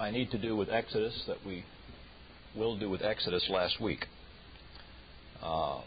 I 0.00 0.10
need 0.10 0.30
to 0.30 0.38
do 0.38 0.56
with 0.56 0.70
Exodus 0.70 1.12
that 1.26 1.36
we 1.46 1.62
will 2.56 2.78
do 2.78 2.88
with 2.88 3.02
Exodus 3.02 3.46
last 3.50 3.78
week. 3.82 4.06
Uh, 5.42 5.82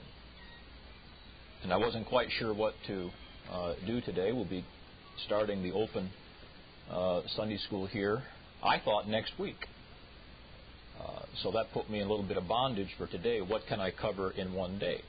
and 1.63 1.73
I 1.73 1.77
wasn't 1.77 2.05
quite 2.05 2.27
sure 2.37 2.53
what 2.53 2.75
to 2.85 3.09
uh, 3.51 3.73
do 3.87 4.01
today. 4.01 4.31
We'll 4.31 4.45
be 4.45 4.63
starting 5.25 5.63
the 5.63 5.71
open 5.71 6.11
uh, 6.91 7.21
Sunday 7.35 7.57
school 7.57 7.87
here. 7.87 8.21
I 8.63 8.77
thought 8.77 9.09
next 9.09 9.31
week. 9.39 9.65
Uh, 11.01 11.23
so 11.41 11.51
that 11.53 11.71
put 11.73 11.89
me 11.89 11.99
in 11.99 12.05
a 12.05 12.09
little 12.09 12.25
bit 12.25 12.37
of 12.37 12.47
bondage 12.47 12.89
for 12.99 13.07
today. 13.07 13.41
What 13.41 13.63
can 13.67 13.79
I 13.79 13.89
cover 13.89 14.29
in 14.29 14.53
one 14.53 14.77
day? 14.77 15.01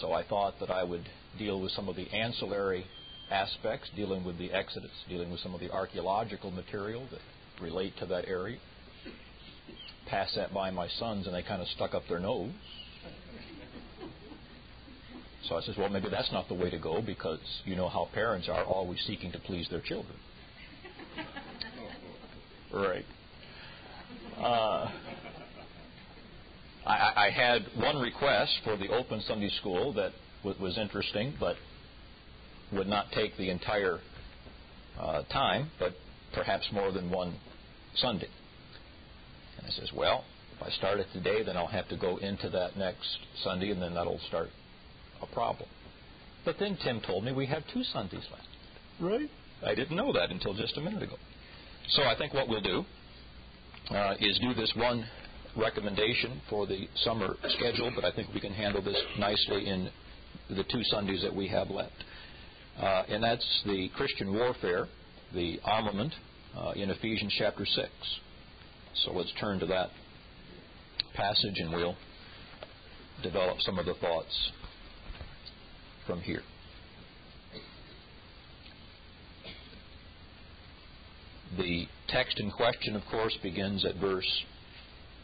So 0.00 0.12
I 0.12 0.24
thought 0.24 0.54
that 0.60 0.70
I 0.70 0.82
would 0.82 1.04
deal 1.38 1.60
with 1.60 1.72
some 1.72 1.90
of 1.90 1.96
the 1.96 2.10
ancillary 2.10 2.86
aspects, 3.30 3.90
dealing 3.94 4.24
with 4.24 4.38
the 4.38 4.52
Exodus, 4.52 4.90
dealing 5.08 5.30
with 5.30 5.40
some 5.40 5.54
of 5.54 5.60
the 5.60 5.70
archaeological 5.70 6.50
material 6.50 7.06
that 7.10 7.20
relate 7.62 7.92
to 7.98 8.06
that 8.06 8.26
area. 8.26 8.58
Pass 10.06 10.34
that 10.36 10.54
by 10.54 10.70
my 10.70 10.88
sons, 10.98 11.26
and 11.26 11.34
they 11.34 11.42
kind 11.42 11.60
of 11.60 11.68
stuck 11.68 11.94
up 11.94 12.02
their 12.08 12.18
nose. 12.18 12.52
So 15.48 15.56
I 15.56 15.60
says, 15.62 15.76
well, 15.78 15.88
maybe 15.88 16.08
that's 16.10 16.30
not 16.32 16.48
the 16.48 16.54
way 16.54 16.70
to 16.70 16.78
go 16.78 17.00
because 17.00 17.40
you 17.64 17.76
know 17.76 17.88
how 17.88 18.08
parents 18.12 18.48
are 18.48 18.64
always 18.64 19.00
seeking 19.06 19.32
to 19.32 19.38
please 19.38 19.68
their 19.70 19.80
children. 19.80 20.16
right. 22.72 23.04
Uh, 24.36 24.90
I, 26.86 27.26
I, 27.26 27.30
had 27.30 27.62
one 27.76 27.96
request 27.96 28.52
for 28.62 28.76
the 28.76 28.88
open 28.88 29.20
Sunday 29.26 29.50
school 29.60 29.92
that 29.94 30.12
w- 30.44 30.62
was 30.62 30.78
interesting, 30.78 31.34
but 31.40 31.56
would 32.72 32.86
not 32.86 33.06
take 33.12 33.36
the 33.36 33.50
entire 33.50 33.98
uh, 34.98 35.22
time, 35.24 35.70
but 35.78 35.92
perhaps 36.34 36.68
more 36.72 36.92
than 36.92 37.10
one 37.10 37.38
Sunday. 37.96 38.28
And 39.58 39.66
I 39.66 39.70
says, 39.70 39.90
well, 39.96 40.24
if 40.56 40.66
I 40.66 40.70
start 40.70 40.98
it 40.98 41.06
today, 41.12 41.42
then 41.44 41.56
I'll 41.56 41.66
have 41.66 41.88
to 41.88 41.96
go 41.96 42.16
into 42.18 42.50
that 42.50 42.76
next 42.76 43.06
Sunday, 43.42 43.70
and 43.70 43.80
then 43.80 43.94
that'll 43.94 44.20
start 44.28 44.48
a 45.22 45.26
problem. 45.26 45.68
But 46.44 46.56
then 46.58 46.76
Tim 46.82 47.00
told 47.00 47.24
me 47.24 47.32
we 47.32 47.46
have 47.46 47.62
two 47.72 47.82
Sundays 47.84 48.24
left. 48.30 48.48
Right. 49.00 49.28
I 49.64 49.74
didn't 49.74 49.96
know 49.96 50.12
that 50.12 50.30
until 50.30 50.54
just 50.54 50.76
a 50.76 50.80
minute 50.80 51.02
ago. 51.02 51.16
So 51.90 52.02
I 52.02 52.16
think 52.16 52.34
what 52.34 52.48
we'll 52.48 52.60
do 52.60 52.84
uh, 53.90 54.14
is 54.20 54.38
do 54.40 54.54
this 54.54 54.72
one 54.76 55.06
recommendation 55.56 56.40
for 56.48 56.66
the 56.66 56.86
summer 56.96 57.36
schedule, 57.58 57.92
but 57.94 58.04
I 58.04 58.12
think 58.12 58.32
we 58.34 58.40
can 58.40 58.52
handle 58.52 58.82
this 58.82 59.00
nicely 59.18 59.68
in 59.68 59.90
the 60.50 60.64
two 60.64 60.82
Sundays 60.84 61.22
that 61.22 61.34
we 61.34 61.48
have 61.48 61.70
left. 61.70 61.92
Uh, 62.80 63.02
and 63.08 63.22
that's 63.22 63.62
the 63.66 63.88
Christian 63.96 64.32
warfare, 64.32 64.86
the 65.34 65.58
armament 65.64 66.14
uh, 66.56 66.72
in 66.76 66.90
Ephesians 66.90 67.34
chapter 67.36 67.66
6. 67.66 67.88
So 69.04 69.12
let's 69.12 69.32
turn 69.40 69.58
to 69.60 69.66
that 69.66 69.90
passage 71.14 71.54
and 71.56 71.72
we'll 71.72 71.96
develop 73.22 73.58
some 73.60 73.78
of 73.78 73.86
the 73.86 73.94
thoughts 73.94 74.52
from 76.06 76.20
here. 76.20 76.42
The 81.56 81.86
text 82.08 82.38
in 82.38 82.52
question, 82.52 82.94
of 82.94 83.02
course, 83.10 83.36
begins 83.42 83.84
at 83.84 83.96
verse 83.96 84.44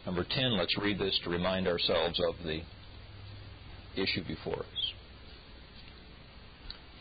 number 0.07 0.25
10. 0.29 0.57
Let's 0.59 0.77
read 0.79 0.99
this 0.99 1.19
to 1.25 1.31
remind 1.31 1.69
ourselves 1.69 2.21
of 2.29 2.35
the 2.45 2.61
issue 3.95 4.25
before 4.27 4.61
us. 4.61 5.04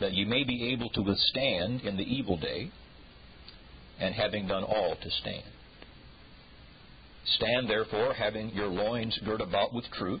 that 0.00 0.12
ye 0.12 0.24
may 0.24 0.44
be 0.44 0.72
able 0.72 0.90
to 0.90 1.02
withstand 1.02 1.82
in 1.82 1.96
the 1.96 2.02
evil 2.02 2.36
day, 2.36 2.70
and 3.98 4.14
having 4.14 4.46
done 4.46 4.64
all 4.64 4.94
to 5.02 5.10
stand. 5.10 5.44
Stand 7.24 7.68
therefore, 7.68 8.14
having 8.14 8.50
your 8.50 8.68
loins 8.68 9.18
girt 9.24 9.40
about 9.40 9.72
with 9.72 9.84
truth, 9.92 10.20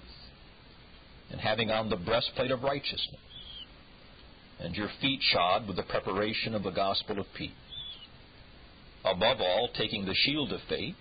and 1.30 1.40
having 1.40 1.70
on 1.70 1.90
the 1.90 1.96
breastplate 1.96 2.50
of 2.50 2.62
righteousness, 2.62 3.20
and 4.60 4.74
your 4.74 4.88
feet 5.00 5.20
shod 5.22 5.66
with 5.66 5.76
the 5.76 5.82
preparation 5.82 6.54
of 6.54 6.62
the 6.62 6.70
gospel 6.70 7.18
of 7.18 7.26
peace. 7.36 7.50
Above 9.04 9.40
all, 9.40 9.68
taking 9.76 10.04
the 10.04 10.14
shield 10.14 10.52
of 10.52 10.60
faith, 10.68 10.96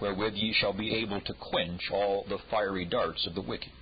wherewith 0.00 0.34
ye 0.34 0.52
shall 0.52 0.72
be 0.72 0.94
able 0.96 1.20
to 1.20 1.34
quench 1.34 1.90
all 1.92 2.24
the 2.28 2.38
fiery 2.50 2.84
darts 2.84 3.26
of 3.26 3.34
the 3.34 3.40
wicked. 3.40 3.72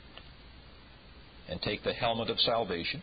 And 1.49 1.61
take 1.63 1.83
the 1.83 1.93
helmet 1.93 2.31
of 2.31 2.41
salvation, 2.41 3.03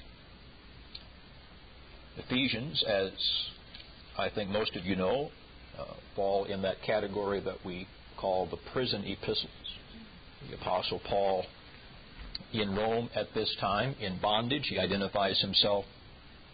Ephesians, 2.25 2.83
as 2.87 3.11
I 4.17 4.29
think 4.29 4.49
most 4.49 4.75
of 4.75 4.85
you 4.85 4.95
know, 4.95 5.29
uh, 5.77 5.85
fall 6.15 6.45
in 6.45 6.61
that 6.61 6.81
category 6.85 7.39
that 7.41 7.57
we 7.65 7.87
call 8.17 8.45
the 8.45 8.57
prison 8.71 9.03
epistles. 9.05 9.49
The 10.49 10.55
Apostle 10.55 11.01
Paul 11.07 11.45
in 12.53 12.75
Rome 12.75 13.09
at 13.15 13.33
this 13.33 13.55
time 13.59 13.95
in 13.99 14.19
bondage. 14.21 14.67
He 14.67 14.79
identifies 14.79 15.39
himself, 15.39 15.85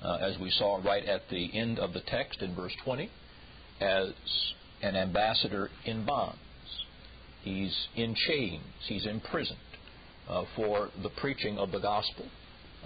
uh, 0.03 0.17
as 0.21 0.37
we 0.39 0.51
saw 0.51 0.77
right 0.83 1.03
at 1.05 1.21
the 1.29 1.57
end 1.57 1.79
of 1.79 1.93
the 1.93 2.01
text 2.01 2.41
in 2.41 2.55
verse 2.55 2.73
20, 2.83 3.09
as 3.81 4.09
an 4.81 4.95
ambassador 4.95 5.69
in 5.85 6.05
bonds. 6.05 6.37
He's 7.41 7.75
in 7.95 8.15
chains, 8.27 8.63
he's 8.87 9.05
imprisoned 9.05 9.57
uh, 10.29 10.43
for 10.55 10.89
the 11.01 11.09
preaching 11.09 11.57
of 11.57 11.71
the 11.71 11.79
gospel. 11.79 12.25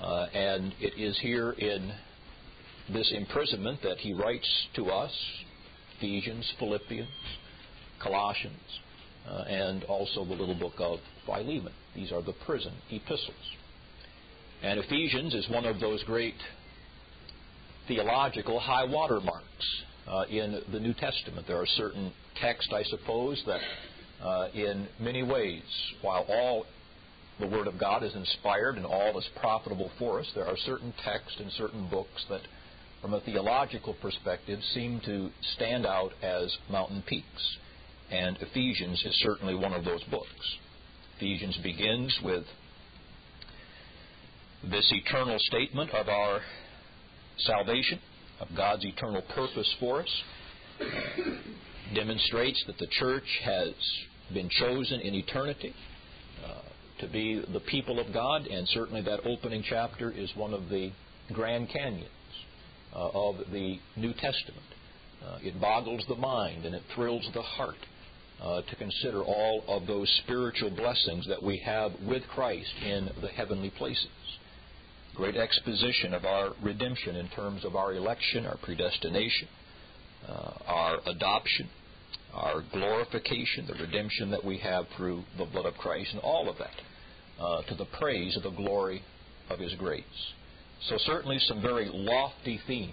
Uh, 0.01 0.27
and 0.33 0.73
it 0.79 0.99
is 0.99 1.17
here 1.19 1.51
in 1.51 1.91
this 2.93 3.11
imprisonment 3.15 3.81
that 3.83 3.97
he 3.97 4.13
writes 4.13 4.47
to 4.75 4.89
us 4.89 5.11
Ephesians, 5.97 6.51
Philippians, 6.59 7.09
Colossians, 8.01 8.55
uh, 9.29 9.43
and 9.47 9.83
also 9.83 10.25
the 10.25 10.33
little 10.33 10.55
book 10.55 10.73
of 10.79 10.99
Philemon. 11.25 11.73
These 11.95 12.11
are 12.11 12.21
the 12.21 12.33
prison 12.45 12.73
epistles. 12.89 13.35
And 14.63 14.79
Ephesians 14.79 15.33
is 15.33 15.47
one 15.49 15.65
of 15.65 15.79
those 15.79 16.03
great 16.03 16.35
theological 17.87 18.59
high 18.59 18.85
water 18.85 19.19
marks 19.19 19.83
uh, 20.07 20.23
in 20.29 20.61
the 20.71 20.79
New 20.79 20.93
Testament. 20.93 21.47
There 21.47 21.61
are 21.61 21.67
certain 21.67 22.11
texts, 22.39 22.71
I 22.73 22.83
suppose, 22.83 23.41
that 23.45 23.61
uh, 24.23 24.47
in 24.53 24.87
many 24.99 25.23
ways, 25.23 25.63
while 26.01 26.25
all 26.29 26.65
the 27.39 27.47
Word 27.47 27.67
of 27.67 27.79
God 27.79 28.03
is 28.03 28.13
inspired 28.15 28.77
and 28.77 28.85
all 28.85 29.17
is 29.17 29.27
profitable 29.39 29.91
for 29.97 30.19
us, 30.19 30.31
there 30.35 30.45
are 30.45 30.57
certain 30.57 30.93
texts 31.03 31.39
and 31.39 31.51
certain 31.53 31.87
books 31.89 32.25
that, 32.29 32.41
from 33.01 33.13
a 33.15 33.21
theological 33.21 33.95
perspective, 34.01 34.59
seem 34.73 35.01
to 35.05 35.29
stand 35.55 35.85
out 35.85 36.11
as 36.21 36.55
mountain 36.69 37.03
peaks. 37.07 37.57
And 38.11 38.37
Ephesians 38.39 39.01
is 39.05 39.19
certainly 39.23 39.55
one 39.55 39.73
of 39.73 39.83
those 39.83 40.03
books. 40.05 40.57
Ephesians 41.17 41.57
begins 41.63 42.15
with 42.23 42.43
this 44.69 44.87
eternal 44.91 45.37
statement 45.39 45.89
of 45.91 46.07
our 46.07 46.41
salvation, 47.37 47.99
of 48.39 48.49
God's 48.55 48.85
eternal 48.85 49.23
purpose 49.33 49.75
for 49.79 50.01
us, 50.01 50.23
demonstrates 51.95 52.63
that 52.67 52.77
the 52.77 52.87
church 52.87 53.39
has 53.43 53.73
been 54.33 54.49
chosen 54.49 54.99
in 54.99 55.15
eternity 55.15 55.73
uh, 56.45 56.61
to 56.99 57.07
be 57.07 57.43
the 57.51 57.59
people 57.61 57.99
of 57.99 58.13
God, 58.13 58.45
and 58.45 58.67
certainly 58.69 59.01
that 59.01 59.21
opening 59.25 59.63
chapter 59.67 60.11
is 60.11 60.29
one 60.35 60.53
of 60.53 60.69
the 60.69 60.91
Grand 61.33 61.69
Canyons 61.69 62.07
uh, 62.07 62.20
of 62.93 63.35
the 63.51 63.79
New 63.95 64.13
Testament. 64.13 64.65
Uh, 65.23 65.37
it 65.41 65.59
boggles 65.61 66.03
the 66.07 66.15
mind 66.15 66.65
and 66.65 66.73
it 66.73 66.81
thrills 66.95 67.27
the 67.33 67.41
heart 67.41 67.75
uh, 68.41 68.61
to 68.61 68.75
consider 68.75 69.21
all 69.23 69.63
of 69.67 69.85
those 69.85 70.09
spiritual 70.23 70.71
blessings 70.71 71.27
that 71.27 71.41
we 71.41 71.57
have 71.57 71.91
with 72.07 72.23
Christ 72.33 72.73
in 72.83 73.09
the 73.21 73.27
heavenly 73.27 73.69
places. 73.69 74.07
Great 75.15 75.35
exposition 75.35 76.13
of 76.13 76.25
our 76.25 76.53
redemption 76.63 77.17
in 77.17 77.27
terms 77.29 77.63
of 77.65 77.75
our 77.75 77.93
election, 77.93 78.45
our 78.45 78.57
predestination, 78.63 79.47
uh, 80.27 80.51
our 80.65 80.99
adoption, 81.05 81.69
our 82.33 82.63
glorification, 82.71 83.67
the 83.67 83.73
redemption 83.73 84.31
that 84.31 84.43
we 84.43 84.57
have 84.57 84.85
through 84.97 85.23
the 85.37 85.45
blood 85.45 85.65
of 85.65 85.75
Christ, 85.75 86.09
and 86.13 86.21
all 86.21 86.49
of 86.49 86.57
that 86.57 87.43
uh, 87.43 87.61
to 87.63 87.75
the 87.75 87.85
praise 87.99 88.35
of 88.37 88.43
the 88.43 88.51
glory 88.51 89.03
of 89.49 89.59
His 89.59 89.73
grace. 89.75 90.03
So, 90.87 90.97
certainly, 91.05 91.37
some 91.47 91.61
very 91.61 91.89
lofty 91.93 92.59
themes 92.65 92.91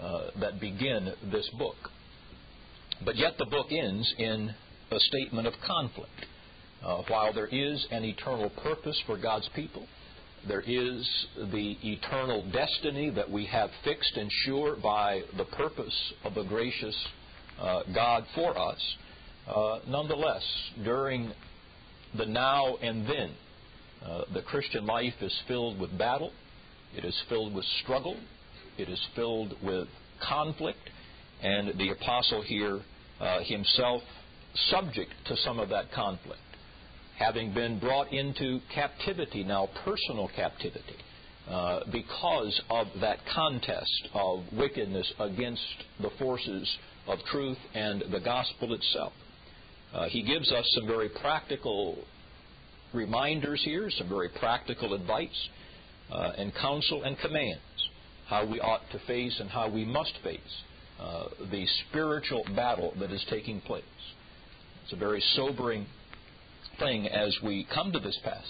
uh, 0.00 0.30
that 0.40 0.60
begin 0.60 1.12
this 1.30 1.48
book. 1.58 1.76
But 3.04 3.16
yet, 3.16 3.38
the 3.38 3.46
book 3.46 3.66
ends 3.70 4.14
in 4.18 4.54
a 4.90 5.00
statement 5.00 5.46
of 5.46 5.54
conflict. 5.66 6.26
Uh, 6.84 7.02
while 7.08 7.32
there 7.32 7.46
is 7.46 7.86
an 7.90 8.04
eternal 8.04 8.50
purpose 8.62 9.00
for 9.06 9.16
God's 9.16 9.48
people, 9.54 9.86
there 10.46 10.60
is 10.60 11.26
the 11.52 11.76
eternal 11.82 12.44
destiny 12.52 13.10
that 13.10 13.30
we 13.30 13.46
have 13.46 13.70
fixed 13.84 14.16
and 14.16 14.30
sure 14.44 14.76
by 14.76 15.22
the 15.36 15.44
purpose 15.44 16.12
of 16.24 16.34
the 16.34 16.42
gracious 16.42 16.96
uh, 17.60 17.82
God 17.94 18.24
for 18.34 18.58
us. 18.58 18.96
Uh, 19.46 19.78
nonetheless, 19.86 20.42
during 20.84 21.32
the 22.18 22.26
now 22.26 22.76
and 22.76 23.06
then, 23.06 23.30
uh, 24.04 24.22
the 24.34 24.42
Christian 24.42 24.84
life 24.84 25.14
is 25.20 25.32
filled 25.46 25.78
with 25.78 25.96
battle, 25.96 26.32
it 26.96 27.04
is 27.04 27.18
filled 27.28 27.54
with 27.54 27.64
struggle, 27.82 28.16
it 28.78 28.88
is 28.88 29.00
filled 29.14 29.54
with 29.62 29.88
conflict, 30.26 30.90
and 31.42 31.78
the 31.78 31.90
apostle 31.90 32.42
here 32.42 32.80
uh, 33.20 33.40
himself 33.44 34.02
subject 34.70 35.10
to 35.26 35.36
some 35.38 35.58
of 35.58 35.68
that 35.70 35.90
conflict, 35.92 36.40
having 37.18 37.52
been 37.54 37.78
brought 37.78 38.12
into 38.12 38.60
captivity, 38.74 39.44
now 39.44 39.68
personal 39.84 40.28
captivity, 40.34 40.96
uh, 41.48 41.80
because 41.90 42.60
of 42.70 42.86
that 43.00 43.18
contest 43.34 44.08
of 44.14 44.44
wickedness 44.52 45.12
against 45.18 45.62
the 46.00 46.10
forces 46.18 46.68
of 47.06 47.18
truth 47.30 47.58
and 47.74 48.04
the 48.12 48.20
gospel 48.20 48.74
itself. 48.74 49.12
Uh, 49.92 50.08
he 50.08 50.22
gives 50.22 50.50
us 50.52 50.64
some 50.74 50.86
very 50.86 51.08
practical 51.08 51.98
reminders 52.94 53.62
here, 53.64 53.90
some 53.90 54.08
very 54.08 54.28
practical 54.28 54.94
advice 54.94 55.48
uh, 56.12 56.32
and 56.36 56.52
counsel 56.54 57.02
and 57.04 57.18
commands 57.18 57.60
how 58.28 58.46
we 58.46 58.60
ought 58.60 58.82
to 58.92 58.98
face 59.06 59.36
and 59.40 59.50
how 59.50 59.68
we 59.68 59.84
must 59.84 60.12
face 60.22 60.40
uh, 61.00 61.24
the 61.50 61.66
spiritual 61.88 62.44
battle 62.54 62.94
that 63.00 63.10
is 63.10 63.24
taking 63.28 63.60
place. 63.62 63.84
It's 64.84 64.92
a 64.92 64.96
very 64.96 65.22
sobering 65.34 65.86
thing 66.78 67.08
as 67.08 67.36
we 67.42 67.66
come 67.74 67.92
to 67.92 67.98
this 67.98 68.18
passage 68.22 68.46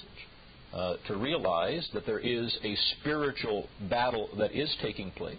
uh, 0.73 0.95
to 1.07 1.17
realize 1.17 1.89
that 1.95 2.07
there 2.07 2.19
is 2.19 2.57
a 2.65 2.77
spiritual 3.01 3.69
battle 3.91 4.29
that 4.39 4.53
is 4.53 4.75
taking 4.83 5.11
place. 5.13 5.37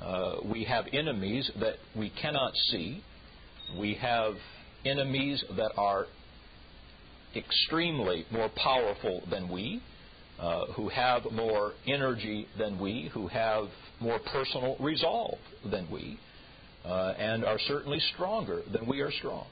Uh, 0.00 0.36
we 0.44 0.64
have 0.64 0.86
enemies 0.92 1.50
that 1.60 1.74
we 1.96 2.10
cannot 2.20 2.52
see. 2.70 3.02
We 3.78 3.94
have 3.94 4.34
enemies 4.84 5.44
that 5.56 5.72
are 5.76 6.06
extremely 7.36 8.26
more 8.30 8.50
powerful 8.56 9.22
than 9.30 9.48
we, 9.48 9.82
uh, 10.40 10.66
who 10.72 10.88
have 10.88 11.22
more 11.32 11.72
energy 11.86 12.46
than 12.58 12.78
we, 12.78 13.10
who 13.12 13.28
have 13.28 13.64
more 14.00 14.18
personal 14.32 14.76
resolve 14.80 15.38
than 15.70 15.86
we, 15.90 16.18
uh, 16.84 17.14
and 17.18 17.44
are 17.44 17.58
certainly 17.68 18.00
stronger 18.14 18.62
than 18.72 18.86
we 18.86 19.00
are 19.00 19.12
strong. 19.12 19.46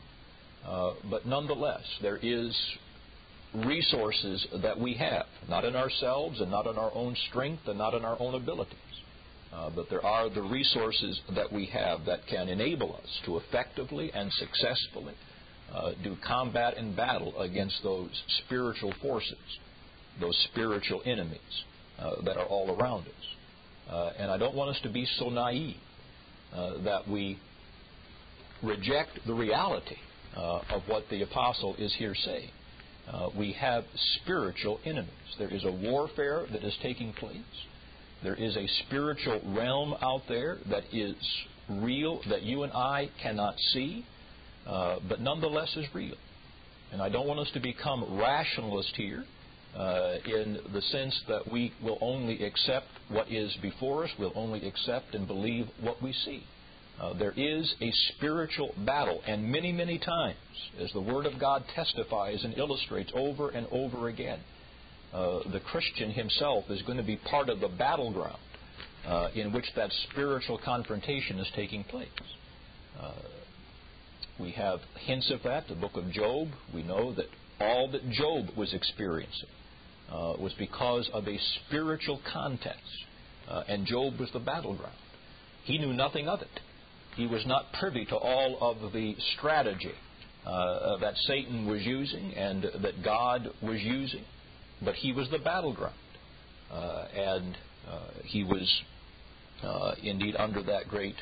Uh, 0.66 0.94
but 1.10 1.26
nonetheless, 1.26 1.82
there 2.00 2.18
is 2.22 2.56
resources 3.54 4.46
that 4.62 4.78
we 4.78 4.94
have, 4.94 5.26
not 5.48 5.64
in 5.64 5.76
ourselves 5.76 6.40
and 6.40 6.50
not 6.50 6.66
in 6.66 6.76
our 6.76 6.90
own 6.94 7.14
strength 7.30 7.62
and 7.66 7.78
not 7.78 7.94
in 7.94 8.04
our 8.04 8.16
own 8.20 8.34
abilities. 8.34 8.76
Uh, 9.52 9.70
but 9.74 9.86
there 9.88 10.04
are 10.04 10.28
the 10.28 10.42
resources 10.42 11.20
that 11.34 11.50
we 11.50 11.64
have 11.66 12.04
that 12.04 12.20
can 12.28 12.48
enable 12.48 12.94
us 12.94 13.20
to 13.24 13.38
effectively 13.38 14.10
and 14.12 14.30
successfully 14.32 15.14
uh, 15.72 15.92
do 16.02 16.16
combat 16.26 16.76
and 16.76 16.94
battle 16.94 17.38
against 17.40 17.82
those 17.82 18.10
spiritual 18.44 18.92
forces, 19.00 19.38
those 20.20 20.36
spiritual 20.52 21.02
enemies 21.04 21.64
uh, 21.98 22.22
that 22.24 22.36
are 22.36 22.46
all 22.46 22.76
around 22.76 23.06
us. 23.06 23.90
Uh, 23.90 24.10
and 24.18 24.30
I 24.30 24.38
don't 24.38 24.54
want 24.54 24.70
us 24.70 24.82
to 24.82 24.90
be 24.90 25.06
so 25.18 25.30
naive 25.30 25.76
uh, 26.54 26.82
that 26.84 27.08
we 27.08 27.38
reject 28.62 29.18
the 29.26 29.34
reality 29.34 29.96
uh, 30.36 30.60
of 30.70 30.82
what 30.86 31.04
the 31.10 31.22
apostle 31.22 31.74
is 31.76 31.94
here 31.98 32.14
saying. 32.14 32.50
we 33.36 33.52
have 33.52 33.84
spiritual 34.22 34.80
enemies. 34.84 35.10
There 35.38 35.52
is 35.52 35.64
a 35.64 35.72
warfare 35.72 36.46
that 36.52 36.62
is 36.62 36.76
taking 36.82 37.12
place. 37.12 37.36
There 38.22 38.34
is 38.34 38.56
a 38.56 38.66
spiritual 38.86 39.40
realm 39.46 39.94
out 40.02 40.22
there 40.28 40.58
that 40.70 40.82
is 40.92 41.14
real, 41.70 42.20
that 42.28 42.42
you 42.42 42.64
and 42.64 42.72
I 42.72 43.10
cannot 43.22 43.54
see 43.72 44.04
uh, 44.68 44.98
but 45.08 45.20
nonetheless 45.20 45.74
is 45.76 45.86
real. 45.94 46.16
And 46.92 47.00
I 47.00 47.08
don't 47.08 47.26
want 47.26 47.40
us 47.40 47.50
to 47.54 47.60
become 47.60 48.18
rationalists 48.18 48.92
here 48.96 49.24
uh, 49.76 50.14
in 50.24 50.58
the 50.72 50.82
sense 50.82 51.18
that 51.28 51.50
we 51.50 51.72
will 51.82 51.98
only 52.00 52.44
accept 52.44 52.86
what 53.08 53.30
is 53.30 53.54
before 53.62 54.04
us, 54.04 54.10
we'll 54.18 54.32
only 54.34 54.66
accept 54.66 55.14
and 55.14 55.26
believe 55.26 55.66
what 55.80 56.02
we 56.02 56.12
see. 56.12 56.42
Uh, 57.00 57.14
there 57.14 57.34
is 57.36 57.72
a 57.80 57.92
spiritual 58.16 58.74
battle, 58.84 59.20
and 59.26 59.44
many, 59.44 59.70
many 59.70 59.98
times, 59.98 60.36
as 60.80 60.90
the 60.92 61.00
Word 61.00 61.26
of 61.26 61.38
God 61.38 61.62
testifies 61.74 62.42
and 62.42 62.58
illustrates 62.58 63.12
over 63.14 63.50
and 63.50 63.68
over 63.70 64.08
again, 64.08 64.40
uh, 65.12 65.40
the 65.52 65.60
Christian 65.60 66.10
himself 66.10 66.64
is 66.70 66.82
going 66.82 66.98
to 66.98 67.04
be 67.04 67.16
part 67.16 67.48
of 67.48 67.60
the 67.60 67.68
battleground 67.68 68.38
uh, 69.06 69.28
in 69.34 69.52
which 69.52 69.64
that 69.76 69.90
spiritual 70.10 70.58
confrontation 70.62 71.38
is 71.38 71.46
taking 71.54 71.84
place. 71.84 72.08
Uh, 73.00 73.12
we 74.40 74.50
have 74.52 74.80
hints 75.06 75.30
of 75.30 75.42
that. 75.44 75.68
The 75.68 75.74
book 75.74 75.96
of 75.96 76.10
Job, 76.10 76.48
we 76.74 76.82
know 76.82 77.14
that 77.14 77.26
all 77.60 77.90
that 77.90 78.08
Job 78.10 78.56
was 78.56 78.72
experiencing 78.74 79.48
uh, 80.10 80.34
was 80.38 80.52
because 80.58 81.08
of 81.12 81.26
a 81.26 81.38
spiritual 81.66 82.20
contest. 82.32 82.78
Uh, 83.48 83.64
and 83.68 83.86
Job 83.86 84.18
was 84.18 84.30
the 84.32 84.40
battleground. 84.40 84.94
He 85.64 85.78
knew 85.78 85.92
nothing 85.92 86.28
of 86.28 86.40
it. 86.42 86.60
He 87.16 87.26
was 87.26 87.44
not 87.46 87.72
privy 87.78 88.04
to 88.06 88.16
all 88.16 88.58
of 88.60 88.92
the 88.92 89.16
strategy 89.36 89.94
uh, 90.46 90.98
that 90.98 91.16
Satan 91.26 91.66
was 91.66 91.82
using 91.82 92.32
and 92.34 92.62
that 92.82 93.02
God 93.04 93.48
was 93.62 93.80
using, 93.80 94.24
but 94.82 94.94
he 94.94 95.12
was 95.12 95.28
the 95.30 95.38
battleground. 95.38 95.94
Uh, 96.70 97.06
and 97.14 97.56
uh, 97.90 98.00
he 98.24 98.44
was 98.44 98.82
uh, 99.62 99.94
indeed 100.02 100.36
under 100.36 100.62
that 100.62 100.88
great 100.88 101.16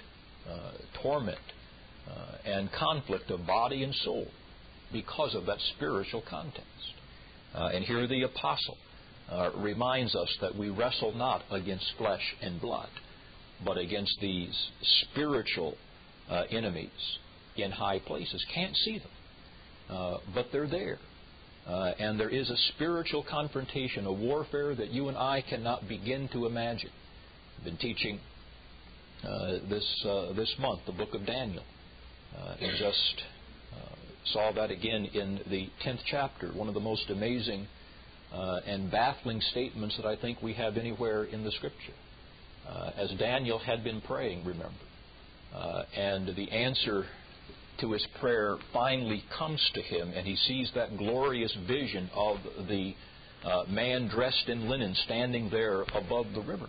torment 1.02 1.38
uh, 2.08 2.36
and 2.44 2.70
conflict 2.72 3.30
of 3.30 3.46
body 3.46 3.82
and 3.82 3.94
soul 3.94 4.26
because 4.92 5.34
of 5.34 5.46
that 5.46 5.58
spiritual 5.76 6.22
context. 6.28 6.66
Uh, 7.54 7.70
and 7.72 7.84
here 7.84 8.06
the 8.06 8.22
apostle 8.22 8.76
uh, 9.30 9.50
reminds 9.56 10.14
us 10.14 10.28
that 10.40 10.54
we 10.54 10.68
wrestle 10.68 11.12
not 11.12 11.42
against 11.50 11.84
flesh 11.98 12.22
and 12.42 12.60
blood, 12.60 12.88
but 13.64 13.78
against 13.78 14.16
these 14.20 14.54
spiritual 15.02 15.74
uh, 16.30 16.42
enemies 16.50 16.90
in 17.56 17.70
high 17.70 17.98
places. 17.98 18.44
Can't 18.54 18.76
see 18.76 18.98
them, 18.98 19.10
uh, 19.90 20.18
but 20.34 20.46
they're 20.52 20.68
there. 20.68 20.98
Uh, 21.66 21.92
and 21.98 22.20
there 22.20 22.28
is 22.28 22.48
a 22.48 22.56
spiritual 22.74 23.24
confrontation, 23.28 24.06
a 24.06 24.12
warfare 24.12 24.76
that 24.76 24.90
you 24.90 25.08
and 25.08 25.16
I 25.16 25.42
cannot 25.48 25.88
begin 25.88 26.28
to 26.32 26.46
imagine. 26.46 26.90
I've 27.58 27.64
been 27.64 27.76
teaching 27.78 28.20
this 29.68 30.06
this 30.36 30.54
month 30.60 30.82
the 30.86 30.92
book 30.92 31.14
of 31.14 31.26
Daniel, 31.26 31.64
uh, 32.38 32.54
and 32.60 32.72
just 32.78 33.14
uh, 33.18 33.35
saw 34.32 34.52
that 34.52 34.70
again 34.70 35.06
in 35.06 35.40
the 35.50 35.68
10th 35.84 36.00
chapter, 36.10 36.48
one 36.52 36.68
of 36.68 36.74
the 36.74 36.80
most 36.80 37.10
amazing 37.10 37.66
uh, 38.32 38.60
and 38.66 38.90
baffling 38.90 39.40
statements 39.52 39.96
that 39.96 40.06
I 40.06 40.16
think 40.16 40.42
we 40.42 40.52
have 40.54 40.76
anywhere 40.76 41.24
in 41.24 41.44
the 41.44 41.52
Scripture. 41.52 41.94
as 42.96 43.10
Daniel 43.18 43.58
had 43.58 43.84
been 43.84 44.00
praying, 44.00 44.44
remember, 44.44 44.74
and 45.94 46.34
the 46.36 46.50
answer 46.50 47.06
to 47.80 47.92
his 47.92 48.06
prayer 48.20 48.56
finally 48.72 49.22
comes 49.38 49.60
to 49.74 49.82
him, 49.82 50.12
and 50.14 50.26
he 50.26 50.36
sees 50.36 50.70
that 50.74 50.96
glorious 50.96 51.54
vision 51.66 52.10
of 52.14 52.38
the 52.68 52.94
uh, 53.44 53.64
man 53.68 54.08
dressed 54.08 54.48
in 54.48 54.68
linen 54.68 54.94
standing 55.04 55.50
there 55.50 55.82
above 55.94 56.26
the 56.34 56.40
river. 56.40 56.66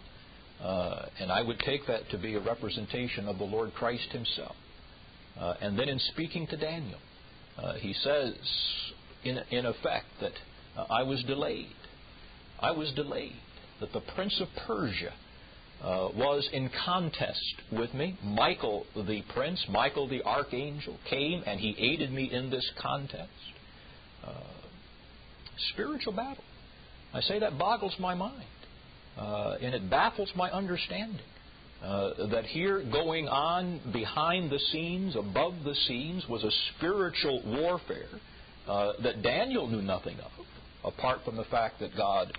Uh, 0.62 1.06
and 1.20 1.32
I 1.32 1.42
would 1.42 1.60
take 1.60 1.86
that 1.88 2.10
to 2.12 2.18
be 2.18 2.36
a 2.36 2.40
representation 2.40 3.28
of 3.28 3.38
the 3.38 3.44
Lord 3.44 3.74
Christ 3.74 4.10
himself. 4.12 4.56
Uh, 5.40 5.54
and 5.62 5.78
then 5.78 5.88
in 5.88 6.00
speaking 6.14 6.48
to 6.48 6.58
Daniel, 6.58 7.00
uh, 7.58 7.74
he 7.74 7.94
says, 7.94 8.34
in, 9.24 9.38
in 9.52 9.66
effect, 9.66 10.06
that 10.22 10.34
uh, 10.78 10.86
I 10.90 11.04
was 11.04 11.24
delayed. 11.24 11.68
I 12.60 12.72
was 12.72 12.92
delayed. 12.94 13.36
That 13.80 13.94
the 13.94 14.02
prince 14.16 14.40
of 14.42 14.48
Persia 14.66 15.14
uh, 15.84 16.10
was 16.16 16.48
in 16.52 16.70
contest 16.86 17.56
with 17.72 17.94
me. 17.94 18.18
Michael 18.24 18.86
the 18.96 19.24
prince, 19.34 19.64
Michael 19.70 20.08
the 20.08 20.24
archangel, 20.24 20.98
came 21.10 21.44
and 21.46 21.60
he 21.60 21.76
aided 21.78 22.12
me 22.12 22.32
in 22.32 22.50
this 22.50 22.68
contest. 22.82 23.30
Uh, 24.26 24.32
spiritual 25.74 26.14
battle. 26.14 26.44
I 27.14 27.22
say 27.22 27.40
that 27.40 27.58
boggles 27.58 27.96
my 28.00 28.16
mind, 28.16 28.46
uh, 29.18 29.56
and 29.62 29.74
it 29.74 29.90
baffles 29.90 30.32
my 30.36 30.52
understanding. 30.52 31.22
Uh, 31.84 32.28
that 32.32 32.44
here 32.46 32.84
going 32.92 33.28
on 33.28 33.80
behind 33.94 34.50
the 34.50 34.60
scenes, 34.72 35.16
above 35.16 35.54
the 35.64 35.76
scenes, 35.88 36.26
was 36.28 36.44
a 36.44 36.50
spiritual 36.76 37.42
warfare 37.46 38.20
uh, 38.68 38.94
that 39.04 39.22
Daniel 39.22 39.68
knew 39.68 39.82
nothing 39.82 40.18
of, 40.20 40.46
apart 40.84 41.20
from 41.24 41.36
the 41.38 41.44
fact 41.46 41.80
that 41.80 41.96
God 41.96 42.34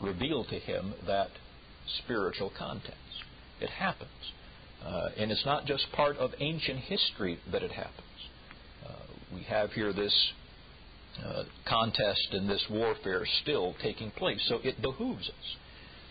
revealed 0.00 0.48
to 0.50 0.60
him 0.60 0.94
that 1.06 1.28
spiritual 2.04 2.52
context. 2.56 2.94
It 3.60 3.70
happens. 3.70 4.10
Uh, 4.84 5.08
and 5.18 5.32
it's 5.32 5.44
not 5.44 5.66
just 5.66 5.84
part 5.92 6.16
of 6.18 6.30
ancient 6.38 6.78
history 6.78 7.40
that 7.50 7.64
it 7.64 7.72
happens. 7.72 7.94
Uh, 8.86 8.92
we 9.34 9.42
have 9.42 9.72
here 9.72 9.92
this 9.92 10.14
uh, 11.24 11.42
contest 11.68 12.28
and 12.30 12.48
this 12.48 12.64
warfare 12.70 13.26
still 13.42 13.74
taking 13.82 14.12
place. 14.12 14.40
So 14.48 14.60
it 14.62 14.80
behooves 14.80 15.28
us 15.28 15.56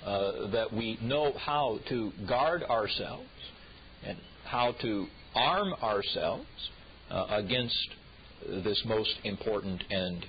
uh, 0.07 0.47
that 0.51 0.71
we 0.71 0.97
know 1.01 1.33
how 1.33 1.79
to 1.89 2.11
guard 2.29 2.63
ourselves 2.63 3.27
and 4.05 4.17
how 4.45 4.73
to 4.81 5.05
arm 5.35 5.73
ourselves 5.83 6.47
uh, 7.11 7.25
against 7.29 7.89
this 8.63 8.81
most 8.85 9.13
important 9.25 9.83
and 9.89 10.25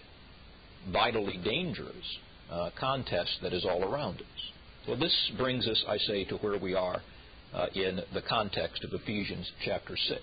vitally 0.92 1.38
dangerous 1.44 2.18
uh, 2.50 2.70
contest 2.78 3.30
that 3.42 3.52
is 3.52 3.64
all 3.64 3.84
around 3.84 4.16
us. 4.16 4.52
Well, 4.88 4.98
this 4.98 5.14
brings 5.36 5.68
us, 5.68 5.84
I 5.86 5.98
say, 5.98 6.24
to 6.24 6.36
where 6.38 6.58
we 6.58 6.74
are 6.74 7.00
uh, 7.54 7.66
in 7.74 8.00
the 8.14 8.22
context 8.28 8.82
of 8.82 8.92
Ephesians 8.92 9.48
chapter 9.64 9.96
6. 9.96 10.20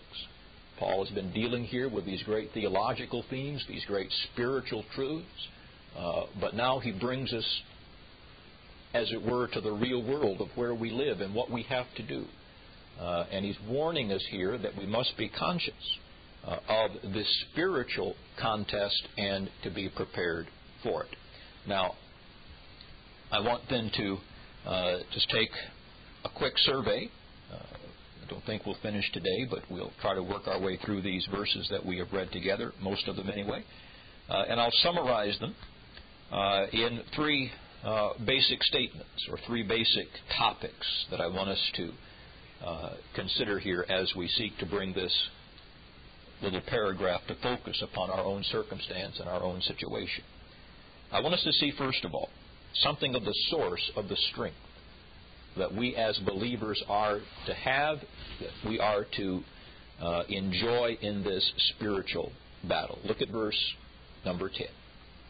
Paul 0.80 1.06
has 1.06 1.14
been 1.14 1.32
dealing 1.32 1.64
here 1.64 1.88
with 1.88 2.06
these 2.06 2.22
great 2.24 2.52
theological 2.54 3.24
themes, 3.30 3.64
these 3.70 3.86
great 3.86 4.12
spiritual 4.34 4.84
truths, 4.94 5.26
uh, 5.98 6.24
but 6.42 6.56
now 6.56 6.80
he 6.80 6.92
brings 6.92 7.32
us, 7.32 7.62
as 8.96 9.12
it 9.12 9.22
were, 9.22 9.48
to 9.48 9.60
the 9.60 9.72
real 9.72 10.02
world 10.02 10.40
of 10.40 10.48
where 10.56 10.74
we 10.74 10.90
live 10.90 11.20
and 11.20 11.36
what 11.36 11.52
we 11.52 11.64
have 11.64 11.86
to 11.98 12.04
do. 12.04 12.24
Uh, 13.00 13.26
and 13.30 13.44
he's 13.44 13.58
warning 13.68 14.12
us 14.14 14.24
here 14.32 14.58
that 14.58 14.72
we 14.78 14.86
must 14.86 15.18
be 15.18 15.28
conscious 15.28 15.74
uh, 16.48 16.58
of 16.70 16.92
this 17.14 17.28
spiritual 17.52 18.16
contest 18.40 19.04
and 19.18 19.50
to 19.64 19.70
be 19.70 19.90
prepared 19.90 20.48
for 20.82 21.04
it. 21.04 21.10
Now, 21.68 21.96
I 23.32 23.42
want 23.42 23.64
then 23.70 23.92
to 23.98 24.18
uh, 24.66 24.98
just 25.14 25.30
take 25.30 25.50
a 26.24 26.30
quick 26.30 26.54
survey. 26.60 27.10
Uh, 27.52 27.56
I 27.56 28.30
don't 28.30 28.46
think 28.46 28.66
we'll 28.66 28.78
finish 28.82 29.12
today, 29.12 29.46
but 29.50 29.60
we'll 29.70 29.92
try 30.02 30.16
to 30.16 30.24
work 30.24 30.48
our 30.48 30.60
way 30.60 30.80
through 30.86 31.02
these 31.02 31.28
verses 31.36 31.68
that 31.70 31.86
we 31.86 31.98
have 31.98 32.14
read 32.14 32.32
together, 32.32 32.72
most 32.82 33.10
of 33.10 33.18
them 33.18 33.30
anyway. 33.30 33.62
Uh, 34.30 34.46
and 34.48 34.60
I'll 34.60 34.72
summarize 34.84 35.38
them 35.40 35.54
uh, 36.32 36.66
in 36.72 37.02
three 37.14 37.52
uh, 37.86 38.14
basic 38.26 38.64
statements 38.64 39.28
or 39.30 39.38
three 39.46 39.64
basic 39.64 40.08
topics 40.38 41.06
that 41.12 41.22
I 41.22 41.28
want 41.28 41.50
us 41.50 41.72
to 41.76 41.92
uh, 42.66 42.90
consider 43.14 43.60
here 43.60 43.86
as 43.88 44.12
we 44.18 44.28
seek 44.28 44.58
to 44.58 44.66
bring 44.66 44.94
this 44.94 45.14
little 46.42 46.62
paragraph 46.68 47.22
to 47.28 47.36
focus 47.44 47.82
upon 47.84 48.10
our 48.10 48.24
own 48.24 48.44
circumstance 48.52 49.20
and 49.20 49.30
our 49.30 49.44
own 49.44 49.62
situation. 49.62 50.24
I 51.12 51.20
want 51.22 51.36
us 51.36 51.44
to 51.44 51.52
see, 51.54 51.72
first 51.78 52.04
of 52.04 52.14
all, 52.14 52.30
something 52.74 53.14
of 53.14 53.24
the 53.24 53.36
source 53.52 53.92
of 53.96 54.10
the 54.10 54.18
strength 54.32 54.58
that 55.58 55.74
we 55.74 55.96
as 55.96 56.18
believers 56.20 56.84
are 56.90 57.20
to 57.46 57.54
have, 57.54 58.00
that 58.42 58.50
we 58.68 58.80
are 58.80 59.06
to 59.16 59.42
uh, 60.02 60.24
enjoy 60.28 60.98
in 61.02 61.24
this 61.24 61.50
spiritual 61.76 62.32
battle. 62.68 62.98
Look 63.06 63.22
at 63.22 63.30
verse 63.30 63.60
number 64.26 64.50
10. 64.50 64.68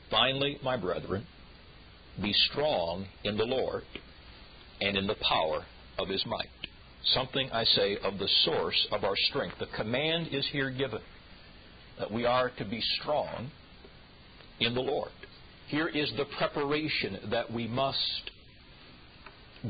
Finally, 0.09 0.57
my 0.63 0.77
brethren, 0.77 1.27
be 2.21 2.33
strong 2.51 3.05
in 3.23 3.37
the 3.37 3.45
Lord 3.45 3.83
and 4.81 4.97
in 4.97 5.07
the 5.07 5.15
power 5.27 5.65
of 5.97 6.07
his 6.07 6.25
might. 6.25 6.47
Something, 7.13 7.49
I 7.51 7.63
say, 7.63 7.97
of 8.03 8.17
the 8.17 8.27
source 8.43 8.87
of 8.91 9.03
our 9.03 9.15
strength. 9.29 9.55
The 9.59 9.67
command 9.75 10.29
is 10.31 10.47
here 10.51 10.71
given 10.71 11.01
that 11.99 12.11
we 12.11 12.25
are 12.25 12.49
to 12.57 12.65
be 12.65 12.81
strong 12.99 13.49
in 14.59 14.73
the 14.73 14.81
Lord. 14.81 15.11
Here 15.67 15.87
is 15.87 16.11
the 16.17 16.25
preparation 16.37 17.29
that 17.31 17.51
we 17.51 17.67
must 17.67 18.31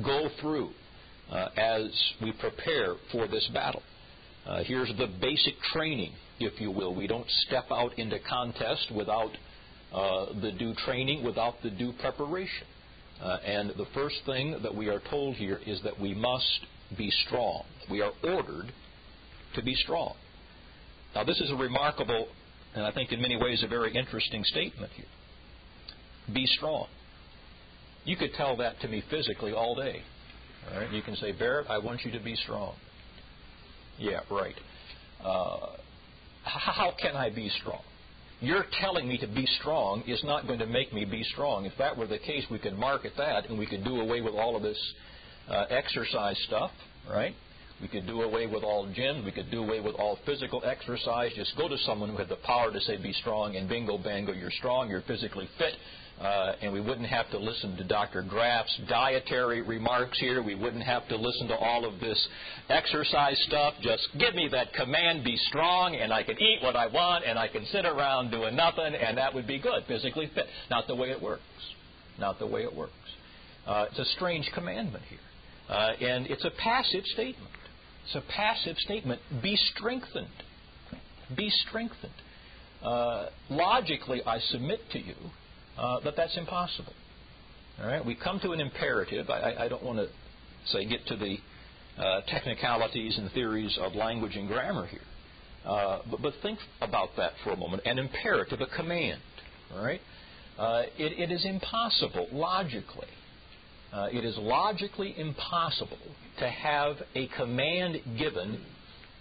go 0.03 0.29
through 0.41 0.71
uh, 1.31 1.49
as 1.57 1.87
we 2.21 2.31
prepare 2.33 2.95
for 3.11 3.27
this 3.27 3.47
battle. 3.53 3.83
Uh, 4.45 4.63
here's 4.63 4.91
the 4.97 5.07
basic 5.21 5.59
training, 5.73 6.11
if 6.39 6.59
you 6.61 6.71
will. 6.71 6.93
We 6.93 7.07
don't 7.07 7.29
step 7.47 7.65
out 7.71 7.97
into 7.97 8.17
contest 8.29 8.91
without 8.95 9.31
the 10.41 10.51
due 10.57 10.73
training, 10.85 11.23
without 11.23 11.55
the 11.63 11.69
due 11.69 11.93
preparation. 11.99 12.67
Uh, 13.21 13.37
and 13.45 13.69
the 13.77 13.85
first 13.93 14.17
thing 14.25 14.57
that 14.61 14.75
we 14.75 14.89
are 14.89 15.01
told 15.09 15.35
here 15.35 15.59
is 15.65 15.81
that 15.83 15.99
we 15.99 16.13
must 16.13 16.59
be 16.97 17.09
strong. 17.25 17.63
We 17.89 18.01
are 18.01 18.11
ordered 18.23 18.71
to 19.55 19.63
be 19.63 19.73
strong. 19.75 20.15
Now, 21.13 21.23
this 21.23 21.39
is 21.39 21.49
a 21.49 21.55
remarkable, 21.55 22.27
and 22.75 22.85
I 22.85 22.91
think 22.91 23.11
in 23.13 23.21
many 23.21 23.37
ways 23.37 23.63
a 23.63 23.67
very 23.67 23.95
interesting 23.95 24.43
statement 24.43 24.91
here. 24.93 25.05
Be 26.33 26.45
strong. 26.45 26.87
You 28.03 28.17
could 28.17 28.33
tell 28.33 28.57
that 28.57 28.79
to 28.81 28.87
me 28.87 29.01
physically 29.09 29.53
all 29.53 29.75
day. 29.75 30.01
All 30.71 30.79
right? 30.79 30.91
You 30.91 31.01
can 31.01 31.15
say, 31.15 31.31
Barrett, 31.31 31.67
I 31.69 31.77
want 31.77 32.03
you 32.03 32.11
to 32.11 32.19
be 32.19 32.35
strong. 32.35 32.75
Yeah, 33.97 34.19
right. 34.29 34.55
Uh, 35.23 35.77
how 36.43 36.93
can 37.01 37.15
I 37.15 37.29
be 37.29 37.49
strong? 37.61 37.81
You're 38.41 38.65
telling 38.81 39.07
me 39.07 39.17
to 39.19 39.27
be 39.27 39.45
strong 39.59 40.03
is 40.07 40.23
not 40.23 40.45
going 40.45 40.59
to 40.59 40.65
make 40.65 40.93
me 40.93 41.05
be 41.05 41.23
strong. 41.23 41.65
If 41.65 41.73
that 41.77 41.97
were 41.97 42.07
the 42.07 42.19
case, 42.19 42.45
we 42.51 42.59
could 42.59 42.77
market 42.77 43.13
that 43.17 43.49
and 43.49 43.57
we 43.57 43.65
could 43.65 43.83
do 43.83 44.01
away 44.01 44.21
with 44.21 44.33
all 44.33 44.55
of 44.55 44.61
this 44.61 44.77
uh, 45.49 45.65
exercise 45.69 46.37
stuff, 46.47 46.71
right? 47.09 47.33
We 47.81 47.87
could 47.87 48.07
do 48.07 48.21
away 48.21 48.47
with 48.47 48.63
all 48.63 48.91
gym. 48.93 49.25
We 49.25 49.31
could 49.31 49.51
do 49.51 49.63
away 49.63 49.79
with 49.79 49.95
all 49.95 50.17
physical 50.25 50.61
exercise. 50.65 51.31
Just 51.35 51.57
go 51.57 51.67
to 51.67 51.77
someone 51.79 52.09
who 52.09 52.17
had 52.17 52.29
the 52.29 52.37
power 52.37 52.71
to 52.71 52.79
say, 52.81 52.97
be 52.97 53.13
strong, 53.13 53.55
and 53.55 53.67
bingo, 53.67 53.97
bango, 53.97 54.31
you're 54.31 54.51
strong, 54.51 54.89
you're 54.89 55.01
physically 55.01 55.49
fit. 55.57 55.73
Uh, 56.19 56.53
and 56.61 56.71
we 56.71 56.79
wouldn't 56.79 57.07
have 57.07 57.29
to 57.31 57.37
listen 57.37 57.75
to 57.75 57.83
Dr. 57.83 58.23
Graff's 58.23 58.79
dietary 58.87 59.61
remarks 59.61 60.17
here. 60.17 60.41
We 60.41 60.55
wouldn't 60.55 60.83
have 60.83 61.05
to 61.09 61.17
listen 61.17 61.49
to 61.49 61.55
all 61.55 61.83
of 61.83 61.99
this 61.99 62.27
exercise 62.69 63.37
stuff. 63.47 63.73
Just 63.81 64.07
give 64.17 64.33
me 64.33 64.47
that 64.51 64.73
command, 64.73 65.25
be 65.25 65.35
strong, 65.49 65.95
and 65.95 66.13
I 66.13 66.23
can 66.23 66.41
eat 66.41 66.59
what 66.63 66.77
I 66.77 66.87
want, 66.87 67.25
and 67.25 67.37
I 67.37 67.49
can 67.49 67.65
sit 67.65 67.85
around 67.85 68.31
doing 68.31 68.55
nothing, 68.55 68.95
and 68.95 69.17
that 69.17 69.33
would 69.33 69.45
be 69.45 69.59
good, 69.59 69.83
physically 69.89 70.31
fit. 70.33 70.45
Not 70.69 70.87
the 70.87 70.95
way 70.95 71.11
it 71.11 71.21
works. 71.21 71.41
Not 72.17 72.39
the 72.39 72.47
way 72.47 72.63
it 72.63 72.73
works. 72.73 72.93
Uh, 73.67 73.87
it's 73.89 73.99
a 73.99 74.05
strange 74.15 74.49
commandment 74.53 75.03
here. 75.09 75.19
Uh, 75.67 75.93
and 75.99 76.27
it's 76.27 76.45
a 76.45 76.51
passive 76.51 77.03
statement. 77.07 77.51
It's 78.05 78.15
a 78.15 78.23
passive 78.31 78.77
statement. 78.77 79.19
Be 79.43 79.57
strengthened. 79.75 80.27
Be 81.35 81.49
strengthened. 81.67 82.13
Uh, 82.81 83.27
logically, 83.49 84.21
I 84.25 84.39
submit 84.39 84.79
to 84.91 84.99
you 84.99 85.15
uh, 85.77 85.99
that 86.01 86.15
that's 86.15 86.37
impossible. 86.37 86.93
All 87.81 87.87
right, 87.87 88.05
we 88.05 88.15
come 88.15 88.39
to 88.41 88.51
an 88.51 88.59
imperative. 88.59 89.29
I, 89.29 89.55
I 89.59 89.67
don't 89.67 89.83
want 89.83 89.99
to 89.99 90.07
say 90.71 90.85
get 90.85 91.05
to 91.07 91.15
the 91.15 91.37
uh, 92.01 92.21
technicalities 92.27 93.17
and 93.17 93.31
theories 93.31 93.77
of 93.81 93.93
language 93.95 94.35
and 94.35 94.47
grammar 94.47 94.85
here, 94.87 94.99
uh, 95.65 95.99
but, 96.09 96.21
but, 96.21 96.33
think 96.41 96.59
about 96.81 97.09
that 97.17 97.31
for 97.43 97.51
a 97.51 97.57
moment. 97.57 97.83
An 97.85 97.99
imperative, 97.99 98.61
a 98.61 98.67
command. 98.75 99.21
All 99.73 99.83
right, 99.83 100.01
uh, 100.57 100.83
it, 100.97 101.29
it 101.29 101.31
is 101.31 101.45
impossible 101.45 102.27
logically 102.31 103.07
uh, 103.95 104.09
it 104.11 104.25
is 104.25 104.37
logically 104.37 105.15
impossible 105.17 105.97
to 106.39 106.49
have 106.49 106.97
a 107.15 107.27
command 107.37 108.01
given 108.17 108.59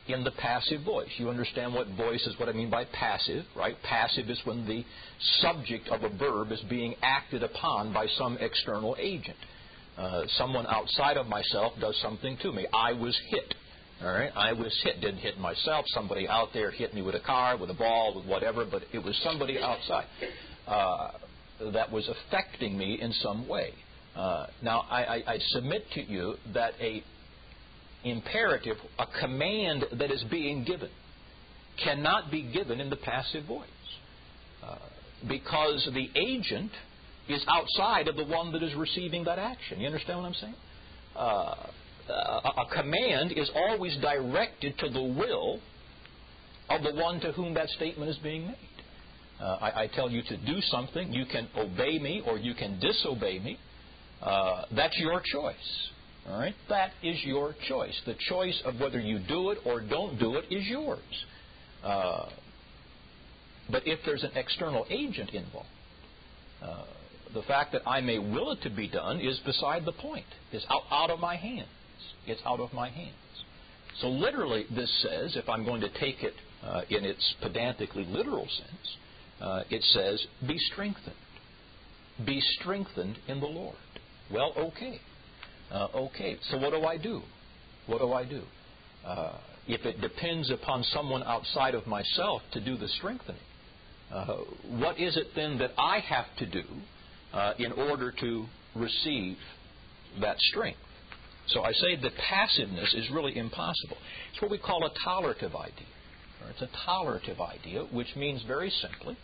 in 0.08 0.23
the 0.23 0.30
passive 0.32 0.82
voice. 0.82 1.08
You 1.16 1.30
understand 1.30 1.75
what 1.75 1.88
voice 1.96 2.26
is 2.26 2.38
what 2.38 2.49
I 2.49 2.52
mean 2.52 2.70
by 2.70 2.84
passive, 2.84 3.44
right? 3.56 3.76
Passive 3.82 4.28
is 4.28 4.40
when 4.44 4.66
the 4.66 4.84
subject 5.40 5.88
of 5.88 6.02
a 6.02 6.11
verb 6.16 6.52
is 6.52 6.61
being 6.68 6.94
acted 7.02 7.42
upon 7.42 7.92
by 7.92 8.06
some 8.18 8.37
external 8.40 8.96
agent. 8.99 9.37
Uh, 9.96 10.23
someone 10.37 10.66
outside 10.66 11.16
of 11.16 11.26
myself 11.26 11.73
does 11.80 11.99
something 12.02 12.37
to 12.42 12.52
me. 12.52 12.66
I 12.73 12.92
was 12.92 13.18
hit. 13.28 13.54
All 14.02 14.12
right, 14.12 14.32
I 14.34 14.52
was 14.52 14.76
hit. 14.82 15.00
Didn't 15.00 15.20
hit 15.20 15.38
myself. 15.38 15.87
Somebody 15.88 16.28
out 16.28 16.49
there 16.52 16.70
hit 16.70 16.94
me 16.94 17.00
with 17.00 17.14
a 17.14 17.20
car, 17.20 17.56
with 17.56 17.70
a 17.70 17.75
ball, 17.75 18.14
with 18.16 18.26
whatever. 18.26 18.66
But 18.68 18.82
it 18.92 18.99
was 18.99 19.18
somebody 19.23 19.58
outside 19.58 20.06
uh, 20.66 21.12
that 21.73 21.90
was 21.90 22.08
affecting 22.08 22.76
me 22.76 23.00
in 23.00 23.12
some 23.12 23.49
way. 23.49 23.73
Uh, 24.16 24.46
now, 24.62 24.84
I, 24.90 25.04
I, 25.04 25.23
I 25.34 25.38
submit 25.50 25.84
to 25.94 26.02
you 26.02 26.34
that 26.52 26.75
a 26.80 27.02
imperative, 28.04 28.76
a 28.99 29.06
command 29.20 29.84
that 29.99 30.11
is 30.11 30.25
being 30.30 30.64
given, 30.64 30.90
cannot 31.82 32.30
be 32.30 32.42
given 32.42 32.80
in 32.80 32.90
the 32.90 32.96
passive 32.96 33.44
voice. 33.46 33.68
Uh, 34.62 34.76
because 35.28 35.88
the 35.94 36.08
agent 36.18 36.70
is 37.28 37.44
outside 37.49 38.08
of 38.08 38.16
the 38.16 38.25
one 38.25 38.52
that 38.52 38.62
is 38.62 38.75
receiving 38.75 39.25
that 39.25 39.38
action. 39.38 39.80
You 39.80 39.87
understand 39.87 40.18
what 40.18 40.26
I'm 40.26 40.34
saying? 40.34 40.54
Uh, 41.16 41.54
uh, 42.08 42.50
a 42.68 42.75
command 42.75 43.32
is 43.32 43.50
always 43.54 43.96
directed 43.99 44.78
to 44.78 44.90
the 44.90 45.02
will 45.02 45.61
of 46.68 46.82
the 46.82 46.94
one 47.00 47.20
to 47.20 47.32
whom 47.32 47.54
that 47.54 47.68
statement 47.70 48.11
is 48.11 48.18
being 48.18 48.46
made. 48.46 48.56
Uh, 49.40 49.44
I, 49.61 49.82
I, 49.82 49.87
tell 49.88 50.11
you 50.11 50.23
to 50.23 50.37
do 50.37 50.61
something, 50.61 51.12
you 51.12 51.25
can 51.26 51.49
obey 51.56 51.99
me 51.99 52.23
or 52.26 52.38
you 52.38 52.54
can 52.54 52.78
disobey 52.78 53.38
me. 53.40 53.58
Uh, 54.23 54.64
that's 54.76 54.96
your 54.99 55.20
choice. 55.20 55.54
All 56.28 56.38
right? 56.38 56.54
That 56.68 56.92
is 57.02 57.22
your 57.24 57.54
choice. 57.68 58.00
The 58.06 58.14
choice 58.28 58.60
of 58.64 58.80
whether 58.80 58.98
you 58.98 59.18
do 59.28 59.50
it 59.50 59.58
or 59.64 59.80
don't 59.80 60.18
do 60.18 60.36
it 60.36 60.44
is 60.50 60.66
yours. 60.66 60.98
Uh, 61.82 62.28
but 63.70 63.86
if 63.86 63.98
there's 64.06 64.24
an 64.24 64.32
external 64.34 64.86
agent 64.88 65.30
involved, 65.30 65.68
uh, 66.62 66.84
the 67.34 67.42
fact 67.42 67.72
that 67.72 67.82
I 67.86 68.00
may 68.00 68.18
will 68.18 68.52
it 68.52 68.62
to 68.62 68.70
be 68.70 68.88
done 68.88 69.20
is 69.20 69.38
beside 69.44 69.84
the 69.84 69.92
point. 69.92 70.26
It's 70.52 70.64
out, 70.70 70.82
out 70.90 71.10
of 71.10 71.20
my 71.20 71.36
hands. 71.36 71.68
It's 72.26 72.40
out 72.46 72.60
of 72.60 72.72
my 72.72 72.88
hands. 72.88 73.14
So 74.00 74.08
literally, 74.08 74.66
this 74.74 74.90
says, 75.02 75.36
if 75.36 75.48
I'm 75.48 75.64
going 75.64 75.80
to 75.80 75.90
take 76.00 76.22
it 76.22 76.34
uh, 76.62 76.82
in 76.90 77.04
its 77.04 77.34
pedantically 77.42 78.04
literal 78.04 78.46
sense, 78.46 78.96
uh, 79.40 79.62
it 79.70 79.82
says, 79.92 80.24
be 80.46 80.56
strengthened. 80.72 81.14
Be 82.24 82.40
strengthened 82.60 83.18
in 83.28 83.40
the 83.40 83.46
Lord. 83.46 83.76
Well, 84.32 84.52
okay. 84.56 85.00
Uh, 85.74 85.88
okay, 85.94 86.36
so 86.50 86.58
what 86.58 86.70
do 86.70 86.84
I 86.84 86.96
do? 86.96 87.20
What 87.88 87.98
do 87.98 88.12
I 88.12 88.24
do? 88.24 88.42
Uh, 89.04 89.32
if 89.66 89.84
it 89.84 90.00
depends 90.00 90.48
upon 90.50 90.84
someone 90.84 91.24
outside 91.24 91.74
of 91.74 91.84
myself 91.88 92.42
to 92.52 92.64
do 92.64 92.76
the 92.76 92.86
strengthening, 92.86 93.40
uh, 94.12 94.36
what 94.78 95.00
is 95.00 95.16
it 95.16 95.28
then 95.34 95.58
that 95.58 95.72
I 95.76 95.98
have 95.98 96.26
to 96.38 96.46
do 96.46 96.62
uh, 97.32 97.54
in 97.58 97.72
order 97.72 98.12
to 98.20 98.46
receive 98.76 99.36
that 100.20 100.38
strength? 100.38 100.78
So 101.48 101.62
I 101.62 101.72
say 101.72 101.96
that 102.00 102.12
passiveness 102.30 102.94
is 102.94 103.10
really 103.10 103.36
impossible. 103.36 103.96
It's 104.32 104.40
what 104.40 104.52
we 104.52 104.58
call 104.58 104.84
a 104.86 104.90
tolerative 105.04 105.56
idea. 105.56 105.88
It's 106.50 106.62
a 106.62 106.68
tolerative 106.86 107.40
idea, 107.40 107.84
which 107.92 108.14
means 108.16 108.44
very 108.46 108.70
simply 108.70 109.16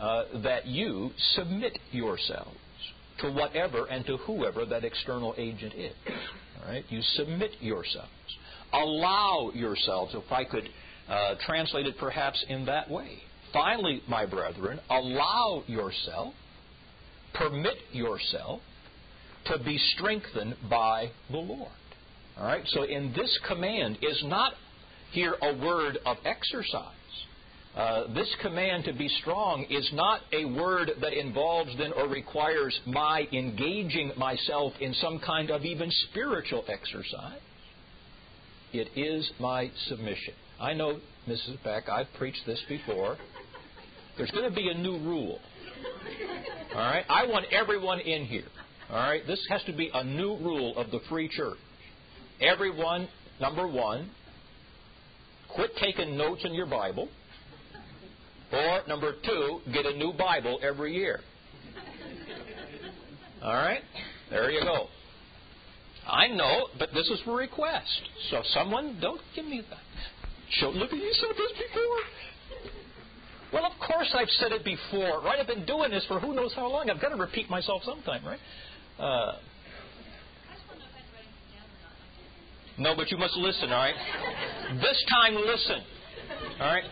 uh, 0.00 0.24
that 0.44 0.66
you 0.66 1.10
submit 1.34 1.78
yourselves 1.92 2.56
to 3.22 3.30
whatever 3.32 3.86
and 3.86 4.04
to 4.06 4.16
whoever 4.18 4.64
that 4.66 4.84
external 4.84 5.34
agent 5.36 5.74
is. 5.74 5.92
All 6.06 6.72
right? 6.72 6.84
You 6.88 7.00
submit 7.14 7.52
yourselves. 7.60 8.10
Allow 8.72 9.50
yourselves, 9.54 10.14
if 10.14 10.30
I 10.30 10.44
could 10.44 10.68
uh, 11.08 11.34
translate 11.44 11.86
it 11.86 11.96
perhaps 11.98 12.44
in 12.48 12.66
that 12.66 12.90
way. 12.90 13.18
Finally, 13.52 14.02
my 14.08 14.26
brethren, 14.26 14.78
allow 14.88 15.64
yourself, 15.66 16.34
permit 17.34 17.76
yourself 17.92 18.60
to 19.46 19.58
be 19.64 19.78
strengthened 19.96 20.54
by 20.68 21.10
the 21.30 21.38
Lord. 21.38 21.72
All 22.38 22.46
right? 22.46 22.62
So 22.68 22.84
in 22.84 23.12
this 23.16 23.38
command 23.48 23.98
is 24.02 24.22
not 24.26 24.52
here 25.12 25.34
a 25.42 25.56
word 25.56 25.98
of 26.06 26.16
exercise. 26.24 26.94
Uh, 27.76 28.12
this 28.14 28.28
command 28.42 28.84
to 28.84 28.92
be 28.92 29.08
strong 29.20 29.64
is 29.70 29.88
not 29.92 30.20
a 30.32 30.44
word 30.44 30.90
that 31.00 31.12
involves 31.12 31.70
then 31.78 31.92
or 31.92 32.08
requires 32.08 32.78
my 32.84 33.26
engaging 33.32 34.10
myself 34.16 34.72
in 34.80 34.92
some 34.94 35.20
kind 35.20 35.50
of 35.50 35.64
even 35.64 35.88
spiritual 36.10 36.64
exercise. 36.68 37.38
It 38.72 38.88
is 38.96 39.30
my 39.38 39.70
submission. 39.88 40.34
I 40.60 40.74
know, 40.74 40.98
Mrs. 41.28 41.62
Beck, 41.62 41.88
I've 41.88 42.12
preached 42.18 42.42
this 42.44 42.60
before. 42.68 43.16
There's 44.16 44.30
going 44.32 44.48
to 44.48 44.54
be 44.54 44.68
a 44.68 44.74
new 44.74 44.98
rule. 44.98 45.38
All 46.74 46.80
right? 46.80 47.04
I 47.08 47.26
want 47.26 47.46
everyone 47.52 48.00
in 48.00 48.26
here. 48.26 48.44
All 48.90 48.96
right? 48.96 49.24
This 49.26 49.40
has 49.48 49.62
to 49.64 49.72
be 49.72 49.90
a 49.94 50.04
new 50.04 50.36
rule 50.36 50.76
of 50.76 50.90
the 50.90 51.00
free 51.08 51.28
church. 51.28 51.56
Everyone, 52.40 53.08
number 53.40 53.66
one, 53.66 54.10
quit 55.54 55.70
taking 55.80 56.16
notes 56.16 56.42
in 56.44 56.52
your 56.52 56.66
Bible. 56.66 57.08
Or, 58.52 58.80
number 58.88 59.14
two, 59.24 59.60
get 59.72 59.86
a 59.86 59.96
new 59.96 60.12
Bible 60.12 60.58
every 60.62 60.94
year. 60.94 61.20
All 63.42 63.54
right? 63.54 63.80
There 64.30 64.50
you 64.50 64.60
go. 64.60 64.86
I 66.06 66.28
know, 66.28 66.66
but 66.78 66.90
this 66.92 67.08
is 67.08 67.20
a 67.26 67.30
request. 67.30 68.00
So 68.30 68.42
someone, 68.54 68.98
don't 69.00 69.20
give 69.36 69.44
me 69.44 69.62
that. 69.70 69.78
Show, 70.50 70.70
look, 70.70 70.90
you 70.92 71.12
said 71.12 71.30
this 71.36 71.52
before. 71.52 72.00
Well, 73.52 73.64
of 73.64 73.72
course 73.78 74.14
I've 74.16 74.30
said 74.38 74.52
it 74.52 74.64
before, 74.64 75.20
right? 75.22 75.38
I've 75.40 75.46
been 75.46 75.66
doing 75.66 75.90
this 75.90 76.04
for 76.06 76.20
who 76.20 76.34
knows 76.34 76.52
how 76.54 76.68
long. 76.68 76.90
I've 76.90 77.00
got 77.00 77.10
to 77.10 77.16
repeat 77.16 77.48
myself 77.50 77.82
sometime, 77.84 78.24
right? 78.24 78.38
Uh, 78.98 79.32
no, 82.78 82.94
but 82.96 83.10
you 83.10 83.18
must 83.18 83.36
listen, 83.36 83.70
all 83.72 83.78
right? 83.78 83.94
this 84.80 85.04
time, 85.10 85.34
listen. 85.34 85.82
All 86.60 86.66
right? 86.66 86.84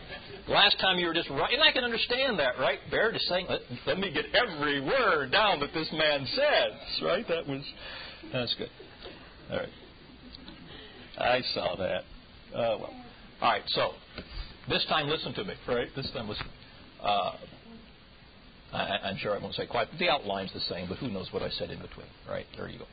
Last 0.49 0.81
time 0.81 0.99
you 0.99 1.07
were 1.07 1.15
just 1.15 1.29
right, 1.29 1.53
and 1.53 1.63
I 1.63 1.73
can 1.73 1.85
understand 1.85 2.39
that, 2.39 2.59
right? 2.59 2.79
Baird 2.91 3.15
is 3.15 3.27
saying, 3.29 3.47
let, 3.51 3.61
let 3.87 3.99
me 3.99 4.11
get 4.11 4.25
every 4.35 4.81
word 4.81 5.31
down 5.31 5.61
that 5.61 5.75
this 5.75 5.89
man 5.93 6.27
says, 6.27 7.03
right? 7.03 7.27
That 7.29 7.47
was, 7.47 7.63
that's 8.33 8.55
good. 8.55 8.71
All 9.51 9.59
right. 9.59 9.69
I 11.19 11.43
saw 11.53 11.77
that. 11.77 12.03
Uh, 12.55 12.79
well. 12.79 12.95
All 13.43 13.51
right, 13.51 13.63
so 13.69 13.91
this 14.71 14.85
time 14.89 15.07
listen 15.09 15.35
to 15.35 15.45
me, 15.45 15.55
right? 15.69 15.89
This 15.95 16.11
time 16.13 16.29
listen. 16.29 16.47
Uh, 17.03 17.33
I, 18.73 19.11
am 19.11 19.17
sure 19.19 19.35
I 19.35 19.39
won't 19.39 19.55
say 19.55 19.67
quite, 19.67 19.89
the 19.99 20.09
outline's 20.09 20.53
the 20.53 20.61
same, 20.61 20.89
but 20.89 20.99
who 20.99 21.09
knows 21.09 21.29
what 21.31 21.43
I 21.43 21.51
said 21.51 21.71
in 21.71 21.81
between, 21.81 22.07
right? 22.29 22.47
There 22.57 22.69
you 22.69 22.79
go. 22.79 22.85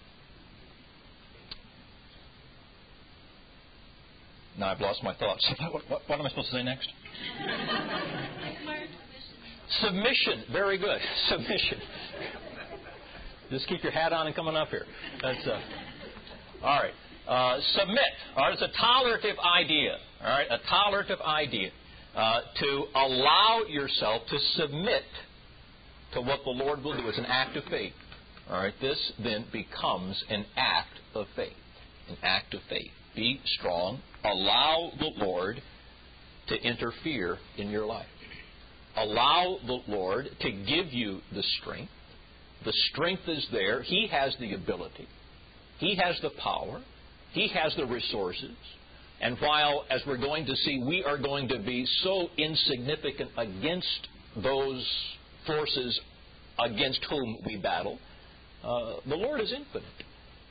Now 4.58 4.72
I've 4.72 4.80
lost 4.80 5.04
my 5.04 5.14
thoughts. 5.16 5.46
what, 5.72 5.84
what, 5.90 6.02
what 6.08 6.20
am 6.20 6.26
I 6.26 6.30
supposed 6.30 6.50
to 6.52 6.58
say 6.58 6.64
next? 6.64 6.90
Submission. 9.82 10.44
Very 10.52 10.78
good. 10.78 11.00
Submission. 11.30 11.80
Just 13.50 13.68
keep 13.68 13.84
your 13.84 13.92
hat 13.92 14.14
on 14.14 14.28
and 14.28 14.36
coming 14.36 14.56
up 14.56 14.70
here. 14.70 14.86
That's 15.22 15.48
uh, 15.48 15.60
all 16.64 16.80
right. 16.80 16.94
Uh, 17.28 17.60
submit. 17.74 18.00
All 18.36 18.46
right, 18.46 18.54
it's 18.54 18.62
a 18.62 18.72
tolerative 18.80 19.36
idea. 19.40 19.98
All 20.22 20.30
right, 20.30 20.48
a 20.50 20.60
tolerative 20.70 21.20
idea 21.22 21.70
uh, 22.16 22.42
to 22.60 22.86
allow 22.96 23.62
yourself 23.68 24.24
to 24.30 24.40
submit 24.56 25.04
to 26.14 26.22
what 26.22 26.40
the 26.44 26.52
Lord 26.52 26.84
will 26.84 26.96
do. 26.96 27.08
It's 27.08 27.18
an 27.18 27.26
act 27.26 27.58
of 27.58 27.64
faith. 27.66 27.94
All 28.50 28.60
right, 28.60 28.74
this 28.80 29.12
then 29.24 29.46
becomes 29.52 30.24
an 30.30 30.46
act 30.56 31.00
of 31.14 31.26
faith. 31.36 31.54
An 32.10 32.18
act 32.24 32.54
of 32.54 32.62
faith. 32.70 32.92
Be 33.16 33.40
strong. 33.60 34.00
Allow 34.24 34.92
the 35.00 35.12
Lord 35.18 35.62
to 36.48 36.56
interfere 36.56 37.38
in 37.58 37.70
your 37.70 37.86
life. 37.86 38.06
Allow 38.96 39.58
the 39.66 39.80
Lord 39.88 40.30
to 40.42 40.52
give 40.52 40.94
you 40.94 41.20
the 41.34 41.44
strength. 41.62 41.92
The 42.64 42.74
strength 42.92 43.24
is 43.28 43.46
there. 43.52 43.82
He 43.82 44.08
has 44.08 44.36
the 44.40 44.54
ability. 44.54 45.08
He 45.80 45.96
has 45.96 46.20
the 46.22 46.32
power. 46.42 46.82
He 47.34 47.50
has 47.50 47.76
the 47.76 47.86
resources. 47.86 48.56
And 49.22 49.38
while, 49.40 49.86
as 49.90 50.02
we're 50.08 50.18
going 50.18 50.46
to 50.46 50.56
see, 50.56 50.84
we 50.86 51.04
are 51.04 51.18
going 51.18 51.48
to 51.50 51.60
be 51.60 51.86
so 52.04 52.28
insignificant 52.38 53.32
against 53.38 54.08
those 54.42 54.86
forces 55.46 56.00
against 56.60 57.06
whom 57.10 57.38
we 57.46 57.58
battle, 57.58 58.00
uh, 58.64 58.96
the 59.08 59.16
Lord 59.16 59.42
is 59.42 59.52
infinite. 59.52 59.84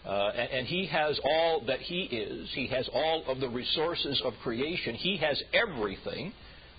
Uh, 0.07 0.31
and, 0.37 0.51
and, 0.51 0.67
He 0.67 0.87
has 0.87 1.19
all 1.25 1.62
that 1.67 1.81
He 1.81 2.03
is. 2.03 2.51
He 2.55 2.67
has 2.69 2.88
all 2.93 3.25
of 3.27 3.40
the 3.40 3.49
resources 3.49 4.21
of 4.25 4.35
creation. 4.43 4.95
He 4.95 5.17
has 5.19 5.43
everything 5.55 6.33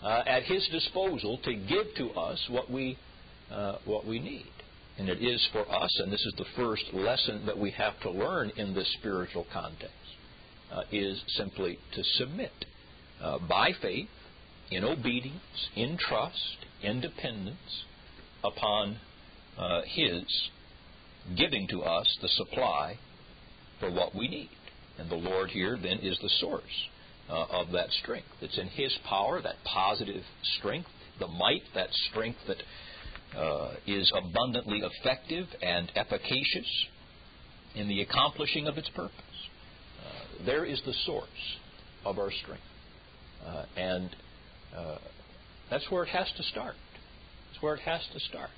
uh, 0.04 0.24
at 0.28 0.44
His 0.44 0.68
disposal 0.72 1.40
to 1.44 1.56
give 1.56 1.88
to 1.98 2.12
us 2.12 2.40
what 2.50 2.70
we, 2.70 2.98
uh, 3.52 3.78
what 3.86 4.06
we 4.06 4.20
need. 4.20 4.46
And 4.98 5.10
it 5.10 5.22
is 5.22 5.46
for 5.52 5.70
us, 5.70 5.92
and 6.00 6.12
this 6.12 6.24
is 6.24 6.34
the 6.38 6.46
first 6.56 6.84
lesson 6.94 7.46
that 7.48 7.58
we 7.58 7.72
have 7.72 8.00
to 8.02 8.12
learn 8.12 8.52
in 8.58 8.74
this 8.74 8.88
spiritual 9.00 9.46
context, 9.52 9.94
uh, 10.72 10.84
is 10.92 11.22
simply 11.36 11.80
to 11.96 12.04
submit 12.18 12.54
uh, 13.22 13.40
by 13.50 13.72
faith, 13.82 14.08
in 14.72 14.84
obedience, 14.84 15.70
in 15.76 15.98
trust, 15.98 16.58
in 16.82 17.02
dependence 17.02 17.84
upon 18.44 18.98
uh, 19.58 19.82
His 19.88 20.24
giving 21.36 21.68
to 21.70 21.82
us 21.82 22.18
the 22.22 22.30
supply 22.30 23.00
for 23.80 23.92
what 23.92 24.16
we 24.16 24.28
need. 24.28 24.50
And 24.98 25.10
the 25.10 25.16
Lord 25.16 25.50
here 25.50 25.78
then 25.82 26.00
is 26.00 26.18
the 26.22 26.30
source 26.40 26.64
uh, 27.30 27.46
of 27.50 27.72
that 27.72 27.90
strength. 28.04 28.28
It's 28.42 28.58
in 28.58 28.68
His 28.68 28.98
power, 29.08 29.42
that 29.42 29.56
positive 29.66 30.24
strength, 30.60 30.88
the 31.20 31.28
might, 31.28 31.64
that 31.74 31.90
strength 32.10 32.40
that 32.48 32.58
uh, 33.38 33.74
is 33.86 34.12
abundantly 34.16 34.82
effective 34.82 35.48
and 35.62 35.92
efficacious 35.96 36.86
in 37.76 37.88
the 37.88 38.02
accomplishing 38.02 38.68
of 38.68 38.78
its 38.78 38.90
purpose. 38.90 39.12
Uh, 40.00 40.46
there 40.46 40.66
is 40.66 40.82
the 40.86 40.94
source 41.06 41.28
of 42.06 42.18
our 42.18 42.32
strength. 42.32 42.64
Uh, 43.46 43.66
and 43.76 44.16
uh, 44.76 44.98
that's 45.70 45.86
where 45.90 46.04
it 46.04 46.10
has 46.10 46.32
to 46.38 46.44
start. 46.44 46.76
That's 47.50 47.62
where 47.62 47.76
it 47.76 47.82
has 47.82 48.02
to 48.14 48.20
start. 48.22 48.50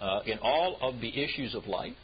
Uh, 0.00 0.20
in 0.26 0.38
all 0.38 0.78
of 0.80 1.00
the 1.00 1.22
issues 1.22 1.54
of 1.54 1.66
life, 1.66 1.94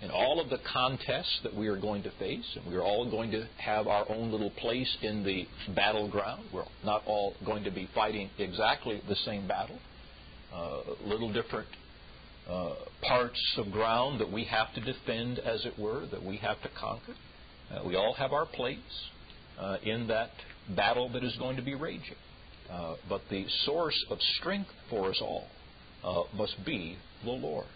in 0.00 0.10
all 0.10 0.40
of 0.40 0.48
the 0.48 0.58
contests 0.72 1.40
that 1.42 1.54
we 1.54 1.66
are 1.68 1.76
going 1.76 2.02
to 2.04 2.10
face, 2.18 2.44
and 2.56 2.72
we're 2.72 2.82
all 2.82 3.10
going 3.10 3.30
to 3.32 3.46
have 3.56 3.88
our 3.88 4.06
own 4.10 4.30
little 4.30 4.50
place 4.50 4.96
in 5.02 5.24
the 5.24 5.46
battleground. 5.74 6.44
We're 6.52 6.64
not 6.84 7.02
all 7.06 7.34
going 7.44 7.64
to 7.64 7.70
be 7.70 7.88
fighting 7.94 8.30
exactly 8.38 9.02
the 9.08 9.16
same 9.16 9.48
battle. 9.48 9.78
Uh, 10.54 10.80
little 11.04 11.32
different 11.32 11.68
uh, 12.48 12.74
parts 13.02 13.40
of 13.58 13.70
ground 13.72 14.20
that 14.20 14.30
we 14.30 14.44
have 14.44 14.72
to 14.74 14.80
defend, 14.80 15.40
as 15.40 15.64
it 15.66 15.78
were, 15.78 16.06
that 16.06 16.22
we 16.22 16.36
have 16.38 16.62
to 16.62 16.68
conquer. 16.78 17.14
Uh, 17.70 17.86
we 17.86 17.96
all 17.96 18.14
have 18.14 18.32
our 18.32 18.46
place 18.46 18.78
uh, 19.58 19.76
in 19.82 20.06
that 20.06 20.30
battle 20.74 21.10
that 21.10 21.24
is 21.24 21.34
going 21.36 21.56
to 21.56 21.62
be 21.62 21.74
raging. 21.74 22.16
Uh, 22.70 22.94
but 23.08 23.22
the 23.30 23.46
source 23.64 24.04
of 24.10 24.18
strength 24.38 24.70
for 24.90 25.10
us 25.10 25.20
all 25.20 25.48
uh, 26.04 26.22
must 26.36 26.54
be 26.64 26.96
the 27.24 27.30
Lord. 27.30 27.66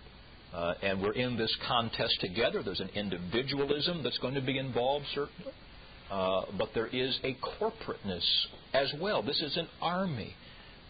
Uh, 0.52 0.74
and 0.82 1.00
we're 1.00 1.12
in 1.12 1.36
this 1.36 1.54
contest 1.66 2.14
together. 2.20 2.62
There's 2.62 2.80
an 2.80 2.90
individualism 2.94 4.02
that's 4.02 4.18
going 4.18 4.34
to 4.34 4.42
be 4.42 4.58
involved, 4.58 5.06
certainly. 5.14 5.52
Uh, 6.10 6.42
but 6.58 6.68
there 6.74 6.88
is 6.88 7.18
a 7.24 7.34
corporateness 7.58 8.46
as 8.74 8.92
well. 9.00 9.22
This 9.22 9.40
is 9.40 9.56
an 9.56 9.66
army. 9.80 10.34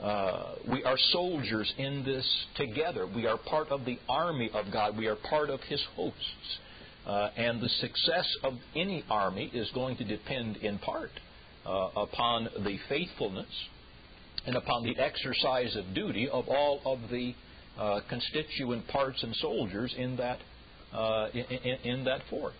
Uh, 0.00 0.54
we 0.68 0.82
are 0.82 0.96
soldiers 1.12 1.72
in 1.78 2.02
this 2.04 2.26
together. 2.56 3.06
We 3.06 3.26
are 3.26 3.38
part 3.38 3.68
of 3.68 3.84
the 3.84 3.98
army 4.08 4.50
of 4.52 4.72
God. 4.72 4.98
We 4.98 5.06
are 5.06 5.16
part 5.30 5.48
of 5.48 5.60
His 5.60 5.80
hosts. 5.94 6.58
Uh, 7.06 7.30
and 7.36 7.60
the 7.60 7.68
success 7.68 8.26
of 8.42 8.54
any 8.74 9.04
army 9.08 9.50
is 9.54 9.70
going 9.74 9.96
to 9.96 10.04
depend 10.04 10.56
in 10.56 10.78
part 10.78 11.10
uh, 11.66 11.88
upon 11.96 12.48
the 12.64 12.78
faithfulness 12.88 13.46
and 14.46 14.56
upon 14.56 14.82
the 14.84 14.96
exercise 14.98 15.76
of 15.76 15.94
duty 15.94 16.28
of 16.28 16.48
all 16.48 16.80
of 16.84 16.98
the 17.10 17.34
uh, 17.78 18.00
constituent 18.08 18.86
parts 18.88 19.22
and 19.22 19.34
soldiers 19.36 19.94
in 19.96 20.16
that 20.16 20.38
uh, 20.92 21.28
in, 21.32 21.90
in, 21.90 22.04
that 22.04 22.20
force. 22.28 22.52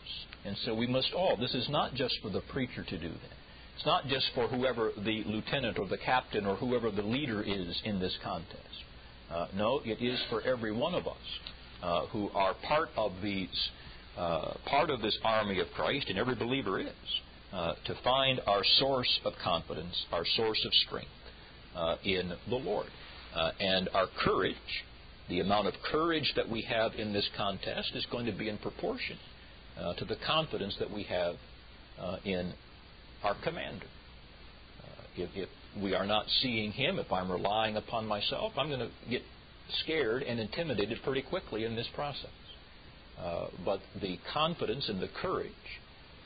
And 0.46 0.56
so 0.64 0.74
we 0.74 0.86
must 0.86 1.12
all. 1.14 1.36
This 1.36 1.54
is 1.54 1.68
not 1.68 1.94
just 1.94 2.14
for 2.22 2.30
the 2.30 2.40
preacher 2.50 2.82
to 2.82 2.98
do 2.98 3.08
that. 3.10 3.36
It's 3.76 3.84
not 3.84 4.06
just 4.06 4.26
for 4.34 4.48
whoever 4.48 4.90
the 4.96 5.22
lieutenant 5.26 5.78
or 5.78 5.86
the 5.86 5.98
captain 5.98 6.46
or 6.46 6.56
whoever 6.56 6.90
the 6.90 7.02
leader 7.02 7.42
is 7.42 7.80
in 7.84 8.00
this 8.00 8.16
contest. 8.24 8.58
Uh, 9.30 9.48
no, 9.54 9.80
it 9.84 10.02
is 10.02 10.18
for 10.30 10.40
every 10.42 10.72
one 10.72 10.94
of 10.94 11.06
us 11.06 11.16
uh, 11.82 12.06
who 12.06 12.30
are 12.30 12.54
part 12.66 12.88
of 12.96 13.12
these, 13.22 13.48
uh, 14.16 14.54
part 14.66 14.88
of 14.88 15.02
this 15.02 15.18
army 15.24 15.60
of 15.60 15.66
Christ, 15.74 16.06
and 16.08 16.18
every 16.18 16.34
believer 16.34 16.80
is, 16.80 16.86
to 17.84 17.94
find 18.02 18.40
our 18.46 18.62
source 18.78 19.20
of 19.26 19.34
confidence, 19.44 20.06
our 20.10 20.24
source 20.36 20.64
of 20.64 20.72
strength 20.86 21.10
in 22.04 22.32
the 22.48 22.56
Lord, 22.56 22.86
and 23.60 23.90
our 23.92 24.06
courage 24.24 24.54
the 25.32 25.40
amount 25.40 25.66
of 25.66 25.72
courage 25.90 26.30
that 26.36 26.46
we 26.46 26.60
have 26.60 26.92
in 26.98 27.10
this 27.14 27.26
contest 27.38 27.92
is 27.94 28.06
going 28.10 28.26
to 28.26 28.32
be 28.32 28.50
in 28.50 28.58
proportion 28.58 29.16
uh, 29.80 29.94
to 29.94 30.04
the 30.04 30.16
confidence 30.26 30.76
that 30.78 30.90
we 30.90 31.04
have 31.04 31.36
uh, 31.98 32.18
in 32.26 32.52
our 33.24 33.34
commander. 33.42 33.86
Uh, 34.82 35.02
if, 35.16 35.30
if, 35.34 35.48
we 35.82 35.94
are 35.94 36.04
not 36.04 36.26
seeing 36.42 36.70
him, 36.70 36.98
if 36.98 37.10
I'm 37.10 37.32
relying 37.32 37.78
upon 37.78 38.06
myself, 38.06 38.52
I'm 38.58 38.68
going 38.68 38.80
to 38.80 38.90
get 39.08 39.22
scared 39.82 40.22
and 40.22 40.38
intimidated 40.38 40.98
pretty 41.02 41.22
quickly 41.22 41.64
in 41.64 41.74
this 41.74 41.88
process. 41.94 42.28
Uh, 43.18 43.46
but 43.64 43.80
the 44.02 44.18
confidence 44.34 44.86
and 44.90 45.00
the 45.00 45.08
courage 45.22 45.50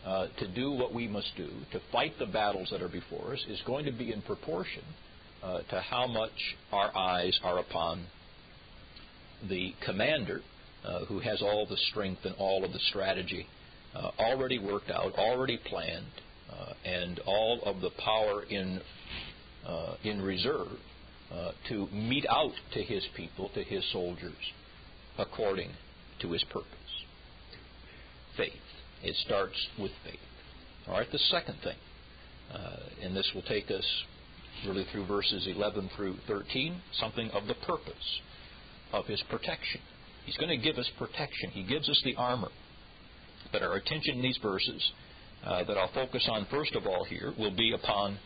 uh, 0.04 0.26
to 0.40 0.48
do 0.52 0.72
what 0.72 0.92
we 0.92 1.06
must 1.06 1.30
do, 1.36 1.48
to 1.70 1.80
fight 1.92 2.14
the 2.18 2.26
battles 2.26 2.70
that 2.72 2.82
are 2.82 2.88
before 2.88 3.34
us, 3.34 3.44
is 3.48 3.62
going 3.68 3.84
to 3.84 3.92
be 3.92 4.12
in 4.12 4.20
proportion 4.22 4.82
uh, 5.44 5.60
to 5.70 5.80
how 5.80 6.08
much 6.08 6.56
our 6.72 6.90
eyes 6.96 7.38
are 7.44 7.60
upon 7.60 8.04
the 9.48 9.74
commander, 9.84 10.40
uh, 10.84 11.04
who 11.06 11.18
has 11.20 11.42
all 11.42 11.66
the 11.66 11.76
strength 11.90 12.20
and 12.24 12.34
all 12.38 12.64
of 12.64 12.72
the 12.72 12.78
strategy 12.90 13.46
uh, 13.94 14.10
already 14.18 14.58
worked 14.58 14.90
out, 14.90 15.14
already 15.14 15.58
planned, 15.66 16.06
uh, 16.50 16.72
and 16.84 17.20
all 17.26 17.60
of 17.64 17.80
the 17.80 17.90
power 18.04 18.44
in 18.44 18.80
uh, 19.66 19.96
in 20.04 20.22
reserve 20.22 20.78
uh, 21.32 21.50
to 21.68 21.88
mete 21.92 22.26
out 22.28 22.52
to 22.72 22.82
his 22.82 23.04
people, 23.16 23.50
to 23.54 23.62
his 23.62 23.84
soldiers, 23.92 24.34
according 25.18 25.70
to 26.20 26.30
his 26.30 26.44
purpose. 26.44 26.70
Faith. 28.36 28.52
It 29.02 29.16
starts 29.26 29.56
with 29.78 29.90
faith. 30.04 30.20
All 30.86 30.94
right. 30.94 31.10
The 31.10 31.18
second 31.18 31.56
thing, 31.64 31.76
uh, 32.52 32.76
and 33.02 33.16
this 33.16 33.30
will 33.34 33.42
take 33.42 33.70
us 33.70 33.84
really 34.66 34.86
through 34.92 35.06
verses 35.06 35.46
11 35.48 35.90
through 35.96 36.16
13, 36.28 36.80
something 36.92 37.28
of 37.30 37.46
the 37.46 37.54
purpose 37.66 38.20
of 38.96 39.06
his 39.06 39.22
protection. 39.28 39.80
He's 40.24 40.36
going 40.36 40.48
to 40.48 40.56
give 40.56 40.76
us 40.76 40.90
protection. 40.98 41.50
He 41.52 41.62
gives 41.62 41.88
us 41.88 42.00
the 42.04 42.16
armor. 42.16 42.48
But 43.52 43.62
our 43.62 43.74
attention 43.76 44.16
in 44.16 44.22
these 44.22 44.38
verses 44.42 44.92
uh, 45.44 45.64
that 45.64 45.76
I'll 45.76 45.92
focus 45.94 46.26
on 46.30 46.46
first 46.50 46.74
of 46.74 46.86
all 46.86 47.04
here 47.04 47.32
will 47.38 47.54
be 47.54 47.72
upon 47.72 48.18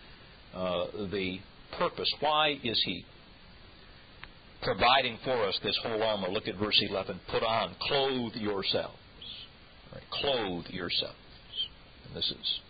uh, 0.55 0.87
the 1.11 1.39
purpose. 1.79 2.11
Why 2.21 2.59
is 2.65 2.81
he 2.87 3.05
providing 4.63 5.19
for 5.25 5.47
us 5.47 5.59
this 5.63 5.79
whole 5.83 6.03
armor? 6.03 6.29
Look 6.29 6.49
at 6.49 6.57
verse 6.57 6.81
11. 6.89 7.21
Put 7.31 7.43
on, 7.43 7.75
clothe 7.83 8.35
yourselves. 8.37 8.97
Right, 9.93 10.03
clothe 10.11 10.67
yourselves. 10.71 11.17
And 12.07 12.17
this 12.17 12.31
is 12.31 12.61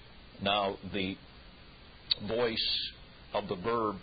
now 0.42 0.76
the 0.92 1.16
voice 2.26 2.90
of 3.34 3.46
the 3.48 3.56
verb 3.56 3.96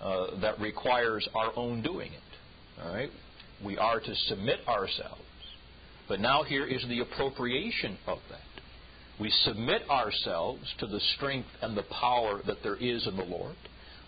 uh, 0.00 0.40
that 0.40 0.60
requires 0.60 1.28
our 1.34 1.52
own 1.56 1.82
doing 1.82 2.12
it. 2.12 2.27
All 2.82 2.92
right? 2.92 3.10
We 3.64 3.76
are 3.78 4.00
to 4.00 4.14
submit 4.28 4.60
ourselves. 4.68 5.22
But 6.08 6.20
now 6.20 6.42
here 6.42 6.66
is 6.66 6.84
the 6.88 7.00
appropriation 7.00 7.98
of 8.06 8.18
that. 8.30 8.40
We 9.20 9.30
submit 9.30 9.82
ourselves 9.90 10.62
to 10.78 10.86
the 10.86 11.00
strength 11.16 11.48
and 11.60 11.76
the 11.76 11.82
power 12.00 12.40
that 12.46 12.62
there 12.62 12.76
is 12.76 13.06
in 13.06 13.16
the 13.16 13.24
Lord. 13.24 13.56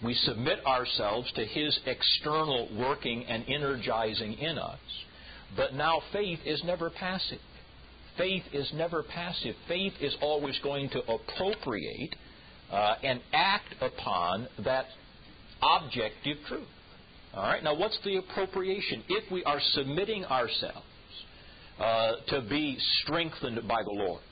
We 0.02 0.14
submit 0.14 0.64
ourselves 0.64 1.30
to 1.32 1.44
His 1.44 1.78
external 1.84 2.68
working 2.78 3.24
and 3.26 3.44
energizing 3.48 4.34
in 4.34 4.56
us. 4.56 4.78
But 5.56 5.74
now 5.74 6.00
faith 6.12 6.38
is 6.46 6.62
never 6.64 6.90
passive. 6.90 7.40
Faith 8.16 8.44
is 8.52 8.70
never 8.74 9.02
passive. 9.02 9.54
Faith 9.68 9.94
is 10.00 10.16
always 10.22 10.58
going 10.62 10.90
to 10.90 11.00
appropriate 11.00 12.14
uh, 12.70 12.94
and 13.02 13.20
act 13.32 13.74
upon 13.80 14.46
that 14.64 14.86
objective 15.60 16.38
truth. 16.46 16.68
All 17.34 17.44
right. 17.44 17.62
Now, 17.62 17.74
what's 17.74 17.98
the 18.04 18.16
appropriation? 18.16 19.04
If 19.08 19.30
we 19.30 19.44
are 19.44 19.60
submitting 19.72 20.24
ourselves 20.24 20.86
uh, 21.78 22.12
to 22.28 22.42
be 22.42 22.76
strengthened 23.02 23.66
by 23.68 23.82
the 23.84 23.92
Lord, 23.92 24.22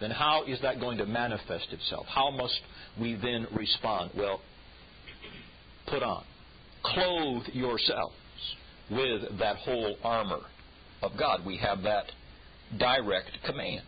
then 0.00 0.10
how 0.10 0.44
is 0.44 0.60
that 0.62 0.78
going 0.78 0.98
to 0.98 1.06
manifest 1.06 1.72
itself? 1.72 2.06
How 2.06 2.30
must 2.30 2.60
we 3.00 3.14
then 3.14 3.46
respond? 3.56 4.12
Well, 4.16 4.40
put 5.88 6.02
on, 6.02 6.24
clothe 6.84 7.42
yourselves 7.52 8.14
with 8.90 9.38
that 9.40 9.56
whole 9.56 9.96
armor 10.04 10.42
of 11.02 11.12
God. 11.18 11.44
We 11.44 11.56
have 11.56 11.82
that 11.82 12.04
direct 12.78 13.30
command. 13.44 13.84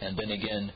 And 0.00 0.18
then 0.18 0.30
again, 0.30 0.72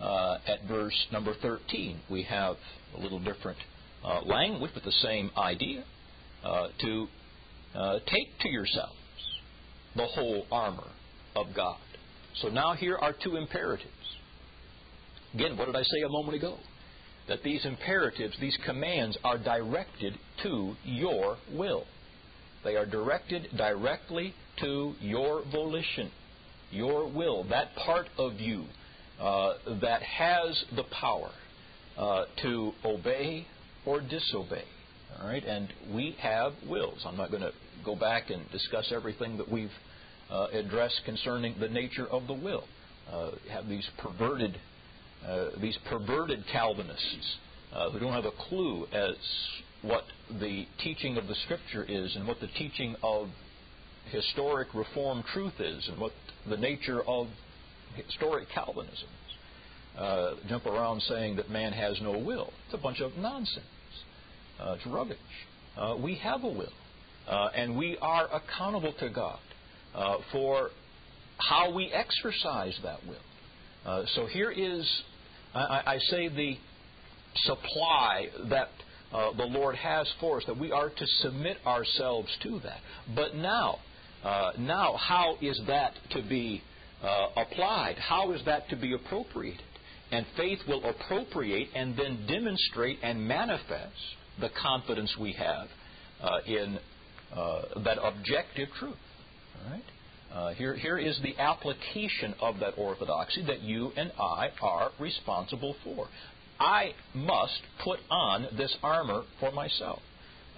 uh, 0.00 0.38
at 0.46 0.64
verse 0.66 1.06
number 1.12 1.34
13, 1.42 2.00
we 2.10 2.22
have 2.22 2.56
a 2.96 3.00
little 3.00 3.18
different 3.18 3.58
uh, 4.04 4.22
language, 4.22 4.70
but 4.72 4.84
the 4.84 4.92
same 4.92 5.30
idea 5.36 5.84
uh, 6.44 6.68
to 6.80 7.06
uh, 7.74 7.98
take 8.06 8.38
to 8.40 8.48
yourselves 8.48 8.94
the 9.96 10.06
whole 10.06 10.46
armor 10.50 10.88
of 11.36 11.46
God. 11.54 11.78
So 12.40 12.48
now 12.48 12.74
here 12.74 12.96
are 12.96 13.14
two 13.24 13.36
imperatives. 13.36 13.92
Again, 15.34 15.56
what 15.56 15.66
did 15.66 15.76
I 15.76 15.82
say 15.82 16.02
a 16.06 16.08
moment 16.08 16.36
ago? 16.36 16.56
That 17.28 17.42
these 17.42 17.64
imperatives, 17.64 18.34
these 18.40 18.56
commands, 18.64 19.18
are 19.24 19.38
directed 19.38 20.14
to 20.42 20.74
your 20.84 21.36
will. 21.52 21.84
They 22.64 22.76
are 22.76 22.86
directed 22.86 23.48
directly 23.56 24.34
to 24.60 24.94
your 25.00 25.42
volition, 25.52 26.10
your 26.70 27.06
will, 27.10 27.44
that 27.50 27.74
part 27.76 28.08
of 28.18 28.40
you 28.40 28.64
uh, 29.20 29.54
that 29.80 30.02
has 30.02 30.64
the 30.74 30.84
power 30.84 31.30
uh, 31.96 32.24
to 32.42 32.72
obey 32.84 33.46
or 33.84 34.00
disobey. 34.00 34.64
All 35.16 35.26
right, 35.26 35.44
and 35.44 35.68
we 35.92 36.16
have 36.20 36.52
wills. 36.68 37.04
I'm 37.04 37.16
not 37.16 37.30
going 37.30 37.42
to 37.42 37.52
go 37.84 37.96
back 37.96 38.30
and 38.30 38.48
discuss 38.50 38.92
everything 38.94 39.36
that 39.38 39.50
we've 39.50 39.70
uh, 40.30 40.48
addressed 40.52 41.00
concerning 41.04 41.54
the 41.58 41.68
nature 41.68 42.06
of 42.06 42.26
the 42.26 42.34
will. 42.34 42.64
Uh, 43.10 43.30
have 43.50 43.68
these 43.68 43.88
perverted, 43.98 44.58
uh, 45.26 45.46
these 45.60 45.78
perverted 45.88 46.44
Calvinists 46.52 47.36
uh, 47.74 47.90
who 47.90 47.98
don't 47.98 48.12
have 48.12 48.26
a 48.26 48.48
clue 48.48 48.86
as 48.92 49.16
what 49.82 50.04
the 50.40 50.66
teaching 50.82 51.16
of 51.16 51.26
the 51.26 51.34
Scripture 51.44 51.84
is 51.88 52.14
and 52.16 52.26
what 52.26 52.38
the 52.40 52.48
teaching 52.58 52.94
of 53.02 53.28
historic 54.10 54.68
Reformed 54.74 55.24
truth 55.32 55.58
is 55.58 55.88
and 55.88 56.00
what 56.00 56.12
the 56.48 56.56
nature 56.56 57.02
of 57.02 57.28
historic 57.96 58.48
Calvinism 58.54 59.08
is. 59.08 59.98
Uh, 59.98 60.34
jump 60.48 60.66
around 60.66 61.00
saying 61.02 61.36
that 61.36 61.50
man 61.50 61.72
has 61.72 62.00
no 62.02 62.18
will. 62.18 62.52
It's 62.66 62.74
a 62.74 62.82
bunch 62.82 63.00
of 63.00 63.16
nonsense. 63.16 63.64
Uh, 64.60 64.72
it's 64.72 64.86
rubbish. 64.86 65.18
Uh, 65.76 65.96
we 66.02 66.16
have 66.16 66.42
a 66.42 66.48
will, 66.48 66.72
uh, 67.28 67.48
and 67.54 67.76
we 67.76 67.96
are 68.02 68.28
accountable 68.32 68.92
to 68.98 69.08
God 69.08 69.38
uh, 69.94 70.16
for 70.32 70.70
how 71.48 71.72
we 71.72 71.92
exercise 71.92 72.76
that 72.82 72.98
will. 73.06 73.16
Uh, 73.86 74.04
so 74.14 74.26
here 74.26 74.50
is, 74.50 74.88
I, 75.54 75.82
I, 75.86 75.98
say, 76.10 76.28
the 76.28 76.56
supply 77.44 78.26
that 78.50 78.68
uh, 79.12 79.32
the 79.36 79.44
Lord 79.44 79.76
has 79.76 80.08
for 80.20 80.38
us, 80.38 80.44
that 80.46 80.58
we 80.58 80.72
are 80.72 80.90
to 80.90 81.06
submit 81.20 81.58
ourselves 81.64 82.28
to 82.42 82.60
that. 82.64 82.80
But 83.14 83.36
now, 83.36 83.78
now, 84.58 84.96
how 84.96 85.36
is 85.40 85.60
that 85.68 85.92
to 86.10 86.22
be 86.22 86.62
applied? 87.36 87.96
How 87.98 88.32
is 88.32 88.44
that 88.46 88.68
to 88.70 88.76
be 88.76 88.94
appropriated? 88.94 89.62
And 90.10 90.26
faith 90.36 90.58
will 90.66 90.84
appropriate 90.84 91.68
and 91.74 91.96
then 91.96 92.26
demonstrate 92.26 92.98
and 93.02 93.28
manifest 93.28 93.94
the 94.40 94.50
confidence 94.62 95.14
we 95.20 95.32
have 95.32 95.68
uh, 96.22 96.38
in 96.46 96.78
uh, 97.34 97.62
that 97.84 97.98
objective 98.02 98.68
truth. 98.78 98.96
All 99.64 99.70
right? 99.70 99.82
Uh, 100.32 100.54
here, 100.54 100.74
here 100.74 100.98
is 100.98 101.18
the 101.22 101.40
application 101.40 102.34
of 102.40 102.58
that 102.60 102.74
orthodoxy 102.76 103.44
that 103.46 103.62
you 103.62 103.90
and 103.96 104.12
I 104.18 104.48
are 104.60 104.90
responsible 105.00 105.74
for. 105.84 106.06
I 106.60 106.92
must 107.14 107.60
put 107.82 107.98
on 108.10 108.46
this 108.56 108.76
armor 108.82 109.22
for 109.40 109.52
myself. 109.52 110.00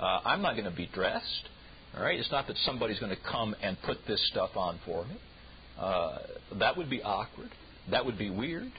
Uh, 0.00 0.20
I'm 0.24 0.42
not 0.42 0.52
going 0.52 0.68
to 0.68 0.76
be 0.76 0.88
dressed. 0.92 1.48
All 1.96 2.02
right, 2.02 2.18
it's 2.18 2.30
not 2.30 2.46
that 2.46 2.56
somebody's 2.64 2.98
going 2.98 3.14
to 3.14 3.22
come 3.30 3.54
and 3.62 3.76
put 3.84 3.98
this 4.08 4.20
stuff 4.30 4.50
on 4.56 4.80
for 4.84 5.04
me. 5.04 5.16
Uh, 5.78 6.18
that 6.58 6.76
would 6.76 6.90
be 6.90 7.02
awkward. 7.02 7.50
That 7.90 8.04
would 8.04 8.18
be 8.18 8.30
weird. 8.30 8.70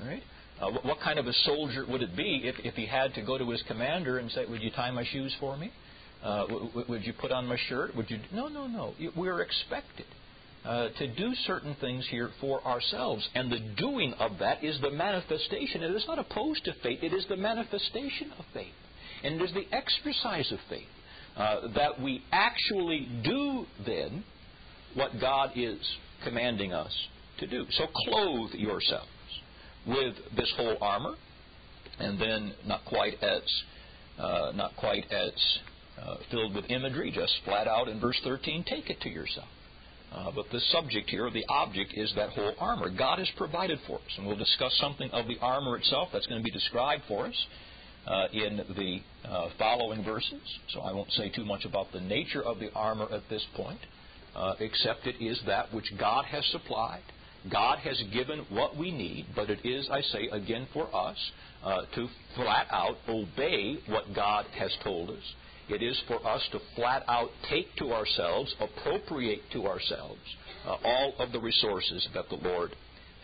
All 0.00 0.06
right. 0.08 0.22
Uh, 0.60 0.70
what, 0.82 1.00
kind 1.00 1.18
of 1.18 1.26
a 1.26 1.32
soldier 1.44 1.86
would 1.88 2.02
it 2.02 2.14
be 2.14 2.42
if, 2.44 2.54
if 2.64 2.74
he 2.74 2.84
had 2.84 3.14
to 3.14 3.22
go 3.22 3.38
to 3.38 3.48
his 3.50 3.62
commander 3.66 4.18
and 4.18 4.30
say, 4.30 4.44
"Would 4.44 4.62
you 4.62 4.70
tie 4.70 4.90
my 4.90 5.04
shoes 5.04 5.34
for 5.40 5.56
me? 5.56 5.72
Uh, 6.22 6.46
w- 6.46 6.84
would 6.88 7.04
you 7.04 7.14
put 7.14 7.32
on 7.32 7.46
my 7.46 7.56
shirt? 7.68 7.96
Would 7.96 8.10
you?" 8.10 8.18
No, 8.32 8.48
no, 8.48 8.66
no. 8.66 8.94
We're 9.16 9.40
expected 9.40 10.06
uh, 10.64 10.88
to 10.98 11.14
do 11.14 11.34
certain 11.46 11.74
things 11.80 12.06
here 12.10 12.30
for 12.40 12.62
ourselves. 12.66 13.26
And 13.34 13.50
the 13.50 13.60
doing 13.78 14.12
of 14.14 14.32
that 14.40 14.62
is 14.62 14.78
the 14.82 14.90
manifestation. 14.90 15.82
It 15.82 15.92
is 15.92 16.04
not 16.06 16.18
opposed 16.18 16.64
to 16.66 16.74
faith, 16.82 17.02
it 17.02 17.14
is 17.14 17.24
the 17.28 17.36
manifestation 17.36 18.32
of 18.38 18.44
faith. 18.52 18.74
And 19.24 19.40
it 19.40 19.44
is 19.44 19.54
the 19.54 19.66
exercise 19.74 20.50
of 20.52 20.58
faith 20.68 20.88
uh, 21.36 21.68
that 21.74 22.00
we 22.00 22.22
actually 22.32 23.08
do 23.24 23.64
then 23.86 24.24
what 24.94 25.12
God 25.20 25.52
is 25.56 25.78
commanding 26.24 26.72
us 26.72 26.92
to 27.38 27.46
do. 27.46 27.64
So 27.70 27.86
clothe 28.06 28.52
yourselves 28.52 29.08
with 29.86 30.14
this 30.36 30.52
whole 30.56 30.76
armor, 30.80 31.14
and 31.98 32.20
then 32.20 32.52
not 32.66 32.84
quite 32.84 33.14
as 33.22 33.42
uh, 34.18 34.52
not 34.54 34.76
quite 34.76 35.10
as 35.10 35.32
uh, 36.00 36.16
filled 36.30 36.54
with 36.54 36.70
imagery, 36.70 37.10
just 37.10 37.32
flat 37.44 37.66
out 37.66 37.88
in 37.88 38.00
verse 38.00 38.18
13, 38.24 38.64
take 38.64 38.90
it 38.90 39.00
to 39.00 39.08
yourself. 39.08 39.48
Uh, 40.12 40.30
but 40.34 40.44
the 40.50 40.60
subject 40.72 41.08
here, 41.08 41.30
the 41.30 41.44
object, 41.48 41.92
is 41.94 42.12
that 42.16 42.30
whole 42.30 42.52
armor. 42.58 42.90
God 42.90 43.18
has 43.18 43.28
provided 43.36 43.78
for 43.86 43.96
us, 43.96 44.12
and 44.18 44.26
we'll 44.26 44.36
discuss 44.36 44.76
something 44.78 45.08
of 45.12 45.28
the 45.28 45.38
armor 45.40 45.76
itself 45.76 46.08
that's 46.12 46.26
going 46.26 46.40
to 46.40 46.44
be 46.44 46.50
described 46.50 47.02
for 47.06 47.26
us 47.26 47.46
uh, 48.06 48.26
in 48.32 48.56
the 48.76 49.00
uh, 49.28 49.48
following 49.58 50.02
verses. 50.02 50.40
So 50.74 50.80
I 50.80 50.92
won't 50.92 51.12
say 51.12 51.30
too 51.30 51.44
much 51.44 51.64
about 51.64 51.92
the 51.92 52.00
nature 52.00 52.42
of 52.42 52.58
the 52.58 52.72
armor 52.74 53.06
at 53.12 53.22
this 53.30 53.46
point, 53.54 53.80
uh, 54.34 54.54
except 54.58 55.06
it 55.06 55.22
is 55.24 55.40
that 55.46 55.72
which 55.72 55.92
God 55.98 56.24
has 56.24 56.44
supplied. 56.46 57.02
God 57.50 57.78
has 57.78 58.02
given 58.12 58.44
what 58.50 58.76
we 58.76 58.90
need, 58.90 59.26
but 59.34 59.48
it 59.50 59.64
is, 59.64 59.88
I 59.90 60.00
say 60.02 60.28
again, 60.30 60.66
for 60.72 60.94
us 60.94 61.16
uh, 61.64 61.82
to 61.94 62.08
flat 62.36 62.66
out 62.70 62.96
obey 63.08 63.78
what 63.88 64.04
God 64.14 64.46
has 64.58 64.70
told 64.82 65.10
us 65.10 65.34
it 65.70 65.82
is 65.82 65.96
for 66.08 66.26
us 66.26 66.42
to 66.50 66.58
flat 66.74 67.04
out 67.06 67.30
take 67.48 67.74
to 67.76 67.92
ourselves, 67.92 68.54
appropriate 68.58 69.40
to 69.52 69.68
ourselves, 69.68 70.20
uh, 70.66 70.76
all 70.84 71.14
of 71.20 71.30
the 71.30 71.38
resources 71.38 72.06
that 72.12 72.28
the 72.28 72.34
Lord 72.34 72.74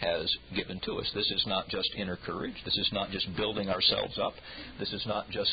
has 0.00 0.32
given 0.54 0.78
to 0.84 0.92
us. 0.98 1.10
This 1.12 1.28
is 1.32 1.44
not 1.46 1.68
just 1.68 1.88
inner 1.96 2.16
courage. 2.24 2.54
This 2.64 2.76
is 2.76 2.88
not 2.92 3.10
just 3.10 3.26
building 3.36 3.68
ourselves 3.68 4.16
up. 4.22 4.34
This 4.78 4.92
is 4.92 5.04
not 5.06 5.28
just 5.30 5.50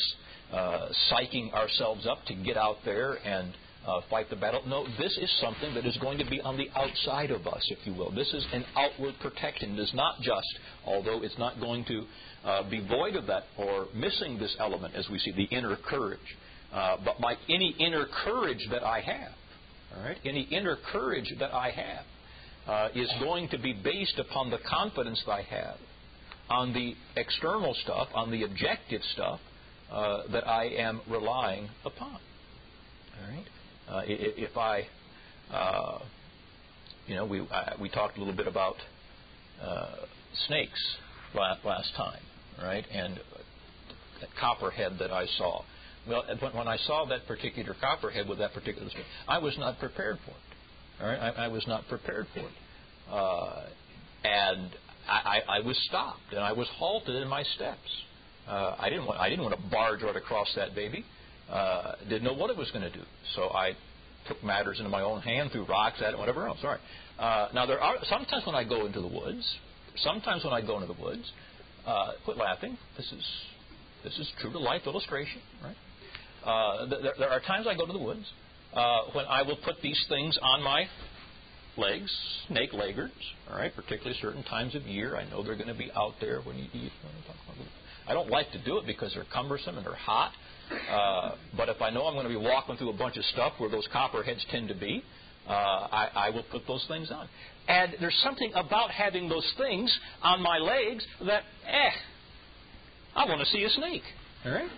uh, 0.52 0.88
psyching 1.10 1.52
ourselves 1.52 2.06
up 2.06 2.24
to 2.26 2.34
get 2.34 2.56
out 2.56 2.76
there 2.84 3.14
and 3.14 3.52
uh, 3.86 4.00
fight 4.10 4.30
the 4.30 4.36
battle. 4.36 4.62
No, 4.66 4.86
this 4.98 5.16
is 5.18 5.30
something 5.40 5.74
that 5.74 5.86
is 5.86 5.96
going 5.98 6.18
to 6.18 6.24
be 6.28 6.40
on 6.40 6.56
the 6.56 6.68
outside 6.74 7.30
of 7.30 7.46
us, 7.46 7.62
if 7.70 7.78
you 7.86 7.94
will. 7.94 8.10
This 8.10 8.32
is 8.32 8.46
an 8.52 8.64
outward 8.76 9.14
protection. 9.20 9.74
It 9.74 9.80
is 9.80 9.92
not 9.94 10.20
just, 10.20 10.46
although 10.86 11.22
it's 11.22 11.38
not 11.38 11.60
going 11.60 11.84
to 11.86 12.04
uh, 12.44 12.70
be 12.70 12.86
void 12.86 13.16
of 13.16 13.26
that 13.26 13.44
or 13.58 13.88
missing 13.94 14.38
this 14.38 14.54
element, 14.58 14.94
as 14.94 15.08
we 15.10 15.18
see, 15.18 15.32
the 15.32 15.44
inner 15.44 15.76
courage. 15.76 16.18
Uh, 16.72 16.96
but 17.04 17.20
my 17.20 17.36
any 17.48 17.74
inner 17.78 18.06
courage 18.24 18.66
that 18.70 18.82
I 18.82 19.00
have, 19.00 19.32
all 19.96 20.04
right, 20.04 20.16
any 20.24 20.42
inner 20.42 20.76
courage 20.92 21.32
that 21.38 21.54
I 21.54 21.70
have, 21.70 22.04
uh, 22.66 22.88
is 22.94 23.10
going 23.20 23.48
to 23.50 23.58
be 23.58 23.72
based 23.72 24.18
upon 24.18 24.50
the 24.50 24.58
confidence 24.68 25.22
that 25.26 25.32
I 25.32 25.42
have 25.42 25.76
on 26.48 26.72
the 26.72 26.94
external 27.16 27.74
stuff, 27.84 28.08
on 28.14 28.30
the 28.30 28.42
objective 28.44 29.02
stuff 29.12 29.40
uh, 29.90 30.22
that 30.32 30.46
I 30.48 30.64
am 30.64 31.00
relying 31.08 31.68
upon. 31.84 32.14
All 32.14 33.30
right, 33.30 33.44
uh, 33.88 34.02
if 34.06 34.56
I, 34.56 34.86
uh, 35.52 35.98
you 37.06 37.14
know, 37.16 37.26
we 37.26 37.46
we 37.80 37.88
talked 37.88 38.16
a 38.16 38.20
little 38.20 38.36
bit 38.36 38.46
about 38.46 38.76
snakes 40.46 40.96
last 41.34 41.94
time, 41.96 42.20
right, 42.62 42.84
and 42.92 43.18
that 44.20 44.28
copperhead 44.40 44.92
that 44.98 45.12
I 45.12 45.26
saw. 45.38 45.62
Well, 46.08 46.22
when 46.52 46.68
I 46.68 46.76
saw 46.78 47.06
that 47.06 47.26
particular 47.26 47.74
copperhead 47.80 48.28
with 48.28 48.38
that 48.38 48.52
particular 48.52 48.88
string, 48.90 49.04
I 49.26 49.38
was 49.38 49.56
not 49.58 49.78
prepared 49.78 50.18
for 50.24 50.30
it. 50.32 51.02
All 51.02 51.08
right, 51.08 51.18
I, 51.18 51.46
I 51.46 51.48
was 51.48 51.66
not 51.66 51.88
prepared 51.88 52.26
for 52.32 52.40
it, 52.40 53.10
uh, 53.10 53.66
and 54.22 54.70
I, 55.08 55.40
I, 55.48 55.60
was 55.60 55.76
stopped 55.88 56.32
and 56.32 56.40
I 56.40 56.52
was 56.52 56.68
halted 56.76 57.16
in 57.16 57.28
my 57.28 57.42
steps. 57.42 57.90
Uh, 58.48 58.76
I 58.78 58.88
didn't 58.90 59.06
want 59.06 59.18
I 59.18 59.28
didn't 59.28 59.44
want 59.44 59.56
to 59.60 59.70
barge 59.70 60.02
right 60.02 60.16
across 60.16 60.48
that 60.56 60.74
baby. 60.74 61.04
Uh, 61.50 61.92
didn't 62.08 62.24
know 62.24 62.34
what 62.34 62.50
it 62.50 62.56
was 62.56 62.70
going 62.70 62.82
to 62.82 62.90
do, 62.90 63.04
so 63.34 63.50
I 63.50 63.72
took 64.26 64.42
matters 64.42 64.78
into 64.78 64.88
my 64.88 65.02
own 65.02 65.20
hand, 65.20 65.50
threw 65.52 65.64
rocks 65.66 66.00
at 66.00 66.14
it, 66.14 66.18
whatever 66.18 66.46
else. 66.48 66.58
All 66.62 66.70
right. 66.70 66.80
Uh, 67.18 67.48
now 67.54 67.66
there 67.66 67.80
are 67.80 67.96
sometimes 68.04 68.46
when 68.46 68.54
I 68.54 68.64
go 68.64 68.86
into 68.86 69.00
the 69.00 69.08
woods, 69.08 69.46
sometimes 69.96 70.44
when 70.44 70.54
I 70.54 70.62
go 70.62 70.80
into 70.80 70.92
the 70.92 71.00
woods, 71.00 71.30
uh, 71.86 72.12
quit 72.24 72.38
laughing. 72.38 72.78
This 72.96 73.06
is 73.12 73.24
this 74.04 74.18
is 74.18 74.30
true 74.40 74.52
to 74.52 74.58
life 74.58 74.82
illustration, 74.86 75.40
right? 75.62 75.76
Uh, 76.44 76.86
there, 76.86 77.12
there, 77.18 77.30
are 77.30 77.40
times 77.40 77.66
I 77.66 77.74
go 77.74 77.86
to 77.86 77.92
the 77.92 77.98
woods 77.98 78.24
uh, 78.74 79.02
when 79.12 79.24
I 79.26 79.42
will 79.42 79.56
put 79.64 79.76
these 79.82 80.02
things 80.08 80.38
on 80.42 80.62
my 80.62 80.84
legs, 81.76 82.10
snake 82.48 82.72
leggers, 82.72 83.10
all 83.50 83.56
right, 83.56 83.74
particularly 83.74 84.16
certain 84.20 84.42
times 84.44 84.74
of 84.74 84.82
year. 84.82 85.16
I 85.16 85.28
know 85.30 85.42
they're 85.42 85.56
going 85.56 85.68
to 85.68 85.74
be 85.74 85.90
out 85.96 86.14
there 86.20 86.42
when 86.42 86.56
you 86.56 86.66
eat. 86.74 86.92
I 88.08 88.14
don't 88.14 88.30
like 88.30 88.50
to 88.52 88.64
do 88.64 88.78
it 88.78 88.86
because 88.86 89.12
they're 89.14 89.26
cumbersome 89.32 89.76
and 89.76 89.86
they're 89.86 89.94
hot. 89.94 90.32
Uh, 90.90 91.36
but 91.56 91.68
if 91.68 91.80
I 91.82 91.90
know 91.90 92.06
I'm 92.06 92.14
going 92.14 92.26
to 92.26 92.30
be 92.30 92.36
walking 92.36 92.76
through 92.76 92.90
a 92.90 92.96
bunch 92.96 93.16
of 93.16 93.24
stuff 93.26 93.54
where 93.58 93.70
those 93.70 93.86
copperheads 93.92 94.44
tend 94.50 94.68
to 94.68 94.74
be, 94.74 95.02
uh, 95.46 95.52
I, 95.52 96.08
I 96.14 96.30
will 96.30 96.44
put 96.50 96.62
those 96.66 96.84
things 96.88 97.10
on. 97.10 97.28
And 97.68 97.94
there's 98.00 98.18
something 98.22 98.50
about 98.54 98.90
having 98.90 99.28
those 99.28 99.50
things 99.58 99.96
on 100.22 100.42
my 100.42 100.58
legs 100.58 101.06
that, 101.26 101.42
eh, 101.66 101.90
I 103.14 103.26
want 103.26 103.40
to 103.40 103.46
see 103.46 103.62
a 103.62 103.70
snake. 103.70 104.02
All 104.44 104.52
right? 104.52 104.70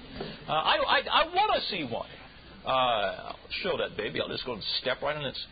Uh, 0.49 0.53
I, 0.53 0.77
I, 0.77 1.23
I 1.23 1.25
want 1.35 1.61
to 1.61 1.69
see 1.69 1.85
one. 1.85 2.09
Uh, 2.65 2.69
I'll 2.69 3.39
show 3.63 3.77
that 3.79 3.97
baby. 3.97 4.21
I'll 4.21 4.29
just 4.29 4.45
go 4.45 4.55
and 4.55 4.63
step 4.81 5.03
right 5.03 5.17
on 5.17 5.25
its. 5.25 5.47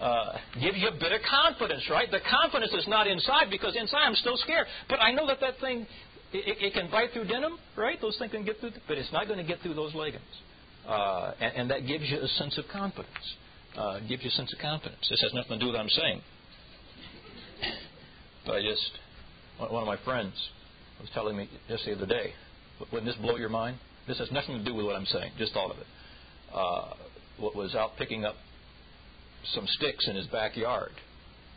Uh, 0.00 0.36
give 0.60 0.76
you 0.76 0.88
a 0.88 0.92
bit 0.92 1.12
of 1.12 1.20
confidence, 1.22 1.82
right? 1.90 2.10
The 2.10 2.20
confidence 2.30 2.72
is 2.74 2.86
not 2.86 3.06
inside 3.06 3.50
because 3.50 3.74
inside 3.76 4.02
I'm 4.02 4.14
still 4.16 4.36
scared. 4.36 4.66
But 4.90 5.00
I 5.00 5.12
know 5.12 5.26
that 5.26 5.40
that 5.40 5.58
thing, 5.58 5.86
it, 6.44 6.56
it 6.60 6.74
can 6.74 6.90
bite 6.90 7.12
through 7.12 7.26
denim, 7.26 7.58
right? 7.76 8.00
Those 8.00 8.16
things 8.18 8.32
can 8.32 8.44
get 8.44 8.60
through, 8.60 8.72
but 8.88 8.98
it's 8.98 9.12
not 9.12 9.26
going 9.26 9.38
to 9.38 9.44
get 9.44 9.60
through 9.60 9.74
those 9.74 9.94
leggings. 9.94 10.24
Uh, 10.86 11.32
and, 11.40 11.56
and, 11.56 11.70
that 11.70 11.86
gives 11.86 12.04
you 12.08 12.18
a 12.20 12.28
sense 12.28 12.56
of 12.58 12.64
confidence. 12.72 13.34
Uh, 13.76 13.98
gives 14.08 14.22
you 14.22 14.28
a 14.28 14.32
sense 14.32 14.52
of 14.52 14.58
confidence. 14.60 15.04
This 15.10 15.20
has 15.20 15.34
nothing 15.34 15.58
to 15.58 15.58
do 15.58 15.66
with 15.66 15.74
what 15.74 15.80
I'm 15.80 15.88
saying. 15.88 16.20
But 18.46 18.56
I 18.56 18.62
just, 18.62 18.90
one 19.58 19.82
of 19.82 19.86
my 19.86 19.98
friends 20.04 20.34
was 21.00 21.10
telling 21.12 21.36
me 21.36 21.48
just 21.68 21.84
the 21.84 21.96
other 21.96 22.06
day, 22.06 22.32
wouldn't 22.92 23.04
this 23.04 23.16
blow 23.20 23.36
your 23.36 23.48
mind? 23.48 23.78
This 24.06 24.18
has 24.18 24.30
nothing 24.30 24.58
to 24.58 24.64
do 24.64 24.74
with 24.74 24.86
what 24.86 24.94
I'm 24.94 25.06
saying. 25.06 25.32
Just 25.38 25.52
thought 25.52 25.72
of 25.72 25.78
it. 25.78 25.86
Uh, 26.54 26.94
was 27.38 27.74
out 27.74 27.96
picking 27.98 28.24
up 28.24 28.36
some 29.54 29.66
sticks 29.66 30.06
in 30.08 30.16
his 30.16 30.26
backyard. 30.28 30.92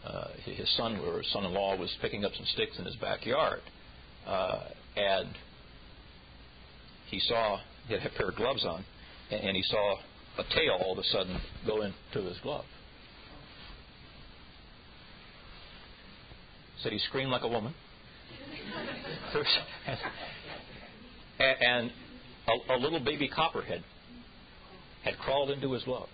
Uh, 0.05 0.27
his 0.45 0.69
son 0.77 0.99
or 1.05 1.19
his 1.19 1.31
son-in-law 1.31 1.77
was 1.77 1.95
picking 2.01 2.25
up 2.25 2.31
some 2.35 2.45
sticks 2.53 2.77
in 2.79 2.85
his 2.85 2.95
backyard, 2.95 3.59
uh, 4.29 4.59
and 4.95 5.29
he 7.09 7.19
saw 7.19 7.59
he 7.87 7.95
had 7.95 8.05
a 8.05 8.09
pair 8.15 8.29
of 8.29 8.35
gloves 8.35 8.63
on, 8.63 8.85
and, 9.31 9.41
and 9.41 9.57
he 9.57 9.63
saw 9.63 9.95
a 10.37 10.43
tail 10.55 10.79
all 10.85 10.93
of 10.93 10.99
a 10.99 11.03
sudden 11.03 11.41
go 11.65 11.81
into 11.81 12.27
his 12.27 12.37
glove. 12.43 12.65
Said 16.83 16.93
he 16.93 16.99
screamed 16.99 17.31
like 17.31 17.43
a 17.43 17.47
woman. 17.47 17.73
and 21.39 21.91
a, 22.47 22.73
a 22.73 22.77
little 22.77 23.03
baby 23.03 23.27
copperhead 23.27 23.83
had 25.03 25.17
crawled 25.17 25.49
into 25.49 25.73
his 25.73 25.83
glove. 25.83 26.07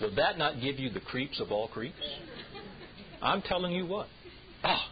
Would 0.00 0.16
that 0.16 0.36
not 0.36 0.60
give 0.60 0.78
you 0.78 0.90
the 0.90 1.00
creeps 1.00 1.40
of 1.40 1.50
all 1.50 1.68
creeps? 1.68 1.96
I'm 3.22 3.40
telling 3.42 3.72
you 3.72 3.86
what. 3.86 4.08
Ah, 4.62 4.90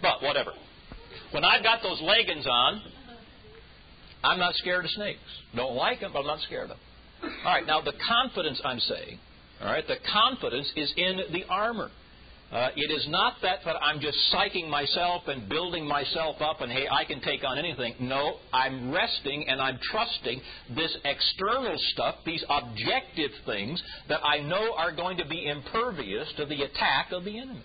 but 0.00 0.22
whatever. 0.22 0.52
When 1.32 1.44
I've 1.44 1.62
got 1.62 1.82
those 1.82 2.00
leggings 2.00 2.46
on, 2.46 2.82
I'm 4.24 4.38
not 4.38 4.54
scared 4.56 4.84
of 4.84 4.90
snakes. 4.92 5.20
Don't 5.54 5.74
like 5.74 6.00
them, 6.00 6.12
but 6.12 6.20
I'm 6.20 6.26
not 6.26 6.40
scared 6.40 6.70
of 6.70 6.76
them. 6.76 6.78
All 7.44 7.52
right, 7.52 7.66
now 7.66 7.80
the 7.80 7.94
confidence 8.08 8.60
I'm 8.64 8.80
saying, 8.80 9.18
all 9.60 9.68
right, 9.68 9.86
the 9.86 9.96
confidence 10.12 10.70
is 10.76 10.92
in 10.96 11.20
the 11.32 11.44
armor. 11.48 11.90
Uh, 12.52 12.68
it 12.76 12.92
is 12.92 13.06
not 13.08 13.34
that, 13.42 13.58
that 13.64 13.74
I'm 13.82 13.98
just 14.00 14.16
psyching 14.32 14.68
myself 14.68 15.22
and 15.26 15.48
building 15.48 15.84
myself 15.84 16.36
up 16.40 16.60
and, 16.60 16.70
hey, 16.70 16.86
I 16.88 17.04
can 17.04 17.20
take 17.20 17.42
on 17.42 17.58
anything. 17.58 17.94
No, 17.98 18.36
I'm 18.52 18.92
resting 18.92 19.48
and 19.48 19.60
I'm 19.60 19.78
trusting 19.90 20.40
this 20.76 20.96
external 21.04 21.74
stuff, 21.92 22.16
these 22.24 22.44
objective 22.48 23.32
things 23.46 23.82
that 24.08 24.20
I 24.24 24.38
know 24.38 24.74
are 24.76 24.94
going 24.94 25.16
to 25.18 25.26
be 25.26 25.46
impervious 25.46 26.32
to 26.36 26.46
the 26.46 26.62
attack 26.62 27.10
of 27.10 27.24
the 27.24 27.36
enemy. 27.36 27.64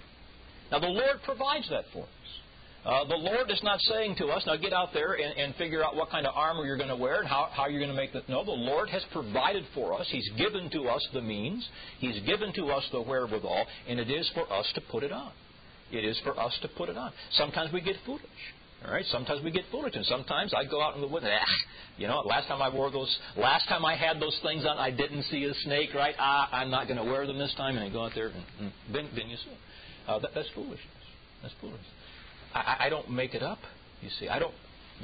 Now, 0.71 0.79
the 0.79 0.87
Lord 0.87 1.17
provides 1.25 1.69
that 1.69 1.83
for 1.93 2.03
us. 2.03 2.09
Uh, 2.83 3.03
the 3.05 3.15
Lord 3.15 3.51
is 3.51 3.61
not 3.63 3.79
saying 3.81 4.15
to 4.17 4.27
us, 4.27 4.43
now 4.47 4.55
get 4.55 4.73
out 4.73 4.89
there 4.91 5.13
and, 5.13 5.37
and 5.37 5.55
figure 5.55 5.83
out 5.83 5.95
what 5.95 6.09
kind 6.09 6.25
of 6.25 6.33
armor 6.35 6.65
you're 6.65 6.77
going 6.77 6.89
to 6.89 6.95
wear 6.95 7.19
and 7.19 7.27
how, 7.27 7.47
how 7.51 7.67
you're 7.67 7.79
going 7.79 7.91
to 7.91 7.95
make 7.95 8.11
that. 8.13 8.27
No, 8.27 8.43
the 8.43 8.51
Lord 8.51 8.89
has 8.89 9.03
provided 9.13 9.65
for 9.75 9.93
us. 9.93 10.07
He's 10.09 10.27
given 10.35 10.69
to 10.71 10.83
us 10.89 11.07
the 11.13 11.21
means. 11.21 11.67
He's 11.99 12.19
given 12.25 12.51
to 12.53 12.71
us 12.71 12.83
the 12.91 13.01
wherewithal, 13.01 13.67
and 13.87 13.99
it 13.99 14.09
is 14.09 14.29
for 14.33 14.51
us 14.51 14.65
to 14.73 14.81
put 14.89 15.03
it 15.03 15.11
on. 15.11 15.31
It 15.91 16.03
is 16.05 16.19
for 16.23 16.39
us 16.39 16.57
to 16.63 16.69
put 16.69 16.89
it 16.89 16.97
on. 16.97 17.11
Sometimes 17.33 17.71
we 17.71 17.81
get 17.81 17.97
foolish. 18.05 18.23
All 18.83 18.91
right. 18.91 19.05
Sometimes 19.11 19.43
we 19.43 19.51
get 19.51 19.65
foolish, 19.71 19.95
and 19.95 20.05
sometimes 20.05 20.51
I 20.57 20.65
go 20.65 20.81
out 20.81 20.95
in 20.95 21.01
the 21.01 21.07
woods. 21.07 21.25
Ah, 21.29 21.43
you 21.97 22.07
know, 22.07 22.21
last 22.21 22.47
time 22.47 22.63
I 22.63 22.69
wore 22.73 22.89
those, 22.89 23.15
last 23.37 23.67
time 23.67 23.85
I 23.85 23.95
had 23.95 24.19
those 24.19 24.37
things 24.41 24.65
on, 24.65 24.79
I 24.79 24.89
didn't 24.89 25.23
see 25.23 25.43
a 25.43 25.53
snake. 25.65 25.93
Right? 25.93 26.15
Ah, 26.17 26.49
I'm 26.51 26.71
not 26.71 26.87
going 26.87 26.97
to 26.97 27.03
wear 27.03 27.27
them 27.27 27.37
this 27.37 27.53
time, 27.57 27.75
and 27.75 27.85
I 27.85 27.89
go 27.89 28.05
out 28.05 28.13
there 28.15 28.27
and, 28.27 28.43
and 28.59 28.71
then, 28.91 29.09
then 29.15 29.29
you 29.29 29.37
see. 29.37 29.51
Uh, 30.07 30.17
that, 30.19 30.31
that's 30.33 30.49
foolishness. 30.55 30.79
That's 31.43 31.53
foolishness. 31.61 31.85
I, 32.53 32.85
I 32.85 32.89
don't 32.89 33.09
make 33.09 33.33
it 33.33 33.43
up. 33.43 33.59
You 34.01 34.09
see, 34.19 34.27
I 34.27 34.39
don't. 34.39 34.53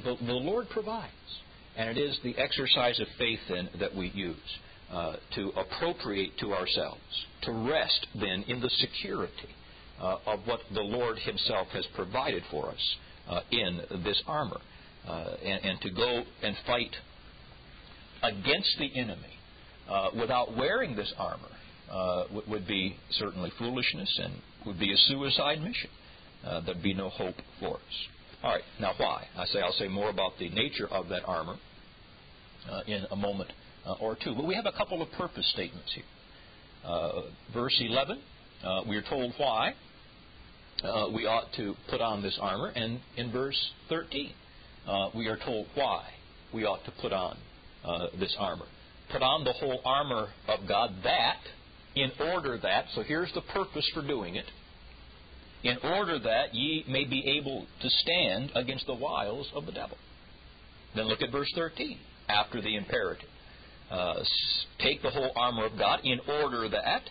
The, 0.04 0.16
the 0.26 0.34
Lord 0.34 0.70
provides, 0.70 1.12
and 1.76 1.90
it 1.90 2.00
is 2.00 2.18
the 2.24 2.38
exercise 2.38 3.00
of 3.00 3.08
faith 3.18 3.40
then 3.50 3.70
that 3.80 3.96
we 3.96 4.10
use 4.10 4.38
uh, 4.92 5.16
to 5.36 5.52
appropriate 5.56 6.38
to 6.40 6.54
ourselves, 6.54 7.02
to 7.44 7.52
rest 7.52 8.08
then 8.16 8.44
in 8.48 8.62
the 8.62 8.70
security 8.70 9.50
uh, 10.00 10.18
of 10.26 10.40
what 10.46 10.60
the 10.74 10.82
Lord 10.82 11.18
Himself 11.20 11.68
has 11.70 11.86
provided 11.96 12.44
for 12.52 12.70
us 12.70 12.96
uh, 13.28 13.42
in 13.52 13.82
this 14.04 14.22
armor, 14.28 14.60
uh, 15.08 15.36
and, 15.44 15.66
and, 15.66 15.82
to 15.82 15.90
go 15.90 16.24
and 16.44 16.56
fight 16.66 16.96
against 18.24 18.78
the 18.80 18.96
enemy 19.00 19.40
uh, 19.90 20.10
without 20.20 20.56
wearing 20.56 20.96
this 20.96 21.14
armor 21.18 21.50
uh, 21.92 22.24
would 22.48 22.68
be 22.68 22.96
certainly 23.12 23.52
foolishness 23.58 24.20
and 24.24 24.34
would 24.66 24.80
be 24.80 24.92
a 24.92 24.98
suicide 24.98 25.62
mission 25.62 25.90
uh, 26.48 26.62
there'd 26.62 26.84
be 26.84 26.94
no 26.94 27.10
hope 27.10 27.36
for 27.60 27.76
us. 27.76 28.08
All 28.44 28.54
right, 28.54 28.64
now 28.80 28.94
why? 28.98 29.26
I 29.36 29.46
say 29.46 29.60
I'll 29.60 29.74
say 29.74 29.88
more 29.88 30.10
about 30.10 30.34
the 30.40 30.50
nature 30.50 30.88
of 30.88 31.10
that 31.10 31.24
armor 31.26 31.56
uh, 32.70 32.82
in 32.88 33.06
a 33.12 33.16
moment 33.16 33.52
uh, 33.86 33.94
or 34.00 34.16
two. 34.22 34.36
But 34.36 34.46
we 34.46 34.56
have 34.56 34.66
a 34.66 34.72
couple 34.72 35.02
of 35.02 35.12
purpose 35.12 35.50
statements 35.54 35.92
here. 35.94 36.04
Uh, 36.86 37.22
verse 37.54 37.76
11, 37.80 38.20
uh, 38.64 38.82
we 38.88 38.96
are 38.96 39.04
told 39.10 39.34
why 39.38 39.74
uh, 40.84 41.08
we 41.14 41.26
ought 41.26 41.52
to 41.58 41.74
put 41.90 42.00
on 42.02 42.22
this 42.22 42.38
armor, 42.42 42.68
and 42.68 43.00
in 43.18 43.32
verse 43.32 43.58
13, 43.90 44.32
we 45.16 45.28
are 45.28 45.38
told 45.44 45.68
why 45.76 46.04
we 46.54 46.64
ought 46.64 46.84
to 46.86 46.92
put 47.02 47.12
on 47.12 47.38
this 48.20 48.36
armor. 48.40 48.66
Put 49.12 49.22
on 49.22 49.44
the 49.44 49.54
whole 49.54 49.82
armor 49.84 50.28
of 50.48 50.68
God 50.68 50.92
that, 51.04 51.40
in 51.96 52.12
order 52.20 52.58
that, 52.62 52.86
so 52.94 53.02
here's 53.04 53.34
the 53.34 53.42
purpose 53.54 53.90
for 53.94 54.06
doing 54.06 54.36
it, 54.36 54.46
in 55.64 55.78
order 55.84 56.20
that 56.20 56.54
ye 56.54 56.86
may 56.88 57.06
be 57.06 57.38
able 57.40 57.66
to 57.82 57.90
stand 57.90 58.52
against 58.56 58.86
the 58.86 58.94
wiles 58.94 59.48
of 59.56 59.66
the 59.66 59.72
devil. 59.72 59.98
Then 60.96 61.06
look 61.08 61.22
at 61.22 61.32
verse 61.32 61.52
13, 61.56 61.98
after 62.30 62.62
the 62.62 62.76
imperative. 62.76 63.30
Uh, 63.90 64.16
take 64.80 65.02
the 65.02 65.10
whole 65.10 65.32
armor 65.36 65.66
of 65.66 65.78
God 65.78 66.02
in 66.04 66.20
order 66.28 66.70
that 66.70 67.04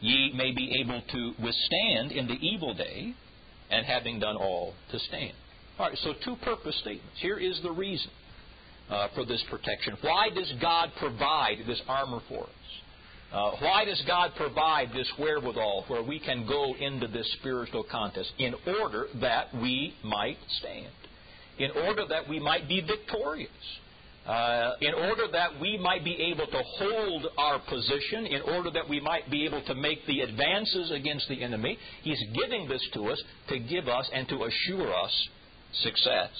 ye 0.00 0.32
may 0.34 0.52
be 0.52 0.80
able 0.80 1.00
to 1.12 1.32
withstand 1.42 2.12
in 2.12 2.26
the 2.26 2.34
evil 2.34 2.74
day, 2.74 3.14
and 3.70 3.86
having 3.86 4.20
done 4.20 4.36
all, 4.36 4.74
to 4.90 4.98
stand. 4.98 5.32
All 5.78 5.88
right, 5.88 5.98
so 5.98 6.12
two 6.24 6.36
purpose 6.44 6.78
statements. 6.80 7.16
Here 7.20 7.38
is 7.38 7.60
the 7.62 7.72
reason 7.72 8.10
uh, 8.90 9.08
for 9.14 9.24
this 9.24 9.42
protection. 9.50 9.96
Why 10.02 10.28
does 10.34 10.52
God 10.60 10.90
provide 10.98 11.58
this 11.66 11.80
armor 11.88 12.20
for 12.28 12.44
us? 12.44 12.50
Uh, 13.34 13.50
why 13.58 13.84
does 13.84 14.00
God 14.06 14.30
provide 14.36 14.90
this 14.94 15.10
wherewithal 15.18 15.84
where 15.88 16.04
we 16.04 16.20
can 16.20 16.46
go 16.46 16.72
into 16.78 17.08
this 17.08 17.28
spiritual 17.40 17.84
contest? 17.90 18.30
In 18.38 18.54
order 18.80 19.08
that 19.20 19.52
we 19.54 19.92
might 20.04 20.38
stand. 20.60 20.92
In 21.58 21.72
order 21.72 22.04
that 22.08 22.28
we 22.28 22.38
might 22.38 22.68
be 22.68 22.80
victorious. 22.80 23.50
Uh, 24.24 24.74
in 24.80 24.94
order 24.94 25.24
that 25.32 25.50
we 25.60 25.76
might 25.76 26.04
be 26.04 26.14
able 26.32 26.46
to 26.46 26.62
hold 26.78 27.26
our 27.36 27.58
position, 27.68 28.24
in 28.24 28.40
order 28.42 28.70
that 28.70 28.88
we 28.88 29.00
might 29.00 29.28
be 29.30 29.44
able 29.44 29.62
to 29.64 29.74
make 29.74 30.06
the 30.06 30.20
advances 30.20 30.92
against 30.92 31.28
the 31.28 31.42
enemy, 31.42 31.76
He's 32.02 32.22
giving 32.40 32.68
this 32.68 32.86
to 32.94 33.08
us 33.08 33.20
to 33.48 33.58
give 33.58 33.88
us 33.88 34.08
and 34.14 34.28
to 34.28 34.44
assure 34.44 34.94
us 34.94 35.28
success 35.82 36.30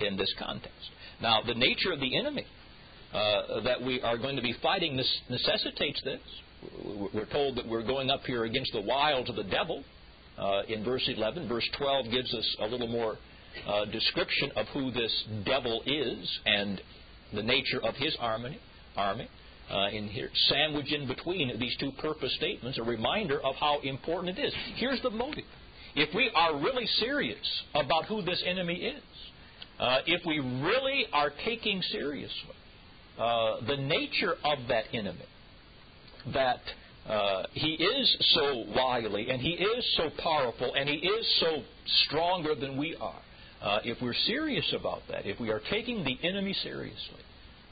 in 0.00 0.16
this 0.16 0.34
contest. 0.38 0.74
Now, 1.22 1.42
the 1.46 1.54
nature 1.54 1.92
of 1.92 2.00
the 2.00 2.18
enemy 2.18 2.44
uh, 3.12 3.60
that 3.62 3.82
we 3.82 4.00
are 4.02 4.18
going 4.18 4.36
to 4.36 4.42
be 4.42 4.54
fighting 4.62 5.00
necessitates 5.30 6.02
this. 6.02 6.20
We're 7.14 7.30
told 7.32 7.56
that 7.56 7.66
we're 7.66 7.86
going 7.86 8.10
up 8.10 8.22
here 8.26 8.44
against 8.44 8.72
the 8.72 8.80
wiles 8.80 9.28
of 9.28 9.36
the 9.36 9.44
devil 9.44 9.84
uh, 10.36 10.62
in 10.68 10.84
verse 10.84 11.08
11. 11.08 11.48
Verse 11.48 11.68
12 11.78 12.10
gives 12.10 12.34
us 12.34 12.56
a 12.60 12.66
little 12.66 12.88
more 12.88 13.16
uh, 13.66 13.84
description 13.86 14.50
of 14.56 14.66
who 14.68 14.90
this 14.90 15.24
devil 15.46 15.82
is 15.86 16.40
and 16.46 16.80
the 17.34 17.42
nature 17.42 17.80
of 17.82 17.94
his 17.96 18.16
army. 18.20 18.58
army. 18.96 19.28
Uh, 19.70 19.88
in 19.92 20.08
here, 20.08 20.30
sandwiched 20.48 20.94
in 20.94 21.06
between 21.06 21.52
these 21.60 21.76
two 21.78 21.92
purpose 22.00 22.34
statements, 22.36 22.78
a 22.78 22.82
reminder 22.82 23.38
of 23.44 23.54
how 23.56 23.78
important 23.80 24.38
it 24.38 24.42
is. 24.42 24.54
Here's 24.76 25.02
the 25.02 25.10
motive. 25.10 25.44
If 25.94 26.14
we 26.14 26.30
are 26.34 26.58
really 26.58 26.86
serious 27.00 27.36
about 27.74 28.06
who 28.06 28.22
this 28.22 28.42
enemy 28.46 28.76
is, 28.76 29.02
uh, 29.78 29.98
if 30.06 30.22
we 30.24 30.38
really 30.38 31.04
are 31.12 31.30
taking 31.44 31.82
seriously 31.92 32.54
uh, 33.18 33.60
the 33.66 33.76
nature 33.76 34.34
of 34.44 34.58
that 34.68 34.84
enemy. 34.92 35.24
That 36.32 36.60
uh, 37.08 37.44
he 37.52 37.70
is 37.70 38.16
so 38.34 38.64
wily 38.76 39.30
and 39.30 39.40
he 39.40 39.50
is 39.50 39.96
so 39.96 40.10
powerful 40.22 40.74
and 40.74 40.88
he 40.88 40.96
is 40.96 41.40
so 41.40 41.62
stronger 42.04 42.54
than 42.54 42.76
we 42.76 42.96
are. 43.00 43.20
Uh, 43.60 43.78
if 43.84 44.00
we're 44.00 44.14
serious 44.26 44.72
about 44.78 45.00
that, 45.10 45.26
if 45.26 45.40
we 45.40 45.50
are 45.50 45.60
taking 45.70 46.04
the 46.04 46.16
enemy 46.22 46.54
seriously, 46.62 47.22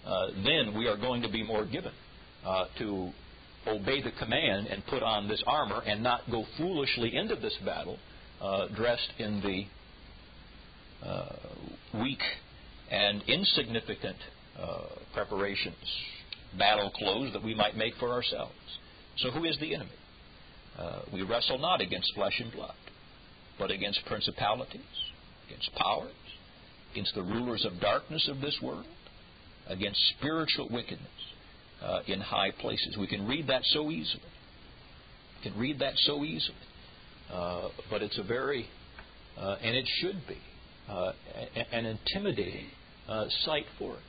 uh, 0.05 0.29
then 0.45 0.77
we 0.77 0.89
are 0.89 0.97
going 0.97 1.23
to 1.23 1.29
be 1.29 1.45
more 1.45 1.65
given 1.65 1.93
uh, 2.45 2.65
to 2.79 3.11
obey 3.69 4.03
the 4.03 4.13
command 4.19 4.67
and 4.67 4.85
put 4.87 5.03
on 5.03 5.29
this 5.29 5.43
armor 5.47 5.83
and 5.87 6.03
not 6.03 6.23
go 6.31 6.45
foolishly 6.57 7.15
into 7.15 7.37
this 7.37 7.57
battle 7.65 7.99
dressed 8.75 9.13
in 9.19 9.41
the 9.43 9.65
weak 12.01 12.23
and 12.91 13.23
insignificant 13.29 14.17
preparations, 15.15 15.77
battle 16.59 16.91
clothes 16.91 17.33
that 17.33 17.43
we 17.43 17.55
might 17.55 17.77
make 17.77 17.95
for 17.97 18.11
ourselves. 18.11 18.55
So, 19.19 19.31
who 19.31 19.45
is 19.45 19.59
the 19.61 19.75
enemy? 19.75 19.91
Uh, 20.79 21.01
we 21.13 21.23
wrestle 21.23 21.59
not 21.59 21.81
against 21.81 22.13
flesh 22.15 22.39
and 22.39 22.53
blood, 22.53 22.75
but 23.59 23.71
against 23.71 24.01
principalities, 24.07 24.83
against 25.47 25.75
powers, 25.75 26.13
against 26.93 27.15
the 27.15 27.23
rulers 27.23 27.65
of 27.65 27.81
darkness 27.81 28.29
of 28.31 28.41
this 28.41 28.59
world, 28.63 28.85
against 29.69 29.99
spiritual 30.19 30.69
wickedness 30.71 31.09
uh, 31.83 32.01
in 32.07 32.21
high 32.21 32.51
places. 32.61 32.97
We 32.99 33.07
can 33.07 33.27
read 33.27 33.47
that 33.49 33.63
so 33.65 33.91
easily. 33.91 34.23
We 35.39 35.51
can 35.51 35.59
read 35.59 35.79
that 35.79 35.95
so 35.97 36.25
easily. 36.25 36.57
Uh, 37.33 37.69
but 37.91 38.03
it's 38.03 38.19
a 38.19 38.23
very, 38.23 38.67
uh, 39.39 39.57
and 39.63 39.75
it 39.75 39.89
should 40.01 40.21
be, 40.29 40.39
uh, 40.89 41.13
an 41.73 41.87
intimidating 41.87 42.67
uh, 43.09 43.25
sight 43.45 43.65
for 43.79 43.95
us. 43.95 44.01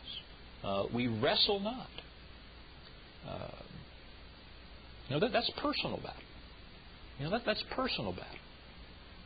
Uh, 0.64 0.86
we 0.94 1.08
wrestle 1.08 1.60
not. 1.60 1.88
Uh, 3.28 3.52
you 5.08 5.16
know, 5.16 5.20
that, 5.20 5.32
that's 5.32 5.52
personal 5.62 5.98
battle. 5.98 6.22
You 7.20 7.26
know, 7.26 7.32
that, 7.32 7.42
that's 7.46 7.64
personal 7.76 8.12
battle. 8.12 8.26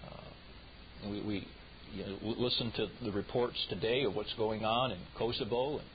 Uh, 0.05 1.09
we 1.09 1.21
we 1.21 1.47
you 1.93 2.05
know, 2.05 2.17
listen 2.21 2.71
to 2.77 2.87
the 3.03 3.11
reports 3.11 3.57
today 3.69 4.03
of 4.03 4.15
what's 4.15 4.33
going 4.35 4.63
on 4.63 4.91
in 4.91 4.99
Kosovo 5.17 5.79
and 5.79 5.87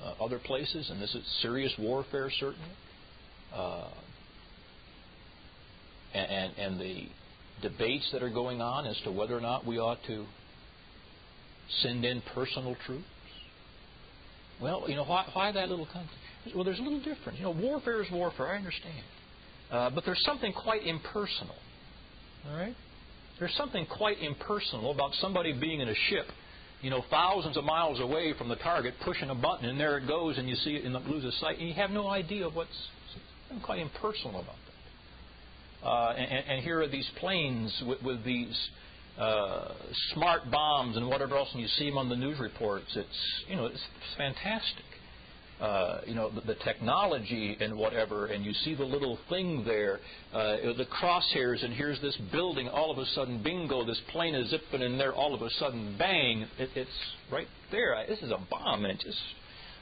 uh, 0.00 0.24
other 0.24 0.38
places, 0.38 0.88
and 0.90 1.00
this 1.00 1.14
is 1.14 1.24
serious 1.42 1.72
warfare, 1.78 2.30
certainly. 2.38 2.70
Uh, 3.54 3.88
and, 6.14 6.52
and 6.58 6.80
the 6.80 7.08
debates 7.62 8.08
that 8.12 8.22
are 8.22 8.30
going 8.30 8.60
on 8.60 8.86
as 8.86 8.98
to 9.04 9.10
whether 9.10 9.36
or 9.36 9.40
not 9.40 9.66
we 9.66 9.78
ought 9.78 9.98
to 10.06 10.26
send 11.80 12.04
in 12.04 12.22
personal 12.34 12.76
troops 12.86 13.04
well, 14.62 14.84
you 14.88 14.94
know, 14.94 15.04
why, 15.04 15.28
why 15.32 15.52
that 15.52 15.68
little 15.68 15.86
conflict? 15.86 16.18
Well, 16.54 16.64
there's 16.64 16.78
a 16.78 16.82
little 16.82 17.00
difference. 17.00 17.38
You 17.38 17.44
know, 17.44 17.50
warfare 17.50 18.02
is 18.02 18.10
warfare, 18.10 18.52
I 18.52 18.56
understand. 18.56 19.04
Uh, 19.70 19.90
but 19.90 20.04
there's 20.04 20.22
something 20.24 20.52
quite 20.52 20.86
impersonal 20.86 21.56
All 22.48 22.56
right? 22.56 22.74
There's 23.38 23.54
something 23.56 23.86
quite 23.86 24.20
impersonal 24.20 24.92
about 24.92 25.12
somebody 25.14 25.52
being 25.52 25.80
in 25.80 25.88
a 25.88 25.94
ship, 26.10 26.26
you 26.80 26.90
know, 26.90 27.02
thousands 27.10 27.56
of 27.56 27.64
miles 27.64 27.98
away 28.00 28.34
from 28.36 28.48
the 28.48 28.56
target, 28.56 28.94
pushing 29.04 29.30
a 29.30 29.34
button, 29.34 29.68
and 29.68 29.80
there 29.80 29.98
it 29.98 30.06
goes, 30.06 30.38
and 30.38 30.48
you 30.48 30.54
see 30.56 30.76
it 30.76 30.84
and 30.84 30.94
lose 31.06 31.24
a 31.24 31.32
sight, 31.32 31.58
and 31.58 31.68
you 31.68 31.74
have 31.74 31.90
no 31.90 32.08
idea 32.08 32.48
what's 32.48 32.88
quite 33.64 33.80
impersonal 33.80 34.40
about 34.40 34.56
that. 34.66 35.86
Uh, 35.86 36.12
and, 36.12 36.44
and, 36.48 36.64
here 36.64 36.80
are 36.80 36.86
these 36.86 37.08
planes 37.18 37.82
with, 37.86 38.00
with 38.02 38.24
these 38.24 38.56
uh, 39.18 39.68
smart 40.14 40.50
bombs 40.50 40.96
and 40.96 41.06
whatever 41.06 41.36
else, 41.36 41.48
and 41.52 41.60
you 41.60 41.68
see 41.68 41.88
them 41.88 41.98
on 41.98 42.08
the 42.08 42.16
news 42.16 42.38
reports. 42.38 42.86
It's 42.96 43.44
you 43.48 43.56
know 43.56 43.66
it's, 43.66 43.82
fantastic. 44.16 44.84
Uh, 45.60 46.00
you 46.06 46.14
know 46.14 46.28
the, 46.30 46.40
the, 46.40 46.54
technology 46.64 47.56
and 47.60 47.76
whatever, 47.76 48.26
and 48.26 48.44
you 48.44 48.52
see 48.64 48.74
the 48.74 48.84
little 48.84 49.18
thing 49.28 49.64
there, 49.64 50.00
uh, 50.32 50.56
the 50.76 50.86
crosshairs, 51.00 51.64
and 51.64 51.72
here's 51.72 52.00
this 52.00 52.16
building. 52.32 52.68
All 52.68 52.90
of 52.90 52.98
a 52.98 53.04
sudden, 53.14 53.42
bingo! 53.42 53.84
This 53.84 54.00
plane 54.10 54.34
is 54.34 54.50
zipping 54.50 54.82
in 54.82 54.98
there. 54.98 55.12
All 55.12 55.34
of 55.34 55.42
a 55.42 55.50
sudden, 55.50 55.94
bang! 55.98 56.46
It, 56.58 56.70
it's 56.74 56.90
right 57.30 57.46
there. 57.70 57.94
I, 57.94 58.06
this 58.06 58.18
is 58.22 58.30
a 58.30 58.38
bomb, 58.50 58.84
and 58.84 58.92
it 58.92 59.00
just. 59.04 59.18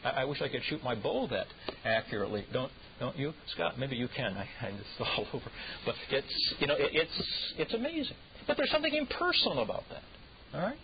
I, 0.05 0.23
I 0.23 0.25
wish 0.25 0.43
I 0.43 0.49
could 0.49 0.63
shoot 0.65 0.83
my 0.83 0.95
bow 0.95 1.29
that 1.29 1.47
accurately. 1.85 2.45
Don't 2.53 2.73
don't 2.99 3.17
you, 3.17 3.33
Scott? 3.55 3.79
Maybe 3.79 3.97
you 3.97 4.09
can. 4.15 4.37
I, 4.37 4.47
I 4.61 4.69
it's 4.69 4.87
all 5.01 5.27
over, 5.33 5.51
but 5.87 5.95
it's 6.11 6.55
you 6.59 6.67
know 6.67 6.75
it, 6.75 6.91
it's 6.93 7.23
it's 7.57 7.75
amazing. 7.75 8.17
But 8.51 8.57
there's 8.57 8.71
something 8.73 8.93
impersonal 8.93 9.63
about 9.63 9.85
that. 9.91 10.59
All 10.59 10.61
right? 10.61 10.79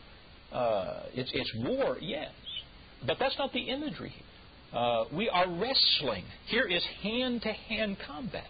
Uh, 0.52 1.02
it's, 1.14 1.32
it's 1.34 1.52
war, 1.64 1.96
yes. 2.00 2.30
But 3.04 3.16
that's 3.18 3.36
not 3.38 3.52
the 3.52 3.58
imagery 3.58 4.10
here. 4.10 4.80
Uh, 4.80 5.04
we 5.12 5.28
are 5.28 5.48
wrestling. 5.48 6.22
Here 6.46 6.64
is 6.64 6.84
hand 7.02 7.42
to 7.42 7.52
hand 7.52 7.96
combat. 8.06 8.46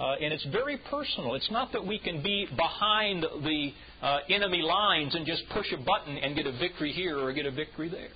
Uh, 0.00 0.14
and 0.14 0.32
it's 0.32 0.46
very 0.46 0.78
personal. 0.90 1.34
It's 1.34 1.50
not 1.50 1.72
that 1.72 1.86
we 1.86 1.98
can 1.98 2.22
be 2.22 2.46
behind 2.56 3.22
the 3.22 3.70
uh, 4.00 4.20
enemy 4.30 4.62
lines 4.62 5.14
and 5.14 5.26
just 5.26 5.42
push 5.50 5.66
a 5.74 5.76
button 5.76 6.16
and 6.16 6.34
get 6.34 6.46
a 6.46 6.52
victory 6.58 6.92
here 6.92 7.18
or 7.18 7.34
get 7.34 7.44
a 7.44 7.50
victory 7.50 7.90
there. 7.90 8.08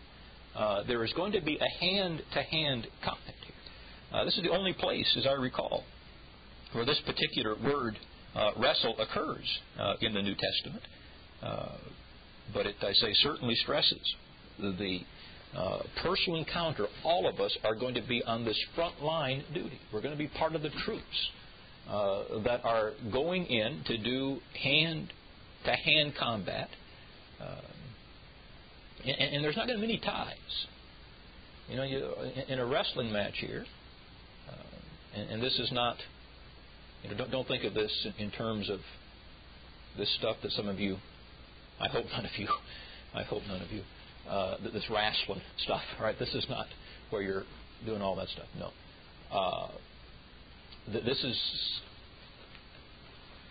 Uh, 0.57 0.83
there 0.85 1.05
is 1.05 1.13
going 1.13 1.33
to 1.33 1.43
be 1.43 1.59
a 1.59 1.85
hand 1.85 2.23
to 2.33 2.43
hand 2.43 2.87
combat 3.05 3.35
here. 3.45 4.19
Uh, 4.19 4.25
this 4.25 4.35
is 4.39 4.43
the 4.45 4.51
only 4.51 4.73
place, 4.73 5.15
as 5.19 5.27
I 5.27 5.33
recall, 5.33 5.85
where 6.73 6.87
this 6.87 7.03
particular 7.05 7.55
word 7.63 7.99
wrestle 8.57 8.95
occurs 8.99 9.59
uh, 9.79 9.95
in 10.01 10.15
the 10.15 10.23
New 10.23 10.35
Testament. 10.35 10.83
Uh, 11.43 11.77
but 12.53 12.67
it, 12.67 12.77
I 12.83 12.93
say, 12.93 13.13
certainly 13.15 13.55
stresses 13.57 14.15
the, 14.59 15.01
uh, 15.57 15.79
personal 16.03 16.39
encounter. 16.39 16.87
All 17.05 17.27
of 17.27 17.41
us 17.41 17.57
are 17.65 17.75
going 17.75 17.95
to 17.95 18.03
be 18.03 18.23
on 18.25 18.45
this 18.45 18.59
front 18.75 19.03
line 19.03 19.45
duty. 19.55 19.79
We're 19.93 20.03
going 20.03 20.13
to 20.13 20.19
be 20.19 20.29
part 20.29 20.55
of 20.55 20.61
the 20.61 20.71
troops 20.85 21.31
uh, 21.89 22.43
that 22.45 22.63
are 22.65 22.93
going 23.11 23.47
in 23.47 23.83
to 23.87 23.97
do 23.97 24.41
hand 24.63 25.11
to 25.65 25.73
hand 25.73 26.13
combat. 26.19 26.69
And, 29.05 29.13
and, 29.35 29.45
there's 29.45 29.57
not 29.57 29.67
going 29.67 29.81
to 29.81 29.87
be 29.87 29.93
many 29.93 30.01
ties. 30.01 30.67
You 31.71 31.77
know, 31.77 31.85
you, 31.85 32.13
in 32.49 32.59
a 32.59 32.67
wrestling 32.67 33.13
match 33.13 33.35
here, 33.37 33.65
and, 35.15 35.31
and 35.31 35.43
this 35.43 35.59
is 35.59 35.71
not 35.73 35.97
you 37.03 37.11
know, 37.11 37.17
don't, 37.17 37.31
don't 37.31 37.49
think 37.49 37.65
of 37.65 37.75
this 37.75 37.93
in, 38.19 38.31
terms 38.31 38.69
of 38.71 38.81
this 39.97 40.13
stuff 40.19 40.37
that 40.43 40.53
some 40.53 40.69
of 40.69 40.81
you, 40.81 40.97
I 41.81 41.89
hope 41.89 42.07
none 42.13 42.25
of 42.25 42.31
you, 42.37 42.49
I 43.15 43.23
hope 43.23 43.43
none 43.49 43.63
of 43.63 43.71
you, 43.71 43.83
uh, 44.29 44.57
this 44.73 44.85
wrestling 44.91 45.41
stuff, 45.59 45.83
right? 46.01 46.19
This 46.19 46.35
is 46.35 46.47
not 46.49 46.67
where 47.11 47.23
you're 47.23 47.45
doing 47.87 48.03
all 48.03 48.17
that 48.17 48.29
stuff. 48.29 48.47
No. 48.59 48.71
Uh, 49.31 49.69
this 50.93 51.23
is, 51.23 51.39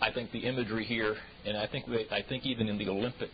I 0.02 0.12
think, 0.12 0.32
the 0.32 0.40
imagery 0.40 0.84
here, 0.84 1.16
and 1.46 1.56
I 1.56 1.68
think 1.68 1.86
I 2.12 2.24
think 2.28 2.46
even 2.46 2.68
in 2.68 2.78
the 2.78 2.90
Olympics, 2.90 3.32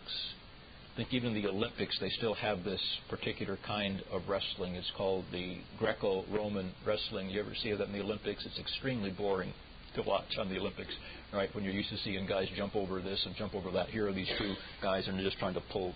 I 0.92 0.96
think 0.96 1.12
even 1.12 1.34
in 1.34 1.42
the 1.42 1.48
Olympics 1.48 1.98
they 2.00 2.10
still 2.10 2.34
have 2.34 2.64
this 2.64 2.80
particular 3.08 3.58
kind 3.66 4.02
of 4.12 4.28
wrestling. 4.28 4.74
It's 4.74 4.90
called 4.96 5.24
the 5.32 5.56
Greco-Roman 5.78 6.72
wrestling. 6.86 7.30
You 7.30 7.40
ever 7.40 7.54
see 7.62 7.72
that 7.72 7.86
in 7.86 7.92
the 7.92 8.02
Olympics? 8.02 8.44
It's 8.44 8.58
extremely 8.58 9.10
boring 9.10 9.52
to 9.94 10.02
watch 10.02 10.36
on 10.38 10.48
the 10.48 10.58
Olympics, 10.58 10.92
right? 11.32 11.54
When 11.54 11.64
you're 11.64 11.72
used 11.72 11.90
to 11.90 11.96
seeing 11.98 12.26
guys 12.26 12.48
jump 12.56 12.76
over 12.76 13.00
this 13.00 13.22
and 13.26 13.34
jump 13.36 13.54
over 13.54 13.70
that. 13.72 13.88
Here 13.88 14.08
are 14.08 14.12
these 14.12 14.30
two 14.38 14.54
guys, 14.82 15.06
and 15.06 15.16
they're 15.16 15.24
just 15.24 15.38
trying 15.38 15.54
to 15.54 15.62
pull. 15.72 15.94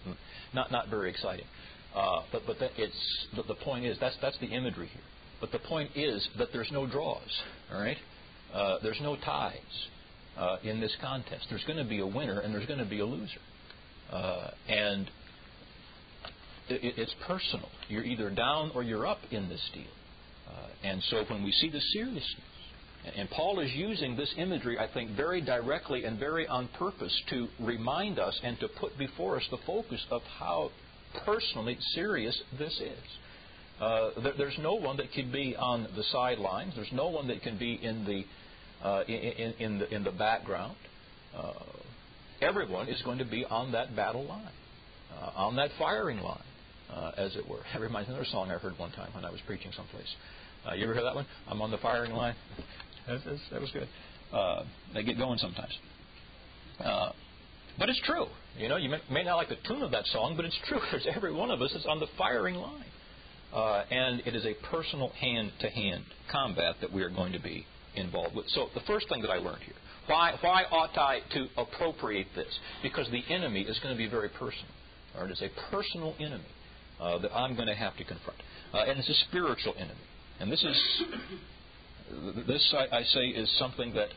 Not 0.54 0.70
not 0.70 0.88
very 0.88 1.10
exciting. 1.10 1.46
Uh, 1.94 2.22
but 2.32 2.42
but 2.46 2.58
that 2.60 2.70
it's 2.76 3.26
the, 3.34 3.42
the 3.42 3.54
point 3.56 3.84
is 3.84 3.96
that's 4.00 4.16
that's 4.20 4.38
the 4.38 4.46
imagery 4.46 4.88
here. 4.88 5.02
But 5.40 5.52
the 5.52 5.58
point 5.58 5.90
is 5.94 6.26
that 6.38 6.48
there's 6.52 6.70
no 6.72 6.86
draws. 6.86 7.42
All 7.72 7.80
right, 7.80 7.96
uh, 8.54 8.78
there's 8.82 9.00
no 9.00 9.16
ties 9.16 9.52
uh, 10.36 10.56
in 10.62 10.80
this 10.80 10.94
contest. 11.00 11.46
There's 11.48 11.64
going 11.64 11.78
to 11.78 11.88
be 11.88 12.00
a 12.00 12.06
winner 12.06 12.40
and 12.40 12.52
there's 12.52 12.66
going 12.66 12.80
to 12.80 12.88
be 12.88 13.00
a 13.00 13.06
loser, 13.06 13.40
uh, 14.12 14.50
and 14.68 15.10
it, 16.68 16.94
it's 16.96 17.14
personal. 17.26 17.68
You're 17.88 18.04
either 18.04 18.30
down 18.30 18.72
or 18.74 18.82
you're 18.82 19.06
up 19.06 19.20
in 19.30 19.48
this 19.48 19.62
deal. 19.74 19.84
Uh, 20.48 20.66
and 20.82 21.02
so 21.10 21.24
when 21.28 21.42
we 21.44 21.52
see 21.52 21.70
the 21.70 21.80
seriousness 21.92 22.24
and 23.16 23.30
Paul 23.30 23.60
is 23.60 23.72
using 23.72 24.16
this 24.16 24.32
imagery, 24.36 24.78
I 24.78 24.88
think, 24.92 25.10
very 25.12 25.40
directly 25.40 26.04
and 26.04 26.18
very 26.18 26.46
on 26.46 26.68
purpose 26.78 27.14
to 27.30 27.48
remind 27.60 28.18
us 28.18 28.38
and 28.42 28.58
to 28.60 28.68
put 28.68 28.96
before 28.98 29.36
us 29.36 29.46
the 29.50 29.58
focus 29.66 30.04
of 30.10 30.22
how 30.38 30.70
personally 31.24 31.76
serious 31.94 32.40
this 32.58 32.72
is. 32.80 33.04
Uh, 33.80 34.10
there, 34.22 34.32
there's 34.36 34.58
no 34.60 34.74
one 34.74 34.96
that 34.96 35.12
can 35.12 35.30
be 35.30 35.54
on 35.56 35.86
the 35.96 36.02
sidelines. 36.10 36.72
There's 36.74 36.92
no 36.92 37.08
one 37.08 37.28
that 37.28 37.42
can 37.42 37.58
be 37.58 37.74
in 37.74 38.04
the 38.04 38.24
uh, 38.86 39.02
in, 39.08 39.54
in, 39.58 39.78
the 39.78 39.94
in 39.94 40.04
the 40.04 40.10
background. 40.12 40.76
Uh, 41.36 41.52
everyone 42.40 42.88
is 42.88 43.00
going 43.02 43.18
to 43.18 43.24
be 43.24 43.44
on 43.44 43.72
that 43.72 43.94
battle 43.94 44.24
line, 44.24 44.52
uh, 45.20 45.30
on 45.36 45.56
that 45.56 45.70
firing 45.78 46.18
line, 46.18 46.42
uh, 46.92 47.12
as 47.16 47.34
it 47.36 47.48
were. 47.48 47.60
It 47.74 47.80
reminds 47.80 48.08
me 48.08 48.14
of 48.14 48.20
another 48.20 48.30
song 48.30 48.50
I 48.50 48.58
heard 48.58 48.78
one 48.78 48.92
time 48.92 49.10
when 49.14 49.24
I 49.24 49.30
was 49.30 49.40
preaching 49.46 49.72
someplace. 49.76 50.08
Uh, 50.68 50.74
you 50.74 50.84
ever 50.84 50.94
hear 50.94 51.04
that 51.04 51.14
one? 51.14 51.26
I'm 51.46 51.62
on 51.62 51.70
the 51.70 51.78
firing 51.78 52.12
line. 52.12 52.34
That, 53.08 53.38
that 53.50 53.60
was 53.60 53.70
good. 53.72 53.88
Uh, 54.32 54.64
they 54.94 55.02
get 55.02 55.18
going 55.18 55.38
sometimes. 55.38 55.76
Uh, 56.78 57.10
but 57.78 57.88
it's 57.88 58.00
true. 58.04 58.26
You 58.56 58.68
know, 58.68 58.76
you 58.76 58.88
may, 58.88 58.98
may, 59.10 59.24
not 59.24 59.36
like 59.36 59.48
the 59.48 59.56
tune 59.66 59.82
of 59.82 59.90
that 59.92 60.04
song, 60.06 60.34
but 60.36 60.44
it's 60.44 60.58
true. 60.68 60.80
There's 60.90 61.06
every 61.14 61.32
one 61.32 61.50
of 61.50 61.62
us 61.62 61.72
is 61.72 61.86
on 61.88 62.00
the 62.00 62.06
firing 62.16 62.56
line. 62.56 62.84
Uh, 63.52 63.84
and 63.90 64.20
it 64.26 64.34
is 64.34 64.44
a 64.44 64.54
personal 64.70 65.08
hand 65.10 65.52
to 65.60 65.70
hand 65.70 66.04
combat 66.30 66.74
that 66.82 66.92
we 66.92 67.02
are 67.02 67.08
going 67.08 67.32
to 67.32 67.40
be 67.40 67.64
involved 67.94 68.36
with. 68.36 68.46
So, 68.48 68.66
the 68.74 68.82
first 68.86 69.08
thing 69.08 69.22
that 69.22 69.30
I 69.30 69.36
learned 69.36 69.62
here 69.62 69.74
why, 70.08 70.34
why 70.40 70.64
ought 70.70 70.96
I 70.96 71.20
to 71.34 71.46
appropriate 71.56 72.28
this? 72.34 72.58
Because 72.82 73.08
the 73.10 73.22
enemy 73.32 73.62
is 73.62 73.78
going 73.80 73.94
to 73.94 73.98
be 73.98 74.08
very 74.08 74.30
personal, 74.30 74.72
or 75.18 75.26
it 75.26 75.32
is 75.32 75.42
a 75.42 75.50
personal 75.70 76.14
enemy 76.18 76.44
uh, 76.98 77.18
that 77.18 77.32
I'm 77.34 77.54
going 77.54 77.68
to 77.68 77.74
have 77.74 77.96
to 77.98 78.04
confront. 78.04 78.40
Uh, 78.72 78.84
and 78.88 78.98
it's 78.98 79.08
a 79.08 79.28
spiritual 79.28 79.74
enemy. 79.76 80.00
And 80.40 80.50
this 80.50 80.62
is 80.62 81.02
this, 82.46 82.74
I, 82.76 82.98
I 82.98 83.02
say, 83.04 83.26
is 83.28 83.50
something 83.58 83.94
that 83.94 84.08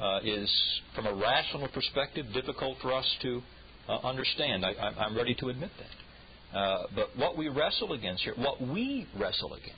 uh, 0.00 0.20
is, 0.24 0.50
from 0.94 1.06
a 1.06 1.14
rational 1.14 1.68
perspective, 1.68 2.26
difficult 2.34 2.78
for 2.80 2.92
us 2.92 3.06
to 3.22 3.42
uh, 3.88 3.98
understand. 3.98 4.64
I, 4.64 5.06
am 5.06 5.16
ready 5.16 5.34
to 5.36 5.48
admit 5.48 5.70
that. 5.78 6.58
Uh, 6.58 6.86
but 6.94 7.16
what 7.16 7.36
we 7.36 7.48
wrestle 7.48 7.92
against 7.92 8.22
here, 8.22 8.34
what 8.36 8.60
we 8.60 9.06
wrestle 9.18 9.54
against, 9.54 9.76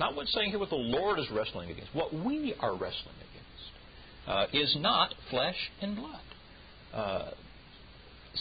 not 0.00 0.14
what's 0.16 0.32
saying 0.32 0.50
here 0.50 0.58
what 0.58 0.70
the 0.70 0.76
Lord 0.76 1.18
is 1.18 1.26
wrestling 1.32 1.70
against, 1.70 1.94
what 1.94 2.12
we 2.12 2.54
are 2.60 2.72
wrestling 2.72 3.14
against, 3.30 3.38
uh, 4.26 4.46
is 4.52 4.76
not 4.80 5.14
flesh 5.30 5.56
and 5.80 5.96
blood. 5.96 6.20
Uh, 6.92 7.30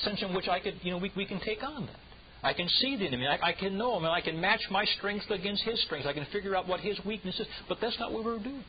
sense 0.04 0.22
in 0.22 0.34
which 0.34 0.48
I 0.48 0.60
could, 0.60 0.76
you 0.82 0.92
know, 0.92 0.98
we, 0.98 1.12
we 1.16 1.26
can 1.26 1.40
take 1.40 1.64
on 1.64 1.86
that. 1.86 2.00
I 2.48 2.54
can 2.54 2.70
see 2.70 2.96
the 2.96 3.06
enemy. 3.06 3.28
I, 3.28 3.50
I 3.50 3.52
can 3.52 3.78
know 3.78 3.98
him, 3.98 4.06
and 4.06 4.14
I 4.14 4.22
can 4.22 4.40
match 4.40 4.62
my 4.72 4.86
strength 4.98 5.26
against 5.30 5.64
his 5.64 5.82
strength. 5.84 6.08
I 6.08 6.14
can 6.14 6.26
figure 6.32 6.56
out 6.56 6.66
what 6.66 6.80
his 6.80 6.98
weakness 7.06 7.38
is. 7.38 7.48
But 7.68 7.80
that's 7.82 8.00
not 8.00 8.14
what 8.14 8.24
we're 8.24 8.40
doing. 8.40 8.64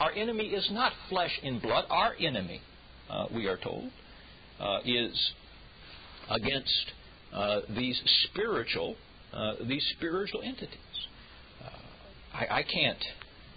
Our 0.00 0.12
enemy 0.12 0.46
is 0.46 0.66
not 0.72 0.92
flesh 1.10 1.38
and 1.42 1.60
blood. 1.60 1.84
Our 1.90 2.14
enemy, 2.18 2.62
uh, 3.10 3.26
we 3.34 3.46
are 3.46 3.58
told, 3.58 3.90
uh, 4.58 4.78
is 4.86 5.32
against 6.30 6.92
uh, 7.34 7.60
these 7.76 8.00
spiritual 8.24 8.96
uh, 9.34 9.56
these 9.68 9.84
spiritual 9.96 10.40
entities. 10.42 10.78
Uh, 11.62 11.68
I, 12.32 12.58
I, 12.60 12.62
can't. 12.62 13.04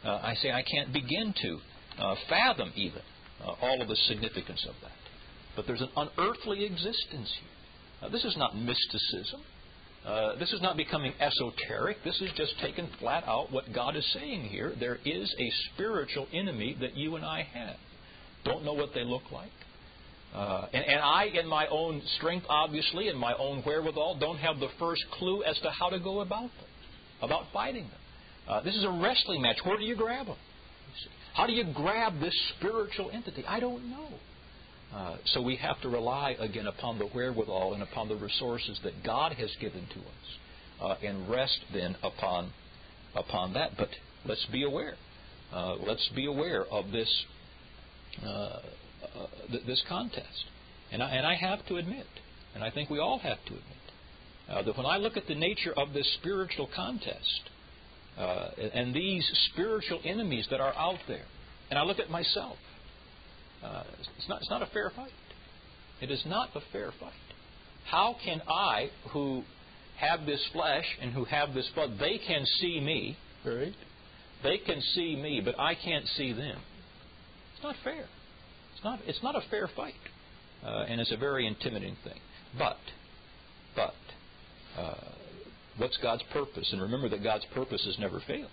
Uh, 0.03 0.19
I 0.22 0.34
say 0.41 0.51
I 0.51 0.63
can't 0.63 0.91
begin 0.91 1.34
to 1.43 1.59
fathom 2.28 2.74
even 2.76 3.01
all 3.61 3.82
of 3.82 3.88
the 3.88 3.95
significance 4.07 4.65
of 4.67 4.76
that. 4.82 4.91
But 5.55 5.65
there's 5.65 5.82
an 5.82 5.91
unearthly 5.95 6.65
existence 6.65 7.34
here. 7.39 7.51
Uh, 8.01 8.09
this 8.09 8.26
is 8.26 8.36
not 8.36 8.57
mysticism. 8.57 9.41
Uh, 10.06 10.36
this 10.39 10.52
is 10.52 10.62
not 10.62 10.78
becoming 10.78 11.14
esoteric. 11.20 11.97
This 12.04 12.20
is 12.22 12.32
just 12.36 12.54
taking 12.60 12.88
flat 12.99 13.24
out 13.28 13.52
what 13.52 13.72
God 13.74 13.95
is 13.95 14.06
saying 14.14 14.43
here. 14.45 14.74
There 14.80 14.97
is 15.06 15.34
a 15.39 15.52
spiritual 15.74 16.28
enemy 16.34 16.76
that 16.82 16.95
you 16.97 17.16
and 17.16 17.24
I 17.24 17.47
have. 17.54 17.76
Don't 18.43 18.66
know 18.66 18.74
what 18.74 18.93
they 18.95 19.04
look 19.04 19.32
like. 19.32 19.52
Uh, 20.34 20.66
and, 20.74 20.84
and, 20.86 20.99
I, 21.02 21.26
in 21.26 21.45
my 21.45 21.68
own 21.68 22.02
strength, 22.18 22.45
obviously, 22.49 23.10
and 23.10 23.20
my 23.20 23.34
own 23.38 23.62
wherewithal, 23.64 24.18
don't 24.20 24.38
have 24.38 24.60
the 24.60 24.70
first 24.80 25.04
clue 25.20 25.43
as 25.43 25.58
to 25.60 25.70
how 25.70 25.89
to 25.89 25.99
go 25.99 26.22
about 26.22 26.49
them, 26.49 26.68
about 27.22 27.43
fighting 27.54 27.84
them. 27.84 27.99
Uh, 28.47 28.62
this 28.62 28.76
is 28.76 28.84
a 28.84 28.89
wrestling 28.89 29.41
match. 29.41 29.58
Where 29.66 29.78
do 29.78 29.84
you 29.84 29.95
grab 29.95 30.28
them? 30.28 30.38
How 31.34 31.47
do 31.47 31.54
you 31.54 31.66
grab 31.74 32.20
this 32.20 32.34
spiritual 32.58 33.12
entity? 33.12 33.43
I 33.47 33.60
don't 33.60 33.89
know. 33.89 34.08
Uh, 34.94 35.16
so 35.34 35.42
we 35.42 35.56
have 35.56 35.80
to 35.82 35.88
rely 35.89 36.36
again 36.39 36.68
upon 36.68 37.00
the 37.00 37.06
wherewithal 37.06 37.74
and 37.74 37.82
upon 37.82 38.10
the 38.10 38.16
resources 38.16 38.78
that 38.84 39.04
God 39.06 39.32
has 39.34 39.50
given 39.62 39.88
to 39.88 40.00
us, 40.00 40.38
uh, 40.82 40.96
and 41.06 41.30
rest 41.30 41.60
then 41.74 41.96
upon 42.04 42.52
upon 43.16 43.54
that. 43.54 43.72
But 43.78 43.89
let's 44.26 44.46
be 44.52 44.64
aware. 44.64 44.96
Uh, 45.54 45.76
let's 45.76 46.10
be 46.14 46.26
aware 46.26 46.66
of 46.66 46.92
this 46.92 47.26
uh, 48.22 48.28
uh, 48.28 48.60
th- 49.50 49.66
this 49.66 49.82
contest. 49.88 50.46
And 50.92 51.02
I, 51.02 51.10
and 51.12 51.26
I 51.26 51.36
have 51.36 51.66
to 51.68 51.78
admit, 51.78 52.08
and 52.54 52.62
I 52.62 52.70
think 52.70 52.89
we 52.89 53.00
all 53.00 53.20
have 53.20 53.38
to 53.46 53.54
admit, 53.54 54.66
that 54.66 54.78
when 54.78 54.86
I 54.86 54.98
look 54.98 55.16
at 55.16 55.28
the 55.28 55.36
nature 55.36 55.72
of 55.72 55.94
this 55.94 56.06
spiritual 56.20 56.68
contest 56.76 57.50
and 58.18 58.94
these 58.94 59.26
spiritual 59.54 60.02
enemies 60.04 60.48
that 60.52 60.60
are 60.60 60.74
out 60.74 61.00
there, 61.08 61.24
and 61.70 61.80
I 61.80 61.84
look 61.84 62.00
at 62.00 62.10
myself, 62.10 62.58
uh, 63.64 63.84
it's, 64.18 64.30
not, 64.30 64.41
it's 64.41 64.49
not 64.49 64.62
a 64.62 64.68
fair 64.68 64.91
fight. 64.95 65.12
It 66.01 66.09
is 66.09 66.24
not 66.26 66.49
a 66.55 66.62
fair 66.72 66.91
fight. 66.99 67.14
How 67.86 68.16
can 68.24 68.41
I, 68.47 68.89
who 69.12 69.43
have 69.97 70.26
this 70.26 70.43
flesh 70.51 70.86
and 71.01 71.14
who 71.14 71.26
have 71.26 71.53
this 71.53 71.70
blood, 71.76 71.91
they 71.99 72.20
can 72.26 72.45
see 72.59 72.80
me, 72.80 73.18
right? 73.45 73.74
They 74.43 74.57
can 74.57 74.82
see 74.95 75.16
me, 75.16 75.41
but 75.43 75.59
I 75.59 75.76
can't 75.76 76.05
see 76.18 76.34
them. 76.34 76.59
It's 77.53 77.64
not 77.64 77.76
fair. 77.84 78.05
It's 78.74 78.84
not, 78.84 78.99
it's 79.05 79.24
not 79.24 79.36
a 79.36 79.41
fair 79.49 79.70
fight. 79.76 79.93
Uh, 80.66 80.86
and 80.88 80.99
it's 80.99 81.12
a 81.12 81.18
very 81.18 81.47
intimidating 81.47 81.95
thing. 82.03 82.20
But, 82.57 82.78
but, 83.76 83.93
uh, 84.78 85.12
what's 85.78 85.97
God's 85.97 86.24
purpose? 86.34 86.70
And 86.72 86.82
remember 86.82 87.09
that 87.09 87.24
God's 87.24 87.45
purpose 87.53 87.84
has 87.86 87.97
never 87.99 88.22
failed. 88.28 88.49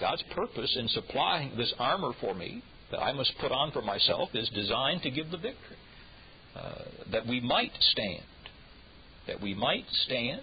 God's 0.00 0.22
purpose 0.34 0.76
in 0.78 0.88
supplying 0.88 1.56
this 1.56 1.72
armor 1.78 2.12
for 2.20 2.34
me 2.34 2.62
that 2.90 2.98
I 2.98 3.12
must 3.12 3.32
put 3.40 3.52
on 3.52 3.70
for 3.72 3.82
myself 3.82 4.30
is 4.34 4.48
designed 4.50 5.02
to 5.02 5.10
give 5.10 5.30
the 5.30 5.36
victory. 5.36 5.76
Uh, 6.56 6.84
that 7.12 7.26
we 7.26 7.40
might 7.40 7.72
stand. 7.78 8.24
That 9.26 9.40
we 9.40 9.54
might 9.54 9.84
stand. 10.04 10.42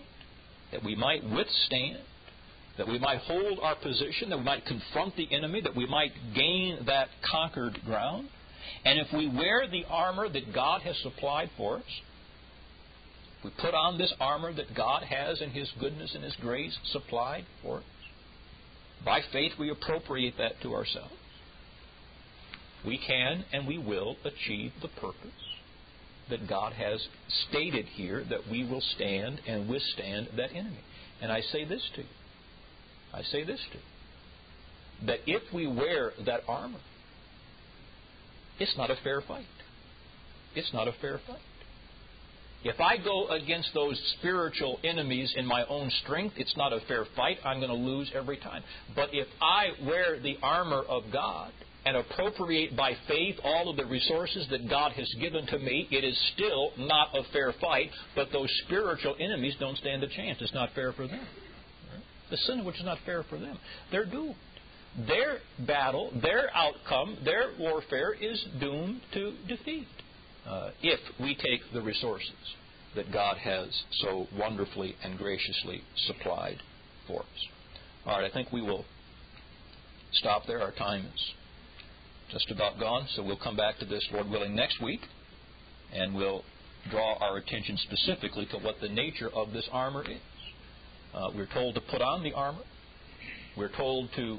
That 0.72 0.84
we 0.84 0.96
might 0.96 1.24
withstand. 1.24 2.00
That 2.78 2.88
we 2.88 3.00
might 3.00 3.20
hold 3.20 3.60
our 3.62 3.76
position. 3.76 4.30
That 4.30 4.38
we 4.38 4.44
might 4.44 4.66
confront 4.66 5.16
the 5.16 5.28
enemy. 5.32 5.62
That 5.62 5.76
we 5.76 5.88
might 5.88 6.12
gain 6.36 6.86
that 6.86 7.08
conquered 7.30 7.80
ground. 7.86 8.30
And 8.84 9.00
if 9.00 9.08
we 9.14 9.28
wear 9.28 9.68
the 9.70 9.86
armor 9.90 10.30
that 10.30 10.54
God 10.54 10.82
has 10.82 10.96
supplied 11.02 11.50
for 11.58 11.78
us, 11.78 12.02
we 13.44 13.52
put 13.62 13.76
on 13.76 13.98
this 13.98 14.14
armor 14.20 14.54
that 14.54 14.74
God 14.76 15.04
has 15.04 15.42
in 15.42 15.52
His 15.52 15.72
goodness 15.80 16.16
and 16.16 16.24
His 16.24 16.36
grace 16.42 16.76
supplied 16.92 17.46
for 17.62 17.78
us, 17.78 17.84
by 19.04 19.22
faith 19.32 19.52
we 19.60 19.70
appropriate 19.70 20.36
that 20.40 20.54
to 20.64 20.74
ourselves. 20.74 21.14
We 22.86 22.98
can 22.98 23.46
and 23.52 23.68
we 23.68 23.78
will 23.78 24.16
achieve 24.24 24.72
the 24.82 24.88
purpose 24.88 25.32
that 26.30 26.48
God 26.48 26.74
has 26.74 27.08
stated 27.50 27.86
here 27.86 28.24
that 28.30 28.42
we 28.50 28.64
will 28.64 28.82
stand 28.82 29.42
and 29.48 29.70
withstand 29.70 30.30
that 30.38 30.52
enemy. 30.52 30.80
And 31.22 31.32
I 31.32 31.42
say 31.42 31.66
this 31.66 31.88
to 31.96 32.02
you. 32.02 32.08
I 33.14 33.22
say 33.24 33.44
this 33.44 33.60
to 33.72 33.78
you. 33.78 35.08
That 35.08 35.20
if 35.28 35.54
we 35.54 35.68
wear 35.68 36.14
that 36.26 36.42
armor, 36.48 36.80
it's 38.60 38.76
not 38.78 38.90
a 38.90 38.96
fair 39.04 39.22
fight. 39.22 39.46
It's 40.56 40.74
not 40.74 40.88
a 40.88 40.94
fair 41.02 41.20
fight. 41.28 41.40
If 42.64 42.80
I 42.80 42.98
go 42.98 43.28
against 43.28 43.70
those 43.76 44.02
spiritual 44.18 44.80
enemies 44.84 45.32
in 45.38 45.46
my 45.46 45.66
own 45.66 45.92
strength, 46.04 46.36
it's 46.38 46.56
not 46.58 46.74
a 46.74 46.80
fair 46.88 47.06
fight. 47.16 47.38
I'm 47.46 47.60
going 47.60 47.70
to 47.70 47.76
lose 47.76 48.10
every 48.16 48.38
time. 48.38 48.64
But 48.96 49.10
if 49.14 49.28
I 49.40 49.68
wear 49.86 50.20
the 50.20 50.38
armor 50.42 50.82
of 50.82 51.04
God 51.14 51.52
and 51.86 51.98
appropriate 51.98 52.76
by 52.76 52.94
faith 53.08 53.36
all 53.44 53.70
of 53.70 53.78
the 53.78 53.86
resources 53.86 54.48
that 54.50 54.70
God 54.70 54.92
has 54.94 55.08
given 55.20 55.46
to 55.48 55.60
me, 55.60 55.88
it 55.92 56.04
is 56.04 56.20
still 56.34 56.72
not 56.78 57.10
a 57.14 57.24
fair 57.32 57.54
fight, 57.62 57.92
but 58.16 58.30
those 58.32 58.50
spiritual 58.66 59.16
enemies 59.20 59.56
don't 59.60 59.78
stand 59.78 60.04
a 60.04 60.08
chance. 60.08 60.40
It's 60.42 60.54
not 60.54 60.70
fair 60.74 60.94
for 60.94 61.08
them. 61.08 61.26
The 62.32 62.38
sin 62.38 62.66
which 62.66 62.78
is 62.78 62.86
not 62.86 62.98
fair 63.06 63.24
for 63.30 63.38
them. 63.38 63.58
They're 63.92 64.06
doomed 64.06 64.36
their 65.08 65.40
battle, 65.68 66.12
their 66.22 66.50
outcome, 66.56 67.18
their 67.26 67.52
warfare 67.60 68.14
is 68.14 68.44
doomed 68.60 69.02
to 69.14 69.34
defeat 69.48 69.88
uh, 70.48 70.70
if 70.82 71.00
we 71.20 71.36
take 71.36 71.62
the 71.74 71.82
resources 71.82 72.32
that 72.96 73.12
God 73.12 73.38
has 73.38 73.68
so 74.04 74.28
wonderfully 74.38 74.96
and 75.04 75.18
graciously 75.18 75.82
supplied 76.08 76.58
for 77.08 77.22
us. 77.22 77.48
All 78.06 78.20
right, 78.20 78.30
I 78.30 78.34
think 78.34 78.54
we 78.54 78.62
will 78.62 78.86
stop 80.14 80.44
there. 80.48 80.62
Our 80.62 80.72
time 80.72 81.08
is 81.14 81.22
just 82.36 82.52
about 82.52 82.78
gone, 82.78 83.08
so 83.16 83.24
we'll 83.24 83.38
come 83.38 83.56
back 83.56 83.80
to 83.80 83.86
this, 83.86 84.06
Lord 84.12 84.30
willing, 84.30 84.54
next 84.54 84.82
week, 84.82 85.00
and 85.94 86.14
we'll 86.14 86.44
draw 86.92 87.16
our 87.22 87.38
attention 87.38 87.78
specifically 87.78 88.46
to 88.52 88.58
what 88.58 88.76
the 88.82 88.90
nature 88.90 89.30
of 89.34 89.54
this 89.54 89.66
armor 89.72 90.04
is. 90.04 90.20
Uh, 91.14 91.30
we're 91.34 91.48
told 91.54 91.76
to 91.76 91.82
put 91.82 92.02
on 92.02 92.24
the 92.24 92.34
armor. 92.34 92.60
We're 93.58 93.74
told 93.78 94.10
to 94.18 94.38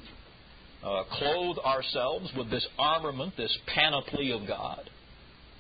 uh, 0.84 1.04
clothe 1.10 1.56
ourselves 1.64 2.30
with 2.36 2.50
this 2.50 2.66
armament, 2.78 3.32
this 3.38 3.56
panoply 3.74 4.30
of 4.30 4.46
God. 4.46 4.90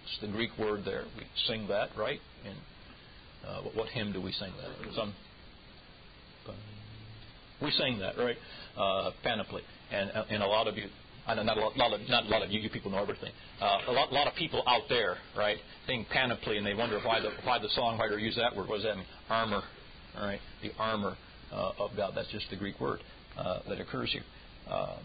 It's 0.04 0.20
the 0.20 0.28
Greek 0.28 0.50
word 0.58 0.82
there. 0.84 1.04
We 1.16 1.24
sing 1.46 1.68
that, 1.68 1.88
right? 1.96 2.20
In 2.44 2.52
uh, 3.48 3.62
what, 3.62 3.76
what, 3.76 3.88
hymn 3.88 4.12
do 4.12 4.20
we 4.20 4.32
sing 4.32 4.52
that? 4.60 4.94
Some. 4.94 5.14
We 7.62 7.70
sing 7.70 7.98
that, 8.00 8.18
right? 8.18 8.36
Uh, 8.76 9.12
panoply, 9.22 9.62
and 9.90 10.10
uh, 10.10 10.24
and 10.28 10.42
a 10.42 10.46
lot 10.46 10.68
of 10.68 10.76
you. 10.76 10.88
I 11.26 11.34
know 11.34 11.42
not 11.42 11.58
a 11.58 11.60
lot, 11.60 11.92
of 11.92 12.08
not 12.08 12.24
a 12.24 12.28
lot 12.28 12.42
of 12.42 12.50
you, 12.50 12.60
you 12.60 12.70
people 12.70 12.90
know 12.90 13.02
everything. 13.02 13.32
Uh, 13.60 13.78
a 13.88 13.92
lot, 13.92 14.12
lot 14.12 14.28
of 14.28 14.34
people 14.34 14.62
out 14.66 14.82
there, 14.88 15.16
right, 15.36 15.58
think 15.86 16.08
panoply, 16.08 16.56
and 16.56 16.66
they 16.66 16.74
wonder 16.74 17.00
why 17.04 17.20
the 17.20 17.30
why 17.44 17.58
the 17.58 17.68
songwriter 17.76 18.20
used 18.20 18.38
that 18.38 18.54
word. 18.54 18.68
What 18.68 18.76
does 18.76 18.84
that 18.84 18.96
mean? 18.96 19.06
Armor, 19.28 19.62
all 20.16 20.26
right, 20.26 20.40
the 20.62 20.70
armor 20.78 21.16
uh, 21.52 21.72
of 21.78 21.90
God. 21.96 22.12
That's 22.14 22.30
just 22.30 22.48
the 22.50 22.56
Greek 22.56 22.80
word 22.80 23.00
uh, 23.36 23.60
that 23.68 23.80
occurs 23.80 24.12
here. 24.12 24.22
Um, 24.72 24.98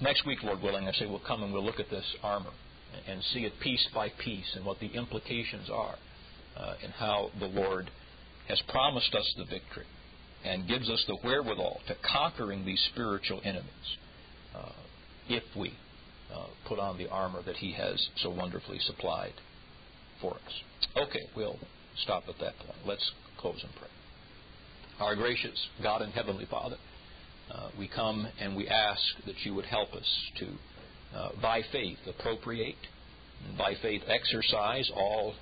next 0.00 0.24
week, 0.24 0.38
Lord 0.44 0.62
willing, 0.62 0.86
I 0.86 0.92
say 0.92 1.06
we'll 1.06 1.22
come 1.26 1.42
and 1.42 1.52
we'll 1.52 1.64
look 1.64 1.80
at 1.80 1.90
this 1.90 2.06
armor 2.22 2.50
and 3.08 3.22
see 3.32 3.40
it 3.40 3.52
piece 3.60 3.86
by 3.92 4.08
piece 4.24 4.54
and 4.54 4.64
what 4.64 4.78
the 4.78 4.86
implications 4.86 5.68
are 5.68 5.96
uh, 6.56 6.74
and 6.82 6.92
how 6.92 7.30
the 7.40 7.46
Lord 7.46 7.90
has 8.48 8.62
promised 8.68 9.14
us 9.14 9.34
the 9.36 9.44
victory 9.44 9.86
and 10.44 10.68
gives 10.68 10.88
us 10.90 11.02
the 11.08 11.16
wherewithal 11.24 11.80
to 11.88 11.96
conquering 12.12 12.64
these 12.64 12.80
spiritual 12.92 13.40
enemies 13.44 13.96
uh, 14.54 14.68
if 15.28 15.42
we 15.56 15.72
uh, 16.32 16.46
put 16.66 16.78
on 16.78 16.98
the 16.98 17.08
armor 17.08 17.42
that 17.44 17.56
He 17.56 17.72
has 17.72 18.08
so 18.16 18.30
wonderfully 18.30 18.78
supplied 18.80 19.34
for 20.20 20.34
us. 20.34 20.62
Okay, 20.96 21.22
we'll 21.36 21.58
stop 22.02 22.24
at 22.28 22.38
that 22.40 22.56
point. 22.58 22.78
Let's 22.86 23.10
close 23.38 23.62
in 23.62 23.70
prayer. 23.78 23.90
Our 25.00 25.16
gracious 25.16 25.58
God 25.82 26.02
and 26.02 26.12
Heavenly 26.12 26.46
Father, 26.50 26.76
uh, 27.52 27.68
we 27.78 27.88
come 27.88 28.26
and 28.40 28.56
we 28.56 28.68
ask 28.68 29.02
that 29.26 29.34
you 29.44 29.54
would 29.54 29.66
help 29.66 29.92
us 29.92 30.08
to, 30.38 30.46
uh, 31.18 31.28
by 31.42 31.62
faith, 31.72 31.98
appropriate, 32.06 32.76
and 33.46 33.58
by 33.58 33.74
faith, 33.82 34.02
exercise 34.06 34.90
all 34.94 35.34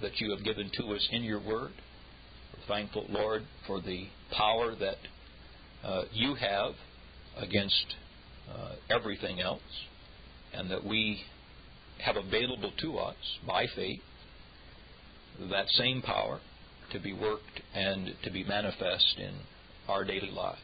that 0.00 0.20
you 0.20 0.30
have 0.30 0.44
given 0.44 0.70
to 0.78 0.94
us 0.94 1.08
in 1.12 1.22
your 1.22 1.40
word. 1.40 1.72
We're 2.52 2.66
thankful, 2.66 3.06
Lord, 3.08 3.42
for 3.66 3.80
the 3.80 4.06
power 4.30 4.74
that 4.76 4.96
uh, 5.84 6.04
you 6.12 6.34
have 6.34 6.74
against 7.36 7.94
uh, 8.52 8.72
everything 8.90 9.40
else, 9.40 9.62
and 10.52 10.70
that 10.70 10.84
we 10.84 11.22
have 11.98 12.16
available 12.16 12.72
to 12.80 12.98
us 12.98 13.16
by 13.46 13.66
faith 13.74 14.00
that 15.50 15.68
same 15.70 16.02
power 16.02 16.40
to 16.92 17.00
be 17.00 17.12
worked 17.12 17.60
and 17.74 18.14
to 18.22 18.30
be 18.30 18.44
manifest 18.44 19.16
in 19.18 19.34
our 19.88 20.04
daily 20.04 20.30
lives. 20.30 20.60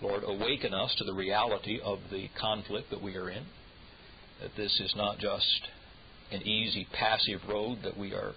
Lord, 0.00 0.22
awaken 0.24 0.74
us 0.74 0.94
to 0.98 1.04
the 1.04 1.14
reality 1.14 1.80
of 1.82 1.98
the 2.10 2.28
conflict 2.40 2.90
that 2.90 3.02
we 3.02 3.16
are 3.16 3.30
in. 3.30 3.44
That 4.40 4.50
this 4.56 4.80
is 4.80 4.94
not 4.96 5.18
just 5.18 5.68
an 6.30 6.42
easy, 6.42 6.86
passive 6.92 7.40
road 7.48 7.78
that 7.82 7.96
we 7.96 8.12
are 8.12 8.32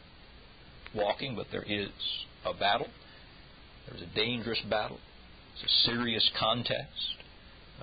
walking, 0.95 1.36
but 1.36 1.47
there 1.51 1.64
is 1.64 1.89
a 2.45 2.53
battle. 2.53 2.88
There's 3.88 4.01
a 4.01 4.16
dangerous 4.16 4.62
battle. 4.70 4.99
It's 5.53 5.72
a 5.72 5.91
serious 5.91 6.30
contest 6.39 7.20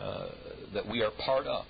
uh, 0.01 0.29
that 0.75 0.89
we 0.89 1.03
are 1.03 1.11
part 1.25 1.47
of. 1.47 1.65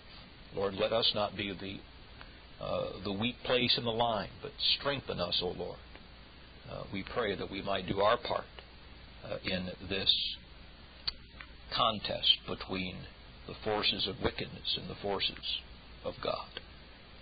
Lord, 0.55 0.75
let 0.75 0.93
us 0.93 1.11
not 1.15 1.37
be 1.37 1.53
the, 1.53 2.65
uh, 2.65 3.03
the 3.05 3.13
weak 3.13 3.37
place 3.45 3.75
in 3.79 3.85
the 3.85 3.91
line, 3.91 4.31
but 4.43 4.53
strengthen 4.79 5.21
us, 5.21 5.39
O 5.43 5.49
Lord. 5.49 5.79
Uh, 6.71 6.85
we 6.93 7.05
pray 7.15 7.35
that 7.37 7.51
we 7.51 7.63
might 7.63 7.87
do 7.87 8.01
our 8.01 8.19
part 8.19 8.45
uh, 9.25 9.37
in 9.45 9.71
this 9.89 10.37
contest 11.75 12.39
between 12.47 12.97
the 13.47 13.55
forces 13.65 14.07
of 14.07 14.17
wickedness 14.23 14.79
and 14.81 14.89
the 14.91 15.01
forces 15.01 15.61
of 16.05 16.15
God. 16.23 16.61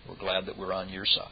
We're 0.09 0.17
glad 0.17 0.47
that 0.47 0.59
we're 0.59 0.73
on 0.73 0.89
your 0.89 1.07
side. 1.07 1.31